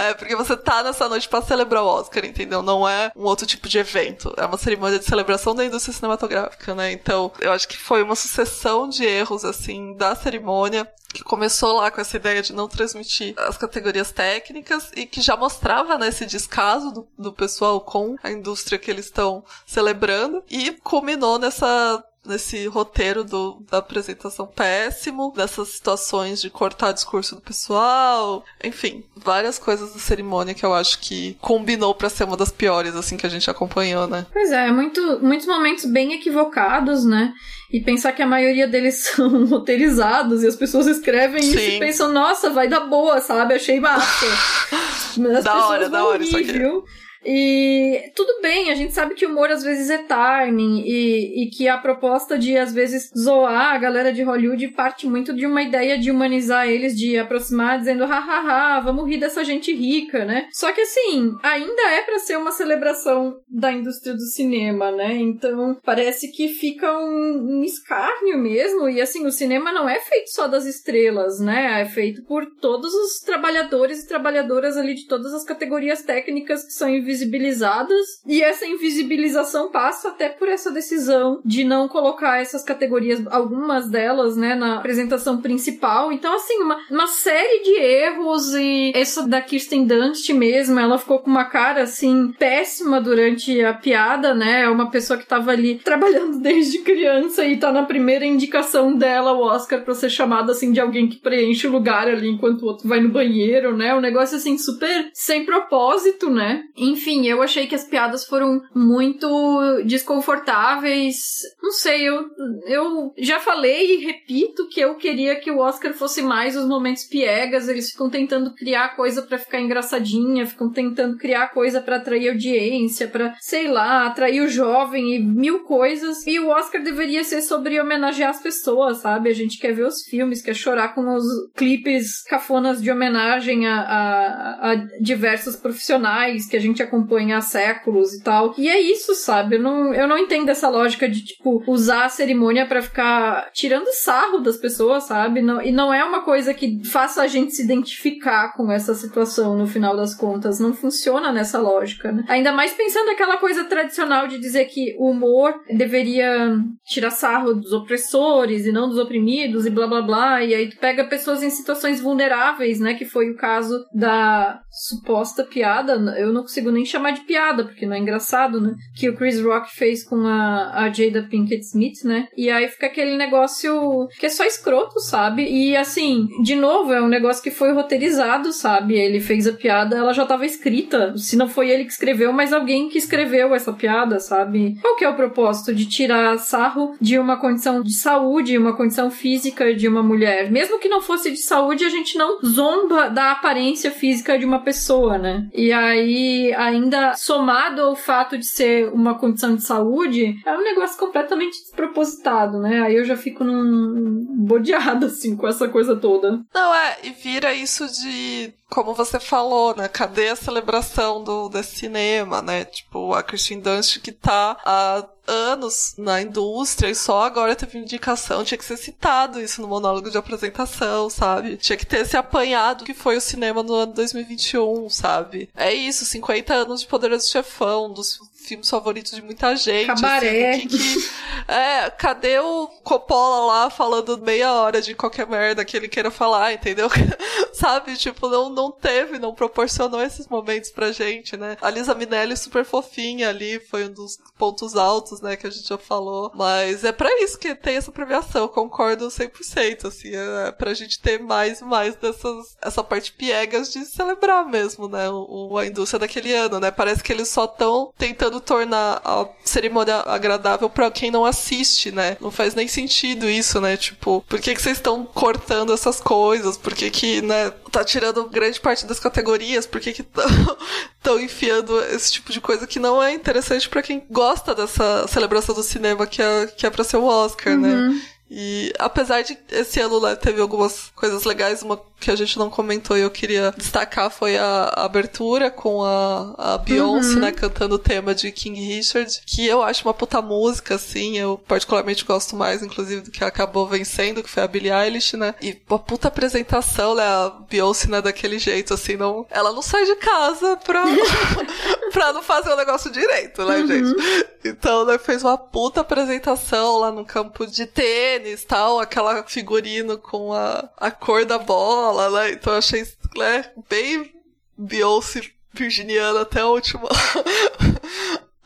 [0.00, 2.62] É, porque você tá nessa noite pra celebrar o Oscar, entendeu?
[2.62, 4.32] Não é um outro tipo de evento.
[4.36, 6.92] É uma cerimônia de celebração da indústria cinematográfica, né?
[6.92, 10.75] Então, eu acho que foi uma sucessão de erros, assim, da cerimônia
[11.12, 15.36] que começou lá com essa ideia de não transmitir as categorias técnicas e que já
[15.36, 20.72] mostrava né, esse descaso do, do pessoal com a indústria que eles estão celebrando e
[20.72, 28.44] culminou nessa nesse roteiro do, da apresentação péssimo, dessas situações de cortar discurso do pessoal,
[28.62, 32.94] enfim, várias coisas da cerimônia que eu acho que combinou pra ser uma das piores,
[32.94, 34.26] assim, que a gente acompanhou, né?
[34.32, 37.32] Pois é, muito, muitos momentos bem equivocados, né?
[37.72, 41.76] E pensar que a maioria deles são roteirizados e as pessoas escrevem isso Sim.
[41.76, 43.54] e pensam, nossa, vai dar boa, sabe?
[43.54, 44.26] Achei massa.
[45.18, 46.58] Mas as Da pessoas hora, da hora isso rir, aqui.
[46.58, 46.84] viu?
[47.26, 51.50] E tudo bem, a gente sabe que o humor às vezes é timing e, e
[51.50, 55.62] que a proposta de às vezes zoar a galera de Hollywood parte muito de uma
[55.62, 60.48] ideia de humanizar eles, de aproximar dizendo hahaha, vamos rir dessa gente rica, né?
[60.52, 65.14] Só que assim, ainda é pra ser uma celebração da indústria do cinema, né?
[65.16, 68.88] Então parece que fica um, um escárnio mesmo.
[68.88, 71.80] E assim, o cinema não é feito só das estrelas, né?
[71.80, 76.72] É feito por todos os trabalhadores e trabalhadoras ali de todas as categorias técnicas que
[76.72, 78.06] são invisibilizadas.
[78.26, 84.36] E essa invisibilização passa até por essa decisão de não colocar essas categorias, algumas delas,
[84.36, 86.12] né, na apresentação principal.
[86.12, 91.18] Então, assim, uma, uma série de erros e essa da Kirsten Dunst mesmo, ela ficou
[91.18, 94.62] com uma cara, assim, péssima durante a piada, né?
[94.62, 99.32] É uma pessoa que tava ali trabalhando desde criança e tá na primeira indicação dela
[99.32, 102.66] o Oscar pra ser chamada, assim, de alguém que preenche o lugar ali enquanto o
[102.66, 103.94] outro vai no banheiro, né?
[103.94, 106.64] Um negócio, assim, super sem propósito, né?
[106.76, 107.05] Enfim.
[107.06, 111.16] Enfim, eu achei que as piadas foram muito desconfortáveis.
[111.62, 112.28] Não sei, eu,
[112.66, 117.04] eu já falei e repito que eu queria que o Oscar fosse mais os momentos
[117.04, 117.68] piegas.
[117.68, 123.06] Eles ficam tentando criar coisa para ficar engraçadinha, ficam tentando criar coisa para atrair audiência,
[123.06, 126.26] para sei lá, atrair o jovem e mil coisas.
[126.26, 129.30] E o Oscar deveria ser sobre homenagear as pessoas, sabe?
[129.30, 131.24] A gente quer ver os filmes, quer chorar com os
[131.54, 138.14] clipes cafonas de homenagem a, a, a diversos profissionais que a gente acompanha há séculos
[138.14, 138.54] e tal.
[138.56, 139.56] E é isso, sabe?
[139.56, 143.86] Eu não, eu não entendo essa lógica de, tipo, usar a cerimônia para ficar tirando
[143.92, 145.42] sarro das pessoas, sabe?
[145.42, 149.56] Não, e não é uma coisa que faça a gente se identificar com essa situação
[149.56, 150.58] no final das contas.
[150.58, 152.24] Não funciona nessa lógica, né?
[152.28, 157.72] Ainda mais pensando aquela coisa tradicional de dizer que o humor deveria tirar sarro dos
[157.72, 160.44] opressores e não dos oprimidos e blá blá blá.
[160.44, 162.94] E aí tu pega pessoas em situações vulneráveis, né?
[162.94, 165.94] Que foi o caso da suposta piada.
[166.18, 168.74] Eu não consigo nem chamar de piada, porque não é engraçado, né?
[168.94, 172.28] Que o Chris Rock fez com a, a Jada Pinkett Smith, né?
[172.36, 175.42] E aí fica aquele negócio que é só escroto, sabe?
[175.44, 178.94] E assim, de novo, é um negócio que foi roteirizado, sabe?
[178.94, 181.16] Ele fez a piada, ela já estava escrita.
[181.16, 184.76] Se não foi ele que escreveu, mas alguém que escreveu essa piada, sabe?
[184.80, 189.10] Qual que é o propósito de tirar sarro de uma condição de saúde, uma condição
[189.10, 190.50] física de uma mulher?
[190.50, 194.60] Mesmo que não fosse de saúde, a gente não zomba da aparência física de uma
[194.60, 195.48] pessoa, né?
[195.54, 200.98] E aí, ainda somado ao fato de ser uma condição de saúde, é um negócio
[200.98, 202.82] completamente despropositado, né?
[202.82, 206.40] Aí eu já fico num bodeado, assim, com essa coisa toda.
[206.54, 209.88] Não, é, e vira isso de como você falou, né?
[209.88, 212.64] Cadê a celebração do, desse cinema, né?
[212.64, 218.44] Tipo, a Christine Dunst que tá há anos na indústria e só agora teve indicação,
[218.44, 221.56] tinha que ser citado isso no monólogo de apresentação, sabe?
[221.56, 225.50] Tinha que ter se apanhado que foi o cinema no ano 2021, sabe?
[225.56, 229.86] É isso, 50 anos de Poderoso Chefão, dos filmes favoritos de muita gente.
[229.86, 230.50] Cabaré.
[230.50, 231.10] Assim, que, que...
[231.48, 236.52] É, cadê o Coppola lá falando meia hora de qualquer merda que ele queira falar,
[236.52, 236.88] entendeu?
[237.52, 237.96] Sabe?
[237.96, 241.56] Tipo, não, não teve, não proporcionou esses momentos pra gente, né?
[241.60, 245.68] A Lisa Minelli super fofinha ali, foi um dos pontos altos, né, que a gente
[245.68, 246.30] já falou.
[246.34, 251.20] Mas é para isso que tem essa premiação, concordo 100%, assim, é pra gente ter
[251.20, 256.32] mais e mais dessas, essa parte piegas de celebrar mesmo, né, o, a indústria daquele
[256.32, 256.70] ano, né?
[256.70, 262.16] Parece que eles só estão tentando tornar a cerimônia agradável para quem não assiste, né?
[262.20, 263.76] Não faz nem sentido isso, né?
[263.76, 266.56] Tipo, por que, que vocês estão cortando essas coisas?
[266.56, 269.66] Por que que, né, tá tirando grande parte das categorias?
[269.66, 274.04] Por que que estão enfiando esse tipo de coisa que não é interessante para quem
[274.10, 277.68] gosta dessa celebração do cinema que é, que é pra ser o Oscar, né?
[277.68, 277.94] uhum.
[277.94, 278.02] né?
[278.30, 282.50] E apesar de esse ano lá teve algumas coisas legais, uma que a gente não
[282.50, 287.20] comentou e eu queria destacar foi a, abertura com a, a Beyoncé, uhum.
[287.20, 291.40] né, cantando o tema de King Richard, que eu acho uma puta música, assim, eu
[291.48, 295.58] particularmente gosto mais, inclusive, do que acabou vencendo, que foi a Billie Eilish, né, e
[295.68, 299.96] uma puta apresentação, né, a Beyoncé, né, daquele jeito, assim, não, ela não sai de
[299.96, 300.84] casa pra,
[301.92, 303.66] pra não fazer o negócio direito, né, uhum.
[303.66, 304.36] gente.
[304.44, 308.15] Então, né, fez uma puta apresentação lá no campo de tênis,
[308.46, 312.32] tal, aquela figurino com a, a cor da bola, né?
[312.32, 312.86] Então eu achei
[313.16, 314.14] né, bem
[314.56, 315.22] Beyoncé
[315.52, 316.88] virginiana até a última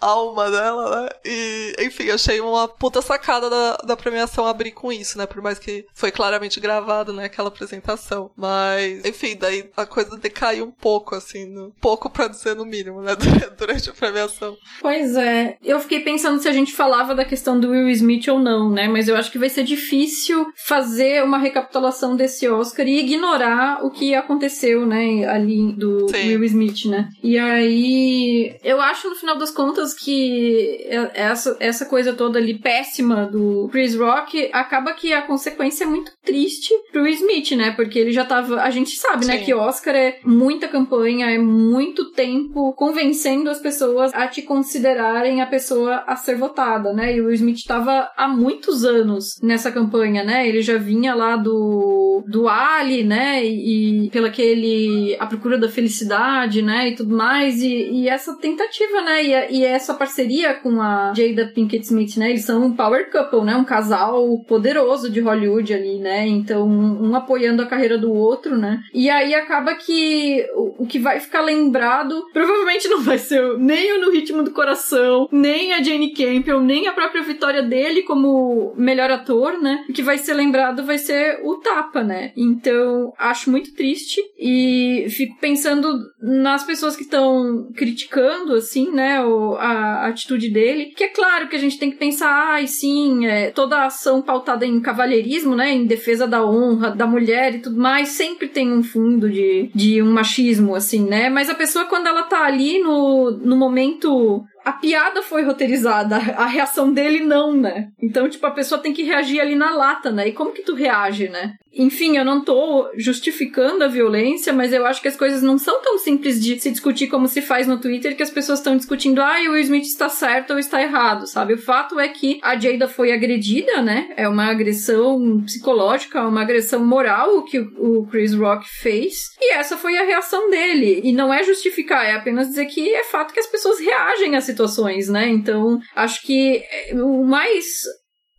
[0.01, 1.09] alma dela, né?
[1.24, 5.27] E, enfim, achei uma puta sacada da, da premiação abrir com isso, né?
[5.27, 7.24] Por mais que foi claramente gravado, né?
[7.24, 8.31] Aquela apresentação.
[8.36, 13.01] Mas, enfim, daí a coisa decaiu um pouco, assim, no, pouco pra dizer no mínimo,
[13.01, 13.16] né?
[13.56, 14.56] Durante a premiação.
[14.81, 15.56] Pois é.
[15.62, 18.89] Eu fiquei pensando se a gente falava da questão do Will Smith ou não, né?
[18.89, 23.90] Mas eu acho que vai ser difícil fazer uma recapitulação desse Oscar e ignorar o
[23.90, 25.24] que aconteceu, né?
[25.27, 26.28] Ali do Sim.
[26.28, 27.09] Will Smith, né?
[27.22, 33.26] E aí, eu acho, no final das contas, que essa, essa coisa toda ali péssima
[33.26, 37.72] do Chris Rock acaba que a consequência é muito triste pro Smith, né?
[37.72, 38.60] Porque ele já tava.
[38.62, 39.38] A gente sabe, né, Sim.
[39.38, 45.40] né, que Oscar é muita campanha, é muito tempo convencendo as pessoas a te considerarem
[45.40, 47.16] a pessoa a ser votada, né?
[47.16, 50.48] E o Smith tava há muitos anos nessa campanha, né?
[50.48, 53.44] Ele já vinha lá do, do Ali, né?
[53.44, 56.88] E, e pelo aquele A Procura da Felicidade, né?
[56.88, 57.62] E tudo mais.
[57.62, 59.24] E, e essa tentativa, né?
[59.24, 62.31] E, e é essa parceria com a Jada Pinkett Smith, né?
[62.31, 63.57] Eles são um power couple, né?
[63.57, 66.27] Um casal poderoso de Hollywood ali, né?
[66.27, 68.82] Então, um apoiando a carreira do outro, né?
[68.93, 73.93] E aí acaba que o, o que vai ficar lembrado provavelmente não vai ser nem
[73.97, 78.74] o No Ritmo do Coração, nem a Jane Campbell, nem a própria vitória dele como
[78.77, 79.85] melhor ator, né?
[79.89, 82.32] O que vai ser lembrado vai ser o Tapa, né?
[82.36, 89.19] Então, acho muito triste e fico pensando nas pessoas que estão criticando, assim, né,
[89.59, 90.92] a, a, atitude dele.
[90.97, 94.22] Que é claro que a gente tem que pensar, ai, sim, é, toda a ação
[94.22, 98.72] pautada em cavalheirismo, né, em defesa da honra da mulher e tudo mais, sempre tem
[98.72, 101.28] um fundo de, de um machismo, assim, né?
[101.28, 106.47] Mas a pessoa, quando ela tá ali no, no momento a piada foi roteirizada, a
[106.47, 107.89] reação dele não, né?
[108.01, 110.28] Então, tipo, a pessoa tem que reagir ali na lata, né?
[110.28, 111.55] E como que tu reage, né?
[111.73, 115.81] Enfim, eu não tô justificando a violência, mas eu acho que as coisas não são
[115.81, 119.20] tão simples de se discutir como se faz no Twitter, que as pessoas estão discutindo,
[119.20, 121.55] ah, o Will Smith está certo ou está errado, sabe?
[121.55, 124.12] O fato é que a Jada foi agredida, né?
[124.16, 129.97] É uma agressão psicológica, uma agressão moral que o Chris Rock fez, e essa foi
[129.97, 131.01] a reação dele.
[131.05, 134.41] E não é justificar, é apenas dizer que é fato que as pessoas reagem a
[134.51, 135.28] situações, né?
[135.28, 136.62] Então, acho que
[136.94, 137.64] o mais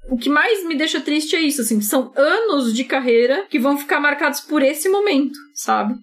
[0.10, 3.78] o que mais me deixa triste é isso, assim, são anos de carreira que vão
[3.78, 5.94] ficar marcados por esse momento, sabe?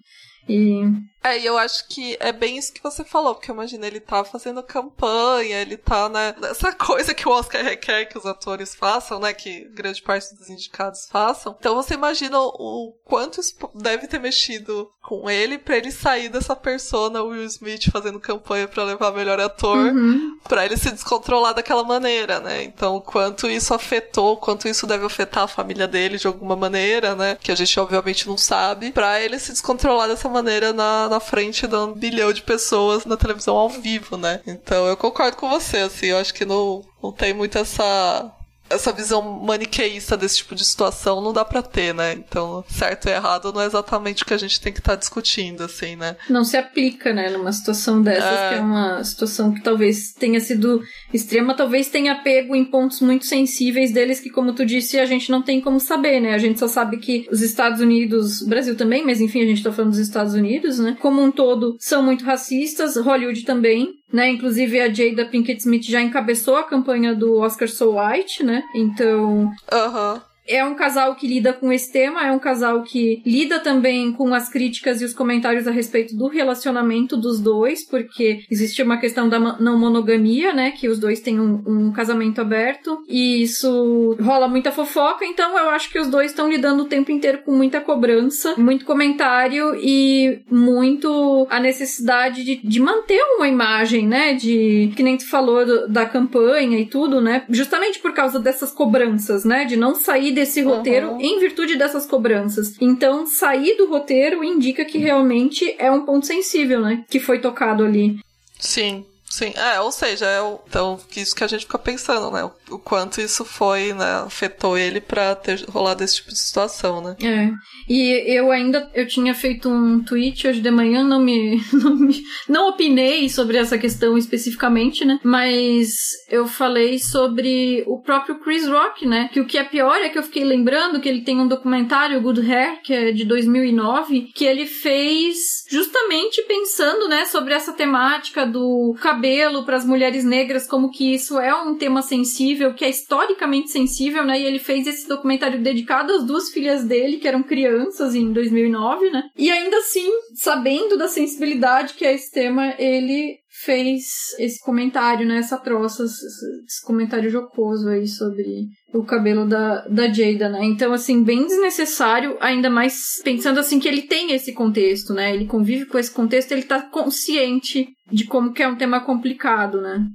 [0.47, 0.81] E
[1.23, 4.23] é, e eu acho que é bem isso que você falou, porque imagina, ele tá
[4.23, 9.19] fazendo campanha, ele tá, né, nessa coisa que o Oscar requer que os atores façam,
[9.19, 11.55] né, que grande parte dos indicados façam.
[11.59, 16.55] Então você imagina o quanto isso deve ter mexido com ele para ele sair dessa
[16.55, 20.37] persona Will Smith fazendo campanha para levar melhor ator, uhum.
[20.47, 22.63] para ele se descontrolar daquela maneira, né?
[22.63, 27.37] Então, quanto isso afetou, quanto isso deve afetar a família dele de alguma maneira, né?
[27.41, 31.67] Que a gente obviamente não sabe, para ele se descontrolar dessa maneira na na frente
[31.67, 34.41] de um bilhão de pessoas na televisão ao vivo, né?
[34.45, 38.31] Então eu concordo com você, assim, eu acho que não, não tem muito essa
[38.69, 42.13] essa visão maniqueísta desse tipo de situação não dá para ter, né?
[42.13, 44.99] Então, certo e errado não é exatamente o que a gente tem que estar tá
[44.99, 46.15] discutindo, assim, né?
[46.29, 48.49] Não se aplica, né, numa situação dessas, é...
[48.49, 50.81] que é uma situação que talvez tenha sido
[51.13, 55.31] extrema, talvez tenha pego em pontos muito sensíveis deles que, como tu disse, a gente
[55.31, 56.33] não tem como saber, né?
[56.33, 59.71] A gente só sabe que os Estados Unidos, Brasil também, mas enfim, a gente tá
[59.71, 60.97] falando dos Estados Unidos, né?
[61.01, 64.29] Como um todo, são muito racistas, Hollywood também, né?
[64.29, 68.63] Inclusive a Jada Pinkett Smith já encabeçou a campanha do Oscar So White, né?
[68.75, 73.59] Então, Aham é um casal que lida com esse tema, é um casal que lida
[73.59, 78.81] também com as críticas e os comentários a respeito do relacionamento dos dois, porque existe
[78.81, 80.71] uma questão da não monogamia, né?
[80.71, 85.69] Que os dois têm um, um casamento aberto e isso rola muita fofoca, então eu
[85.69, 90.39] acho que os dois estão lidando o tempo inteiro com muita cobrança, muito comentário e
[90.49, 94.33] muito a necessidade de, de manter uma imagem, né?
[94.33, 97.43] De que nem tu falou do, da campanha e tudo, né?
[97.49, 99.65] Justamente por causa dessas cobranças, né?
[99.65, 101.21] De não sair desse roteiro uhum.
[101.21, 102.75] em virtude dessas cobranças.
[102.79, 107.03] Então, sair do roteiro indica que realmente é um ponto sensível, né?
[107.09, 108.17] Que foi tocado ali.
[108.57, 109.05] Sim.
[109.39, 112.43] Sim, é, ou seja, é o, então isso que a gente fica pensando, né?
[112.43, 117.01] O, o, quanto isso foi, né, afetou ele pra ter rolado esse tipo de situação,
[117.01, 117.15] né?
[117.23, 117.49] É.
[117.87, 122.21] E eu ainda eu tinha feito um tweet hoje de manhã, não me não, me,
[122.49, 125.21] não opinei sobre essa questão especificamente, né?
[125.23, 125.95] Mas
[126.29, 129.29] eu falei sobre o próprio Chris Rock, né?
[129.31, 132.19] Que o que é pior é que eu fiquei lembrando que ele tem um documentário
[132.19, 138.45] Good Hair, que é de 2009, que ele fez justamente pensando, né, sobre essa temática
[138.45, 142.83] do cabelo cabelo para as mulheres negras, como que isso é um tema sensível, que
[142.83, 144.39] é historicamente sensível, né?
[144.39, 149.11] E ele fez esse documentário dedicado às duas filhas dele, que eram crianças em 2009,
[149.11, 149.23] né?
[149.37, 154.03] E ainda assim, sabendo da sensibilidade que é esse tema, ele fez
[154.39, 155.37] esse comentário, né?
[155.37, 160.65] Essa troça, esse comentário jocoso aí sobre o cabelo da, da Jada, né?
[160.65, 165.33] Então, assim, bem desnecessário, ainda mais pensando assim que ele tem esse contexto, né?
[165.33, 169.79] Ele convive com esse contexto, ele tá consciente de como que é um tema complicado,
[169.81, 170.05] né?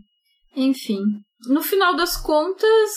[0.56, 1.00] Enfim.
[1.46, 2.90] No final das contas,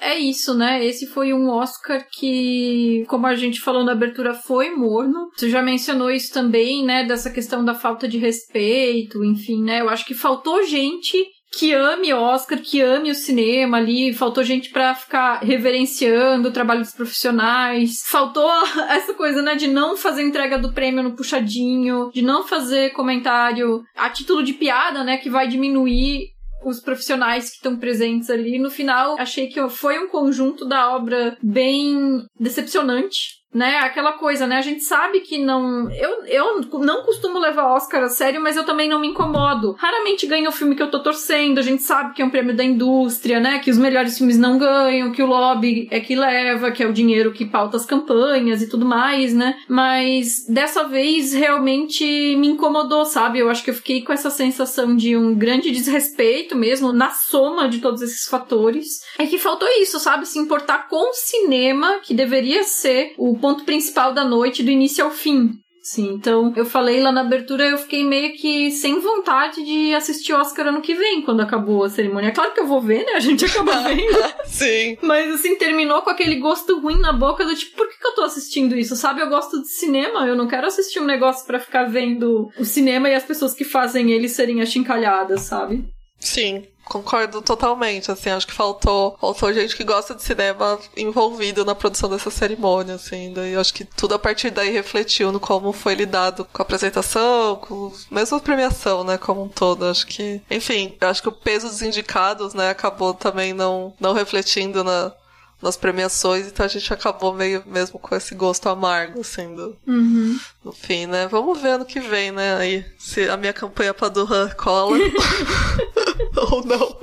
[0.00, 0.84] é isso, né?
[0.84, 5.28] Esse foi um Oscar que, como a gente falou na abertura, foi morno.
[5.36, 7.04] Você já mencionou isso também, né?
[7.04, 9.80] Dessa questão da falta de respeito, enfim, né?
[9.80, 11.26] Eu acho que faltou gente
[11.56, 16.80] que ame Oscar, que ame o cinema ali, faltou gente para ficar reverenciando o trabalho
[16.80, 18.50] dos profissionais, faltou
[18.90, 23.82] essa coisa, né, de não fazer entrega do prêmio no puxadinho, de não fazer comentário
[23.96, 26.26] a título de piada, né, que vai diminuir
[26.64, 28.58] os profissionais que estão presentes ali.
[28.58, 33.78] No final, achei que foi um conjunto da obra bem decepcionante né?
[33.78, 34.56] Aquela coisa, né?
[34.56, 35.90] A gente sabe que não.
[35.90, 39.74] Eu, eu não costumo levar Oscar a sério, mas eu também não me incomodo.
[39.78, 41.58] Raramente ganha o filme que eu tô torcendo.
[41.58, 43.58] A gente sabe que é um prêmio da indústria, né?
[43.58, 46.92] Que os melhores filmes não ganham, que o lobby é que leva, que é o
[46.92, 49.56] dinheiro que pauta as campanhas e tudo mais, né?
[49.66, 52.04] Mas dessa vez realmente
[52.36, 53.38] me incomodou, sabe?
[53.38, 57.68] Eu acho que eu fiquei com essa sensação de um grande desrespeito mesmo, na soma
[57.68, 59.00] de todos esses fatores.
[59.18, 60.26] É que faltou isso, sabe?
[60.26, 65.04] Se importar com o cinema, que deveria ser o ponto principal da noite, do início
[65.04, 65.52] ao fim.
[65.82, 70.34] Sim, então eu falei lá na abertura, eu fiquei meio que sem vontade de assistir
[70.34, 72.30] Oscar ano que vem, quando acabou a cerimônia.
[72.30, 73.12] Claro que eu vou ver, né?
[73.12, 74.34] A gente acaba vendo.
[74.44, 74.98] Sim.
[75.00, 78.14] Mas assim, terminou com aquele gosto ruim na boca do tipo, por que, que eu
[78.14, 78.96] tô assistindo isso?
[78.96, 79.22] Sabe?
[79.22, 83.08] Eu gosto de cinema, eu não quero assistir um negócio para ficar vendo o cinema
[83.08, 85.84] e as pessoas que fazem ele serem achincalhadas, sabe?
[86.20, 91.74] Sim, concordo totalmente, assim, acho que faltou, faltou gente que gosta de cinema envolvido na
[91.74, 95.94] produção dessa cerimônia, assim, daí acho que tudo a partir daí refletiu no como foi
[95.94, 100.96] lidado com a apresentação, com mesmo a premiação, né, como um todo, acho que, enfim,
[101.00, 105.12] acho que o peso dos indicados, né, acabou também não, não refletindo na,
[105.60, 110.38] nas premiações, então a gente acabou meio mesmo com esse gosto amargo, assim, do, uhum.
[110.64, 111.26] no fim, né?
[111.26, 112.56] Vamos ver ano que vem, né?
[112.56, 114.96] Aí, se a minha campanha pra Duran cola
[116.50, 116.96] ou não.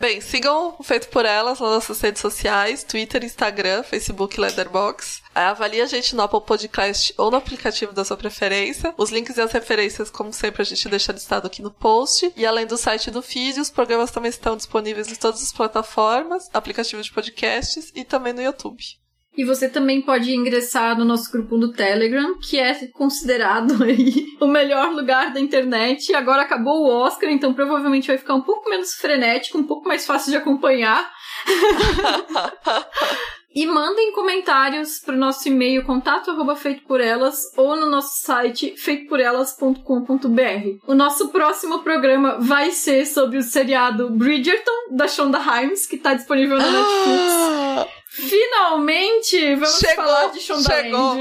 [0.00, 5.22] Bem, sigam o Feito por Elas nas nossas redes sociais, Twitter, Instagram, Facebook, Letterboxd.
[5.34, 8.94] Avalie a gente no Apple Podcast ou no aplicativo da sua preferência.
[8.96, 12.32] Os links e as referências, como sempre, a gente deixa listado aqui no post.
[12.36, 16.48] E além do site do feed, os programas também estão disponíveis em todas as plataformas,
[16.54, 18.98] aplicativos de podcasts e também no YouTube.
[19.36, 24.46] E você também pode ingressar no nosso grupo do Telegram, que é considerado aí o
[24.46, 26.14] melhor lugar da internet.
[26.14, 30.06] Agora acabou o Oscar, então provavelmente vai ficar um pouco menos frenético, um pouco mais
[30.06, 31.10] fácil de acompanhar.
[33.56, 38.20] E mandem comentários para o nosso e-mail contato arroba feito por elas ou no nosso
[38.20, 40.78] site feitoporelas.com.br.
[40.86, 46.12] O nosso próximo programa vai ser sobre o seriado Bridgerton, da Shonda Rhimes, que está
[46.12, 47.96] disponível na Netflix.
[48.10, 51.16] Finalmente vamos chegou, falar de Shonda chegou,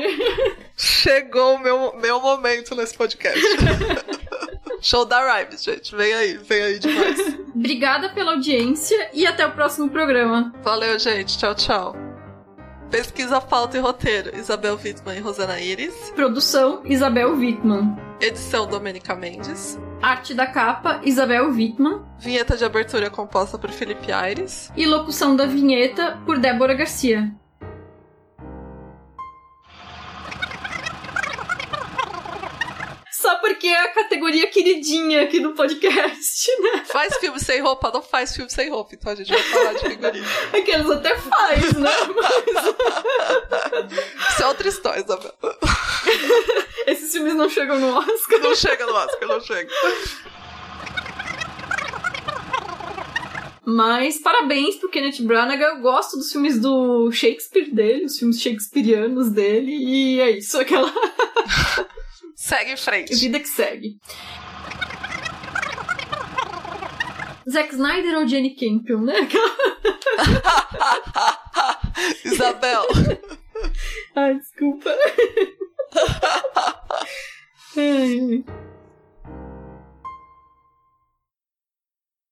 [0.75, 3.39] Chegou o meu, meu momento nesse podcast.
[4.81, 5.95] Show da Rhymes, gente.
[5.95, 7.39] Vem aí, vem aí demais.
[7.55, 10.53] Obrigada pela audiência e até o próximo programa.
[10.61, 11.37] Valeu, gente.
[11.37, 12.04] Tchau, tchau.
[12.95, 15.93] Pesquisa, pauta e roteiro: Isabel Wittmann e Rosana Iris.
[16.15, 17.93] Produção: Isabel Wittmann.
[18.21, 19.77] Edição: Domênica Mendes.
[20.01, 22.05] Arte da capa: Isabel Wittmann.
[22.17, 24.71] Vinheta de abertura composta por Felipe Aires.
[24.77, 27.35] E locução da vinheta por Débora Garcia.
[33.25, 36.85] Só porque é a categoria queridinha aqui do podcast, né?
[36.85, 39.79] Faz filme sem roupa, não faz filme sem roupa, então a gente vai falar de
[39.79, 40.27] figurino.
[40.53, 41.89] Aqueles até faz, né?
[42.15, 42.65] Mas...
[44.29, 45.33] Isso é outra história, Isabel.
[46.85, 48.39] Esses filmes não chegam no Oscar.
[48.41, 49.73] Não chega no Oscar, não chega.
[53.65, 55.61] Mas parabéns pro Kenneth Branagh.
[55.61, 59.71] Eu gosto dos filmes do Shakespeare dele, os filmes shakespearianos dele.
[59.71, 60.93] E é isso, aquela.
[62.45, 63.15] Segue em frente.
[63.15, 63.99] Vida que segue.
[67.49, 69.15] Zack Snyder ou Jenny Campion, né?
[72.23, 72.85] Isabel.
[74.15, 74.91] Ai, desculpa.
[77.77, 78.45] Ai.